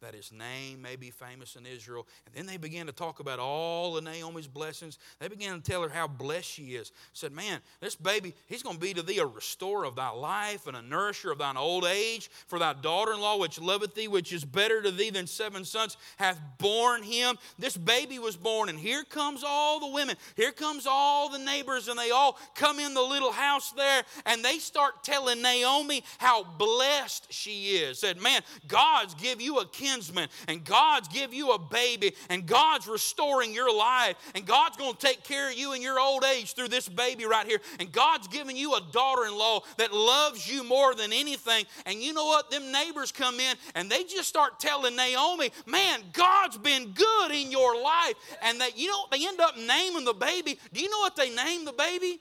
that 0.00 0.14
his 0.14 0.32
name 0.32 0.80
may 0.80 0.96
be 0.96 1.10
famous 1.10 1.56
in 1.56 1.66
Israel. 1.66 2.06
And 2.24 2.34
then 2.34 2.46
they 2.46 2.56
began 2.56 2.86
to 2.86 2.92
talk 2.92 3.20
about 3.20 3.38
all 3.38 3.98
of 3.98 4.04
Naomi's 4.04 4.46
blessings. 4.46 4.98
They 5.18 5.28
began 5.28 5.60
to 5.60 5.70
tell 5.70 5.82
her 5.82 5.90
how 5.90 6.06
blessed 6.06 6.48
she 6.48 6.74
is. 6.74 6.90
Said, 7.12 7.32
Man, 7.32 7.60
this 7.80 7.96
baby, 7.96 8.34
he's 8.46 8.62
going 8.62 8.76
to 8.76 8.80
be 8.80 8.94
to 8.94 9.02
thee 9.02 9.18
a 9.18 9.26
restorer 9.26 9.84
of 9.84 9.96
thy 9.96 10.08
life 10.08 10.66
and 10.66 10.74
a 10.74 10.80
nourisher 10.80 11.30
of 11.30 11.38
thine 11.38 11.58
old 11.58 11.84
age. 11.84 12.30
For 12.46 12.58
thy 12.58 12.72
daughter 12.72 13.12
in 13.12 13.20
law, 13.20 13.38
which 13.38 13.60
loveth 13.60 13.94
thee, 13.94 14.08
which 14.08 14.32
is 14.32 14.42
better 14.42 14.80
to 14.80 14.90
thee 14.90 15.10
than 15.10 15.26
seven 15.26 15.66
sons, 15.66 15.98
hath 16.16 16.40
borne 16.56 17.02
him. 17.02 17.36
This 17.58 17.76
baby 17.76 18.18
was 18.18 18.36
born, 18.36 18.70
and 18.70 18.78
here 18.78 19.04
comes 19.04 19.44
all 19.46 19.80
the 19.80 19.92
women. 19.92 20.16
Here 20.34 20.52
comes 20.52 20.86
all 20.88 21.28
the 21.28 21.38
neighbors, 21.38 21.88
and 21.88 21.98
they 21.98 22.10
all 22.10 22.38
come 22.54 22.78
in 22.80 22.94
the 22.94 23.02
little 23.02 23.32
house 23.32 23.72
there, 23.72 24.02
and 24.24 24.42
they 24.42 24.58
start 24.58 25.04
telling 25.04 25.42
Naomi 25.42 26.02
how 26.16 26.44
blessed 26.44 27.30
she 27.30 27.76
is. 27.76 27.98
Said, 27.98 28.18
Man, 28.18 28.40
God's 28.66 29.12
give 29.14 29.42
you 29.42 29.58
a 29.58 29.66
king 29.66 29.89
kinsman, 29.90 30.28
and 30.48 30.64
God's 30.64 31.08
give 31.08 31.34
you 31.34 31.52
a 31.52 31.58
baby, 31.58 32.14
and 32.28 32.46
God's 32.46 32.86
restoring 32.86 33.54
your 33.54 33.74
life, 33.74 34.16
and 34.34 34.46
God's 34.46 34.76
going 34.76 34.94
to 34.94 35.06
take 35.06 35.24
care 35.24 35.50
of 35.50 35.58
you 35.58 35.72
in 35.72 35.82
your 35.82 35.98
old 35.98 36.24
age 36.24 36.54
through 36.54 36.68
this 36.68 36.88
baby 36.88 37.24
right 37.24 37.46
here, 37.46 37.60
and 37.78 37.90
God's 37.92 38.28
giving 38.28 38.56
you 38.56 38.74
a 38.74 38.80
daughter 38.92 39.26
in 39.26 39.36
law 39.36 39.60
that 39.76 39.92
loves 39.92 40.50
you 40.50 40.64
more 40.64 40.94
than 40.94 41.12
anything. 41.12 41.64
And 41.86 42.00
you 42.00 42.12
know 42.12 42.26
what? 42.26 42.50
Them 42.50 42.72
neighbors 42.72 43.12
come 43.12 43.40
in 43.40 43.56
and 43.74 43.90
they 43.90 44.04
just 44.04 44.28
start 44.28 44.60
telling 44.60 44.96
Naomi, 44.96 45.50
man, 45.66 46.00
God's 46.12 46.58
been 46.58 46.92
good 46.92 47.30
in 47.30 47.50
your 47.50 47.80
life. 47.80 48.14
And 48.42 48.60
that, 48.60 48.78
you 48.78 48.88
know, 48.88 49.04
they 49.10 49.26
end 49.26 49.40
up 49.40 49.56
naming 49.56 50.04
the 50.04 50.14
baby. 50.14 50.58
Do 50.72 50.80
you 50.80 50.90
know 50.90 50.98
what 51.00 51.16
they 51.16 51.30
name 51.30 51.64
the 51.64 51.72
baby? 51.72 52.20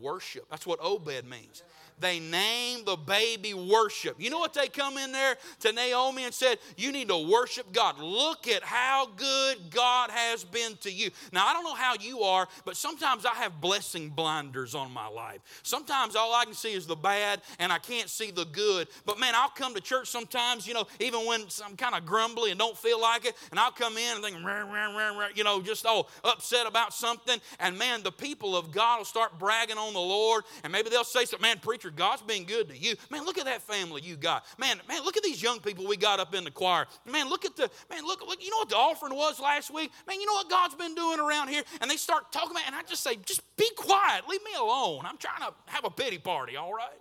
Worship. 0.00 0.46
That's 0.50 0.66
what 0.66 0.78
Obed 0.80 1.24
means 1.28 1.62
they 2.00 2.20
named 2.20 2.86
the 2.86 2.96
baby 2.96 3.54
worship. 3.54 4.16
You 4.18 4.30
know 4.30 4.38
what 4.38 4.54
they 4.54 4.68
come 4.68 4.98
in 4.98 5.12
there 5.12 5.36
to 5.60 5.72
Naomi 5.72 6.24
and 6.24 6.34
said, 6.34 6.58
You 6.76 6.92
need 6.92 7.08
to 7.08 7.18
worship 7.18 7.72
God. 7.72 7.98
Look 7.98 8.48
at 8.48 8.62
how 8.62 9.08
good 9.16 9.70
God 9.70 10.10
has 10.10 10.44
been 10.44 10.76
to 10.78 10.90
you. 10.90 11.10
Now, 11.32 11.46
I 11.46 11.52
don't 11.52 11.64
know 11.64 11.74
how 11.74 11.94
you 12.00 12.20
are, 12.20 12.48
but 12.64 12.76
sometimes 12.76 13.24
I 13.24 13.34
have 13.34 13.60
blessing 13.60 14.10
blinders 14.10 14.74
on 14.74 14.92
my 14.92 15.08
life. 15.08 15.40
Sometimes 15.62 16.16
all 16.16 16.34
I 16.34 16.44
can 16.44 16.54
see 16.54 16.72
is 16.72 16.86
the 16.86 16.96
bad 16.96 17.40
and 17.58 17.72
I 17.72 17.78
can't 17.78 18.08
see 18.08 18.30
the 18.30 18.44
good. 18.44 18.88
But 19.06 19.18
man, 19.18 19.34
I'll 19.34 19.48
come 19.48 19.74
to 19.74 19.80
church 19.80 20.08
sometimes, 20.08 20.66
you 20.66 20.74
know, 20.74 20.86
even 21.00 21.26
when 21.26 21.44
I'm 21.64 21.76
kind 21.76 21.94
of 21.94 22.06
grumbly 22.06 22.50
and 22.50 22.58
don't 22.58 22.76
feel 22.76 23.00
like 23.00 23.24
it, 23.24 23.34
and 23.50 23.58
I'll 23.58 23.70
come 23.70 23.96
in 23.96 24.16
and 24.16 24.24
think, 24.24 24.36
rah, 24.44 24.60
rah, 24.60 25.18
rah, 25.18 25.28
you 25.34 25.44
know, 25.44 25.60
just 25.60 25.86
all 25.86 26.08
upset 26.24 26.66
about 26.66 26.92
something. 26.92 27.38
And 27.60 27.78
man, 27.78 28.02
the 28.02 28.12
people 28.12 28.56
of 28.56 28.72
God 28.72 28.98
will 28.98 29.04
start 29.04 29.38
bragging 29.38 29.78
on 29.78 29.92
the 29.92 30.00
Lord, 30.00 30.44
and 30.64 30.72
maybe 30.72 30.90
they'll 30.90 31.04
say 31.04 31.24
something, 31.24 31.42
man, 31.42 31.58
preacher, 31.58 31.87
God's 31.90 32.22
been 32.22 32.44
good 32.44 32.68
to 32.68 32.76
you. 32.76 32.94
Man, 33.10 33.24
look 33.24 33.38
at 33.38 33.44
that 33.44 33.62
family 33.62 34.02
you 34.02 34.16
got. 34.16 34.44
Man, 34.58 34.80
man, 34.88 35.04
look 35.04 35.16
at 35.16 35.22
these 35.22 35.42
young 35.42 35.60
people 35.60 35.86
we 35.86 35.96
got 35.96 36.20
up 36.20 36.34
in 36.34 36.44
the 36.44 36.50
choir. 36.50 36.86
Man, 37.10 37.28
look 37.28 37.44
at 37.44 37.56
the, 37.56 37.70
man, 37.90 38.04
look, 38.04 38.26
look, 38.26 38.42
you 38.42 38.50
know 38.50 38.58
what 38.58 38.68
the 38.68 38.76
offering 38.76 39.14
was 39.14 39.40
last 39.40 39.72
week? 39.72 39.90
Man, 40.06 40.20
you 40.20 40.26
know 40.26 40.34
what 40.34 40.50
God's 40.50 40.74
been 40.74 40.94
doing 40.94 41.20
around 41.20 41.48
here? 41.48 41.62
And 41.80 41.90
they 41.90 41.96
start 41.96 42.32
talking 42.32 42.52
about, 42.52 42.64
and 42.66 42.74
I 42.74 42.82
just 42.82 43.02
say, 43.02 43.16
just 43.24 43.42
be 43.56 43.68
quiet, 43.76 44.28
leave 44.28 44.42
me 44.44 44.52
alone. 44.58 45.02
I'm 45.04 45.18
trying 45.18 45.40
to 45.40 45.54
have 45.66 45.84
a 45.84 45.90
pity 45.90 46.18
party, 46.18 46.56
all 46.56 46.72
right? 46.72 46.98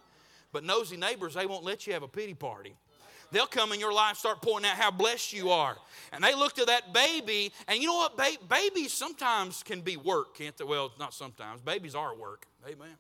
But 0.52 0.63
nosy 0.63 0.97
neighbors, 0.97 1.34
they 1.34 1.45
won't 1.45 1.63
let 1.63 1.88
you 1.88 1.93
have 1.93 2.04
a 2.04 2.08
pity 2.08 2.34
party 2.34 2.76
they'll 3.32 3.45
come 3.45 3.73
in 3.73 3.80
your 3.80 3.93
life 3.93 4.17
start 4.17 4.41
pointing 4.41 4.69
out 4.69 4.78
how 4.78 4.91
blessed 4.91 5.34
you 5.34 5.50
are 5.50 5.78
and 6.13 6.23
they 6.23 6.34
look 6.34 6.54
to 6.54 6.65
that 6.65 6.93
baby 6.93 7.52
and 7.67 7.80
you 7.80 7.88
know 7.88 7.95
what 7.95 8.17
ba- 8.17 8.38
babies 8.50 8.93
sometimes 8.93 9.63
can 9.63 9.82
be 9.82 9.97
work 9.97 10.36
can't 10.36 10.56
they 10.58 10.63
well 10.63 10.91
not 11.00 11.13
sometimes 11.13 11.62
babies 11.62 11.95
are 11.95 12.15
work 12.15 12.45
amen 12.65 12.95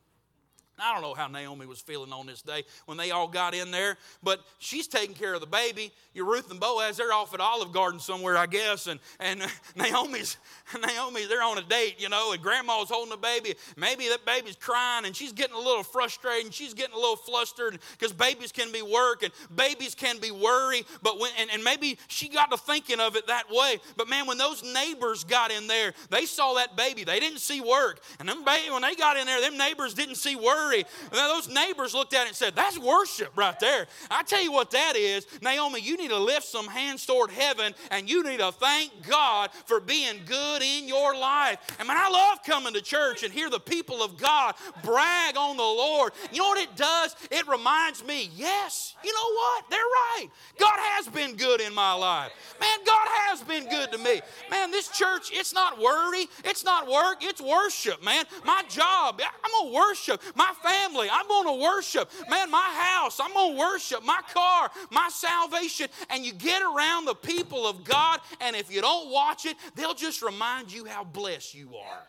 I 0.79 0.93
don't 0.93 1.01
know 1.01 1.15
how 1.15 1.27
Naomi 1.27 1.65
was 1.65 1.79
feeling 1.79 2.13
on 2.13 2.27
this 2.27 2.43
day 2.43 2.63
when 2.85 2.99
they 2.99 3.09
all 3.09 3.27
got 3.27 3.55
in 3.55 3.71
there, 3.71 3.97
but 4.21 4.41
she's 4.59 4.87
taking 4.87 5.15
care 5.15 5.33
of 5.33 5.41
the 5.41 5.47
baby. 5.47 5.91
Your 6.13 6.25
Ruth 6.25 6.51
and 6.51 6.59
Boaz, 6.59 6.97
they're 6.97 7.11
off 7.11 7.33
at 7.33 7.39
Olive 7.39 7.71
Garden 7.71 7.99
somewhere, 7.99 8.37
I 8.37 8.45
guess, 8.45 8.85
and, 8.85 8.99
and 9.19 9.41
Naomi's 9.75 10.37
Naomi, 10.79 11.25
they're 11.25 11.41
on 11.41 11.57
a 11.57 11.63
date, 11.63 11.95
you 11.97 12.09
know, 12.09 12.31
and 12.31 12.41
grandma's 12.41 12.89
holding 12.89 13.09
the 13.09 13.17
baby. 13.17 13.55
Maybe 13.75 14.07
that 14.09 14.23
baby's 14.23 14.55
crying 14.55 15.05
and 15.05 15.15
she's 15.15 15.33
getting 15.33 15.55
a 15.55 15.59
little 15.59 15.83
frustrated 15.83 16.45
and 16.45 16.53
she's 16.53 16.75
getting 16.75 16.93
a 16.93 16.99
little 16.99 17.15
flustered 17.15 17.79
because 17.97 18.13
babies 18.13 18.51
can 18.51 18.71
be 18.71 18.83
work 18.83 19.23
and 19.23 19.31
babies 19.55 19.95
can 19.95 20.19
be 20.19 20.29
worry, 20.29 20.83
but 21.01 21.19
when 21.19 21.31
and, 21.39 21.49
and 21.51 21.63
maybe 21.63 21.97
she 22.07 22.29
got 22.29 22.51
to 22.51 22.57
thinking 22.57 22.99
of 22.99 23.15
it 23.15 23.25
that 23.27 23.45
way. 23.49 23.79
But 23.95 24.09
man, 24.09 24.27
when 24.27 24.37
those 24.37 24.63
neighbors 24.63 25.23
got 25.23 25.51
in 25.51 25.65
there, 25.65 25.93
they 26.11 26.25
saw 26.25 26.53
that 26.55 26.77
baby. 26.77 27.03
They 27.03 27.19
didn't 27.19 27.39
see 27.39 27.61
work. 27.61 28.01
And 28.19 28.29
them 28.29 28.45
baby, 28.45 28.71
when 28.71 28.83
they 28.83 28.93
got 28.93 29.17
in 29.17 29.25
there, 29.25 29.41
them 29.41 29.57
neighbors 29.57 29.95
didn't 29.95 30.15
see 30.15 30.35
work 30.35 30.66
worry. 30.67 30.85
those 31.11 31.47
neighbors 31.49 31.93
looked 31.93 32.13
at 32.13 32.23
it 32.23 32.27
and 32.27 32.35
said, 32.35 32.55
That's 32.55 32.77
worship 32.77 33.31
right 33.35 33.59
there. 33.59 33.87
I 34.09 34.23
tell 34.23 34.41
you 34.41 34.51
what 34.51 34.71
that 34.71 34.95
is. 34.95 35.25
Naomi, 35.41 35.81
you 35.81 35.97
need 35.97 36.09
to 36.09 36.17
lift 36.17 36.45
some 36.45 36.67
hands 36.67 37.05
toward 37.05 37.31
heaven 37.31 37.73
and 37.91 38.09
you 38.09 38.23
need 38.23 38.39
to 38.39 38.51
thank 38.51 38.91
God 39.07 39.51
for 39.65 39.79
being 39.79 40.21
good 40.25 40.61
in 40.61 40.87
your 40.87 41.15
life. 41.15 41.59
And 41.79 41.87
man, 41.87 41.97
I 41.99 42.09
love 42.09 42.43
coming 42.43 42.73
to 42.73 42.81
church 42.81 43.23
and 43.23 43.33
hear 43.33 43.49
the 43.49 43.59
people 43.59 44.01
of 44.03 44.17
God 44.17 44.55
brag 44.83 45.37
on 45.37 45.57
the 45.57 45.63
Lord. 45.63 46.13
You 46.31 46.41
know 46.41 46.49
what 46.49 46.61
it 46.61 46.75
does? 46.75 47.15
It 47.31 47.47
reminds 47.47 48.05
me, 48.05 48.29
yes, 48.35 48.95
you 49.03 49.13
know 49.13 49.35
what? 49.35 49.69
They're 49.69 49.79
right. 49.79 50.27
God 50.59 50.77
has 50.77 51.07
been 51.07 51.35
good 51.35 51.61
in 51.61 51.73
my 51.73 51.93
life. 51.93 52.31
Man, 52.59 52.79
God 52.85 53.07
has 53.07 53.41
been 53.43 53.69
good 53.69 53.91
to 53.91 53.97
me. 53.97 54.21
Man, 54.49 54.71
this 54.71 54.89
church, 54.89 55.29
it's 55.31 55.53
not 55.53 55.79
worry, 55.79 56.27
it's 56.43 56.63
not 56.63 56.87
work, 56.87 57.17
it's 57.21 57.41
worship, 57.41 58.03
man. 58.03 58.25
My 58.45 58.63
job, 58.69 59.21
I'm 59.21 59.51
going 59.51 59.71
to 59.71 59.75
worship. 59.75 60.21
My 60.35 60.53
family, 60.63 61.07
I'm 61.11 61.27
going 61.27 61.47
to 61.57 61.63
worship. 61.63 62.09
Man, 62.29 62.49
my 62.51 62.69
house, 62.73 63.19
I'm 63.19 63.33
going 63.33 63.53
to 63.53 63.59
worship. 63.59 64.03
My 64.03 64.19
car, 64.33 64.69
my 64.91 65.09
salvation. 65.11 65.87
And 66.09 66.25
you 66.25 66.33
get 66.33 66.61
around 66.61 67.05
the 67.05 67.15
people 67.15 67.67
of 67.67 67.83
God, 67.83 68.19
and 68.41 68.55
if 68.55 68.73
you 68.73 68.81
don't 68.81 69.11
watch 69.11 69.45
it, 69.45 69.55
they'll 69.75 69.93
just 69.93 70.21
remind 70.21 70.71
you 70.71 70.85
how 70.85 71.03
blessed 71.03 71.53
you 71.53 71.69
are. 71.75 72.03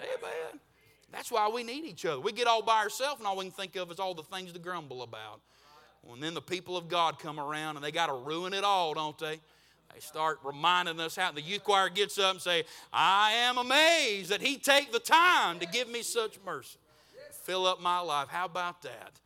Amen. 0.00 0.60
That's 1.12 1.30
why 1.30 1.48
we 1.48 1.62
need 1.62 1.84
each 1.84 2.04
other. 2.04 2.20
We 2.20 2.32
get 2.32 2.48
all 2.48 2.62
by 2.62 2.82
ourselves, 2.82 3.20
and 3.20 3.26
all 3.26 3.36
we 3.36 3.44
can 3.44 3.52
think 3.52 3.76
of 3.76 3.90
is 3.92 4.00
all 4.00 4.14
the 4.14 4.24
things 4.24 4.52
to 4.52 4.58
grumble 4.58 5.02
about. 5.02 5.40
And 6.12 6.22
then 6.22 6.34
the 6.34 6.42
people 6.42 6.76
of 6.76 6.88
God 6.88 7.18
come 7.18 7.38
around, 7.38 7.76
and 7.76 7.84
they 7.84 7.92
got 7.92 8.06
to 8.08 8.14
ruin 8.14 8.52
it 8.52 8.64
all, 8.64 8.94
don't 8.94 9.18
they? 9.18 9.40
They 9.94 10.00
start 10.00 10.40
reminding 10.42 10.98
us 10.98 11.14
how 11.14 11.30
the 11.30 11.40
youth 11.40 11.62
choir 11.62 11.88
gets 11.88 12.18
up 12.18 12.32
and 12.32 12.40
say, 12.40 12.64
I 12.92 13.30
am 13.32 13.58
amazed 13.58 14.30
that 14.30 14.40
he 14.40 14.56
take 14.56 14.90
the 14.90 14.98
time 14.98 15.60
to 15.60 15.66
give 15.66 15.88
me 15.88 16.02
such 16.02 16.38
mercy. 16.44 16.78
Fill 17.44 17.66
up 17.66 17.80
my 17.80 18.00
life. 18.00 18.28
How 18.28 18.46
about 18.46 18.82
that? 18.82 19.20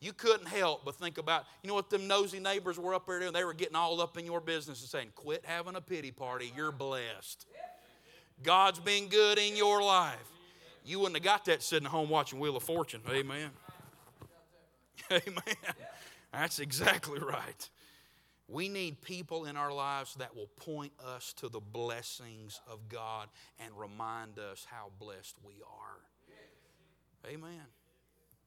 You 0.00 0.12
couldn't 0.12 0.46
help 0.46 0.84
but 0.84 0.96
think 0.96 1.18
about, 1.18 1.44
you 1.62 1.68
know 1.68 1.74
what 1.74 1.90
them 1.90 2.06
nosy 2.06 2.38
neighbors 2.38 2.78
were 2.78 2.94
up 2.94 3.06
there 3.06 3.20
doing? 3.20 3.32
They 3.32 3.44
were 3.44 3.54
getting 3.54 3.74
all 3.74 4.00
up 4.00 4.18
in 4.18 4.24
your 4.26 4.40
business 4.40 4.80
and 4.80 4.88
saying, 4.88 5.08
quit 5.14 5.44
having 5.44 5.76
a 5.76 5.80
pity 5.80 6.10
party. 6.10 6.52
You're 6.54 6.72
blessed. 6.72 7.46
God's 8.42 8.78
been 8.80 9.08
good 9.08 9.38
in 9.38 9.56
your 9.56 9.82
life. 9.82 10.30
You 10.84 10.98
wouldn't 10.98 11.16
have 11.16 11.24
got 11.24 11.46
that 11.46 11.62
sitting 11.62 11.86
at 11.86 11.90
home 11.90 12.10
watching 12.10 12.38
Wheel 12.38 12.56
of 12.56 12.62
Fortune. 12.62 13.00
Amen. 13.10 13.50
Amen. 15.10 15.74
That's 16.32 16.58
exactly 16.58 17.20
right. 17.20 17.70
We 18.46 18.68
need 18.68 19.00
people 19.00 19.46
in 19.46 19.56
our 19.56 19.72
lives 19.72 20.16
that 20.16 20.36
will 20.36 20.50
point 20.58 20.92
us 21.02 21.32
to 21.38 21.48
the 21.48 21.60
blessings 21.60 22.60
of 22.70 22.90
God 22.90 23.28
and 23.58 23.72
remind 23.76 24.38
us 24.38 24.66
how 24.70 24.90
blessed 24.98 25.36
we 25.42 25.54
are. 25.62 26.00
Amen. 27.26 27.62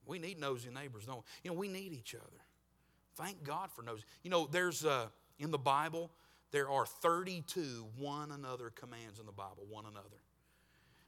We 0.06 0.20
need 0.20 0.40
nosy 0.40 0.70
neighbors, 0.70 1.06
don't 1.06 1.18
we? 1.18 1.24
You 1.44 1.52
know, 1.52 1.58
we 1.58 1.68
need 1.68 1.94
each 1.94 2.16
other. 2.16 2.42
Thank 3.16 3.44
God 3.44 3.72
for 3.72 3.82
nosy. 3.82 4.04
You 4.24 4.30
know, 4.30 4.48
there's 4.50 4.86
uh, 4.86 5.08
in 5.40 5.52
the 5.52 5.58
Bible, 5.58 6.12
there 6.52 6.70
are 6.70 6.86
32 6.86 7.86
one 7.98 8.32
another 8.32 8.70
commands 8.70 9.20
in 9.20 9.26
the 9.26 9.32
Bible, 9.32 9.66
one 9.70 9.86
another. 9.86 10.22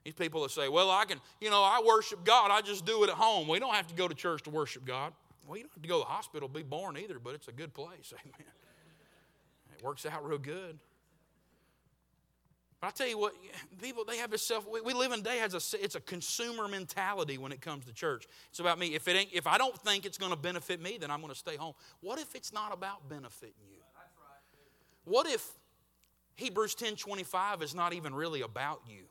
These 0.04 0.14
people 0.14 0.44
that 0.44 0.52
say, 0.52 0.70
well, 0.70 0.90
I 0.90 1.06
can, 1.06 1.20
you 1.40 1.50
know, 1.50 1.62
I 1.62 1.82
worship 1.86 2.24
God, 2.24 2.52
I 2.52 2.62
just 2.62 2.86
do 2.86 3.04
it 3.04 3.10
at 3.10 3.16
home. 3.16 3.48
We 3.48 3.60
don't 3.60 3.76
have 3.76 3.88
to 3.88 3.96
go 3.96 4.08
to 4.08 4.16
church 4.16 4.44
to 4.44 4.50
worship 4.50 4.86
God. 4.86 5.14
Well, 5.48 5.58
you 5.58 5.64
don't 5.64 5.74
have 5.74 5.82
to 5.82 5.90
go 5.90 6.00
to 6.00 6.06
the 6.06 6.12
hospital 6.12 6.48
to 6.48 6.54
be 6.54 6.64
born 6.64 6.98
either, 6.98 7.20
but 7.20 7.36
it's 7.36 7.48
a 7.48 7.52
good 7.52 7.74
place. 7.74 8.14
Amen. 8.26 8.48
It 9.78 9.84
works 9.84 10.06
out 10.06 10.26
real 10.26 10.38
good. 10.38 10.80
But 12.82 12.88
I 12.88 12.92
tell 12.92 13.08
you 13.08 13.18
what, 13.18 13.34
people 13.82 14.06
they 14.06 14.18
have 14.18 14.32
this 14.32 14.42
self. 14.42 14.66
We 14.68 14.94
live 14.94 15.12
in 15.12 15.22
day 15.22 15.38
has 15.40 15.54
a 15.54 15.84
it's 15.84 15.96
a 15.96 16.00
consumer 16.00 16.68
mentality 16.68 17.38
when 17.38 17.52
it 17.52 17.60
comes 17.60 17.86
to 17.86 17.94
church. 17.94 18.26
It's 18.50 18.60
about 18.60 18.80
me. 18.80 18.96
If 18.96 19.08
it 19.10 19.18
ain't, 19.18 19.30
if 19.34 19.48
I 19.48 19.58
don't 19.58 19.78
think 19.78 20.06
it's 20.06 20.18
going 20.18 20.32
to 20.32 20.38
benefit 20.38 20.82
me, 20.82 20.98
then 21.00 21.12
I'm 21.12 21.20
going 21.20 21.34
to 21.34 21.38
stay 21.38 21.58
home. 21.58 21.74
What 22.00 22.20
if 22.20 22.36
it's 22.36 22.54
not 22.54 22.74
about 22.74 23.10
benefiting 23.10 23.54
you? 23.70 23.80
What 25.04 25.28
if 25.28 25.46
Hebrews 26.36 26.76
ten 26.76 26.96
twenty 26.96 27.24
five 27.24 27.62
is 27.62 27.76
not 27.76 27.92
even 27.92 28.16
really 28.16 28.42
about 28.42 28.82
you? 28.88 29.04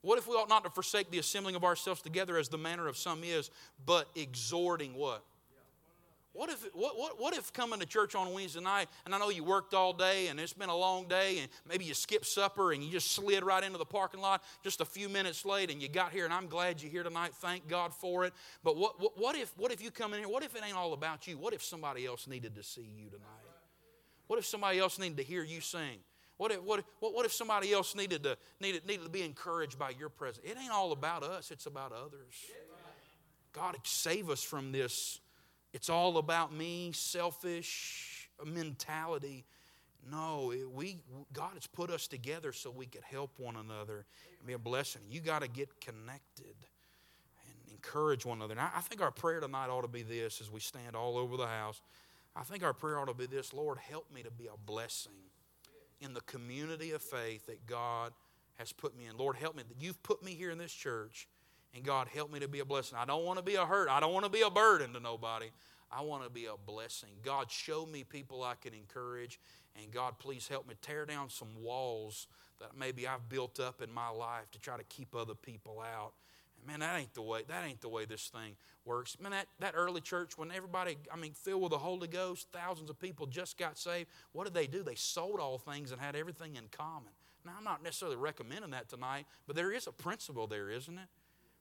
What 0.00 0.18
if 0.18 0.26
we 0.26 0.34
ought 0.34 0.48
not 0.48 0.64
to 0.64 0.70
forsake 0.70 1.12
the 1.12 1.20
assembling 1.20 1.54
of 1.54 1.62
ourselves 1.62 2.02
together 2.02 2.36
as 2.36 2.48
the 2.48 2.58
manner 2.58 2.88
of 2.88 2.96
some 2.96 3.22
is, 3.22 3.52
but 3.86 4.08
exhorting 4.16 4.94
what? 4.94 5.22
What 6.34 6.48
if, 6.48 6.66
what, 6.72 6.98
what, 6.98 7.20
what 7.20 7.36
if 7.36 7.52
coming 7.52 7.78
to 7.80 7.86
church 7.86 8.14
on 8.14 8.32
Wednesday 8.32 8.60
night, 8.60 8.88
and 9.04 9.14
I 9.14 9.18
know 9.18 9.28
you 9.28 9.44
worked 9.44 9.74
all 9.74 9.92
day 9.92 10.28
and 10.28 10.40
it's 10.40 10.54
been 10.54 10.70
a 10.70 10.76
long 10.76 11.06
day, 11.06 11.38
and 11.40 11.48
maybe 11.68 11.84
you 11.84 11.92
skipped 11.92 12.24
supper 12.24 12.72
and 12.72 12.82
you 12.82 12.90
just 12.90 13.12
slid 13.12 13.44
right 13.44 13.62
into 13.62 13.76
the 13.76 13.84
parking 13.84 14.20
lot 14.20 14.42
just 14.64 14.80
a 14.80 14.84
few 14.86 15.10
minutes 15.10 15.44
late 15.44 15.70
and 15.70 15.82
you 15.82 15.88
got 15.88 16.10
here, 16.10 16.24
and 16.24 16.32
I'm 16.32 16.46
glad 16.46 16.80
you're 16.80 16.90
here 16.90 17.02
tonight. 17.02 17.34
Thank 17.34 17.68
God 17.68 17.92
for 17.92 18.24
it. 18.24 18.32
But 18.64 18.78
what, 18.78 18.98
what, 18.98 19.18
what, 19.18 19.36
if, 19.36 19.52
what 19.58 19.72
if 19.72 19.82
you 19.82 19.90
come 19.90 20.14
in 20.14 20.20
here? 20.20 20.28
What 20.28 20.42
if 20.42 20.56
it 20.56 20.62
ain't 20.66 20.76
all 20.76 20.94
about 20.94 21.26
you? 21.26 21.36
What 21.36 21.52
if 21.52 21.62
somebody 21.62 22.06
else 22.06 22.26
needed 22.26 22.54
to 22.54 22.62
see 22.62 22.88
you 22.96 23.10
tonight? 23.10 23.28
What 24.26 24.38
if 24.38 24.46
somebody 24.46 24.78
else 24.78 24.98
needed 24.98 25.18
to 25.18 25.24
hear 25.24 25.44
you 25.44 25.60
sing? 25.60 25.98
What 26.38 26.50
if, 26.50 26.62
what, 26.62 26.82
what, 27.00 27.12
what 27.12 27.26
if 27.26 27.32
somebody 27.32 27.72
else 27.74 27.94
needed 27.94 28.22
to, 28.22 28.38
needed, 28.58 28.86
needed 28.86 29.04
to 29.04 29.10
be 29.10 29.20
encouraged 29.22 29.78
by 29.78 29.90
your 29.90 30.08
presence? 30.08 30.44
It 30.44 30.56
ain't 30.58 30.72
all 30.72 30.92
about 30.92 31.22
us, 31.22 31.50
it's 31.50 31.66
about 31.66 31.92
others. 31.92 32.34
God, 33.52 33.76
save 33.82 34.30
us 34.30 34.42
from 34.42 34.72
this 34.72 35.20
it's 35.72 35.88
all 35.88 36.18
about 36.18 36.52
me, 36.52 36.92
selfish 36.92 38.28
mentality. 38.44 39.44
No, 40.10 40.52
we 40.72 40.98
God 41.32 41.52
has 41.54 41.66
put 41.66 41.90
us 41.90 42.08
together 42.08 42.52
so 42.52 42.70
we 42.70 42.86
could 42.86 43.04
help 43.04 43.38
one 43.38 43.56
another 43.56 44.04
and 44.38 44.46
be 44.46 44.52
a 44.52 44.58
blessing. 44.58 45.02
You 45.08 45.20
got 45.20 45.42
to 45.42 45.48
get 45.48 45.80
connected 45.80 46.56
and 47.46 47.72
encourage 47.72 48.26
one 48.26 48.38
another. 48.38 48.52
And 48.52 48.60
I 48.60 48.80
think 48.80 49.00
our 49.00 49.12
prayer 49.12 49.40
tonight 49.40 49.68
ought 49.68 49.82
to 49.82 49.88
be 49.88 50.02
this 50.02 50.40
as 50.40 50.50
we 50.50 50.60
stand 50.60 50.96
all 50.96 51.16
over 51.16 51.36
the 51.36 51.46
house. 51.46 51.80
I 52.34 52.42
think 52.42 52.64
our 52.64 52.72
prayer 52.72 52.98
ought 52.98 53.08
to 53.08 53.14
be 53.14 53.26
this 53.26 53.52
Lord, 53.52 53.78
help 53.78 54.12
me 54.12 54.22
to 54.22 54.30
be 54.30 54.46
a 54.46 54.56
blessing 54.66 55.12
in 56.00 56.14
the 56.14 56.20
community 56.22 56.90
of 56.90 57.02
faith 57.02 57.46
that 57.46 57.66
God 57.66 58.12
has 58.56 58.72
put 58.72 58.96
me 58.96 59.06
in. 59.06 59.16
Lord, 59.16 59.36
help 59.36 59.56
me 59.56 59.62
that 59.68 59.80
you've 59.80 60.02
put 60.02 60.22
me 60.22 60.32
here 60.32 60.50
in 60.50 60.58
this 60.58 60.72
church 60.72 61.28
and 61.74 61.84
God, 61.84 62.08
help 62.08 62.32
me 62.32 62.40
to 62.40 62.48
be 62.48 62.60
a 62.60 62.64
blessing. 62.64 62.98
I 62.98 63.04
don't 63.04 63.24
want 63.24 63.38
to 63.38 63.44
be 63.44 63.54
a 63.54 63.64
hurt. 63.64 63.88
I 63.88 64.00
don't 64.00 64.12
want 64.12 64.24
to 64.24 64.30
be 64.30 64.42
a 64.42 64.50
burden 64.50 64.92
to 64.92 65.00
nobody. 65.00 65.46
I 65.90 66.02
want 66.02 66.24
to 66.24 66.30
be 66.30 66.46
a 66.46 66.56
blessing. 66.66 67.10
God, 67.22 67.50
show 67.50 67.86
me 67.86 68.04
people 68.04 68.42
I 68.42 68.54
can 68.54 68.74
encourage. 68.74 69.40
And 69.80 69.90
God, 69.90 70.18
please 70.18 70.48
help 70.48 70.68
me 70.68 70.74
tear 70.82 71.06
down 71.06 71.30
some 71.30 71.48
walls 71.62 72.26
that 72.60 72.76
maybe 72.78 73.06
I've 73.06 73.28
built 73.28 73.58
up 73.58 73.82
in 73.82 73.92
my 73.92 74.08
life 74.08 74.50
to 74.52 74.58
try 74.58 74.76
to 74.76 74.84
keep 74.84 75.14
other 75.14 75.34
people 75.34 75.80
out. 75.80 76.12
And 76.58 76.66
man, 76.66 76.80
that 76.80 76.98
ain't 76.98 77.14
the 77.14 77.22
way, 77.22 77.42
that 77.48 77.64
ain't 77.66 77.80
the 77.80 77.88
way 77.88 78.04
this 78.04 78.28
thing 78.28 78.56
works. 78.84 79.16
Man, 79.20 79.32
that, 79.32 79.46
that 79.60 79.74
early 79.74 80.00
church, 80.00 80.36
when 80.36 80.50
everybody, 80.50 80.96
I 81.12 81.16
mean, 81.16 81.32
filled 81.32 81.62
with 81.62 81.72
the 81.72 81.78
Holy 81.78 82.08
Ghost, 82.08 82.48
thousands 82.52 82.90
of 82.90 82.98
people 82.98 83.26
just 83.26 83.58
got 83.58 83.78
saved, 83.78 84.08
what 84.32 84.44
did 84.44 84.54
they 84.54 84.66
do? 84.66 84.82
They 84.82 84.94
sold 84.94 85.40
all 85.40 85.58
things 85.58 85.90
and 85.90 86.00
had 86.00 86.16
everything 86.16 86.56
in 86.56 86.64
common. 86.70 87.12
Now, 87.44 87.52
I'm 87.58 87.64
not 87.64 87.82
necessarily 87.82 88.16
recommending 88.16 88.70
that 88.70 88.88
tonight, 88.88 89.26
but 89.46 89.56
there 89.56 89.72
is 89.72 89.86
a 89.86 89.92
principle 89.92 90.46
there, 90.46 90.70
isn't 90.70 90.96
it? 90.96 91.08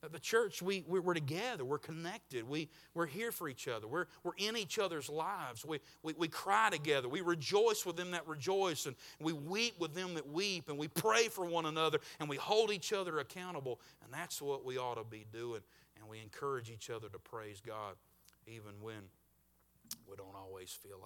The 0.10 0.20
church, 0.20 0.64
we, 0.64 0.84
we're 0.88 1.14
together, 1.14 1.64
we're 1.64 1.78
connected, 1.78 2.50
we, 2.50 2.70
we're 2.96 3.06
here 3.06 3.32
for 3.32 3.48
each 3.48 3.68
other, 3.68 3.88
we're, 3.88 4.08
we're 4.24 4.32
in 4.36 4.58
each 4.58 4.80
other's 4.80 5.10
lives, 5.10 5.64
we, 5.64 5.78
we, 6.02 6.14
we 6.18 6.28
cry 6.28 6.72
together, 6.72 7.08
we 7.08 7.22
rejoice 7.22 7.86
with 7.86 7.98
them 7.98 8.10
that 8.10 8.28
rejoice, 8.28 8.88
and 8.88 8.96
we 9.20 9.32
weep 9.32 9.76
with 9.80 9.94
them 9.94 10.16
that 10.16 10.28
weep, 10.28 10.70
and 10.70 10.78
we 10.80 10.88
pray 10.88 11.28
for 11.28 11.46
one 11.46 11.68
another, 11.68 12.00
and 12.20 12.28
we 12.28 12.36
hold 12.36 12.72
each 12.72 12.94
other 12.94 13.20
accountable. 13.20 13.80
And 14.04 14.12
that's 14.12 14.42
what 14.42 14.66
we 14.66 14.80
ought 14.80 14.96
to 14.96 15.04
be 15.04 15.28
doing. 15.32 15.62
And 16.00 16.10
we 16.10 16.20
encourage 16.20 16.72
each 16.72 16.90
other 16.90 17.08
to 17.08 17.20
praise 17.20 17.62
God 17.64 17.94
even 18.48 18.72
when 18.82 19.04
we 20.10 20.16
don't 20.16 20.36
always 20.36 20.72
feel 20.72 20.98
like 20.98 21.00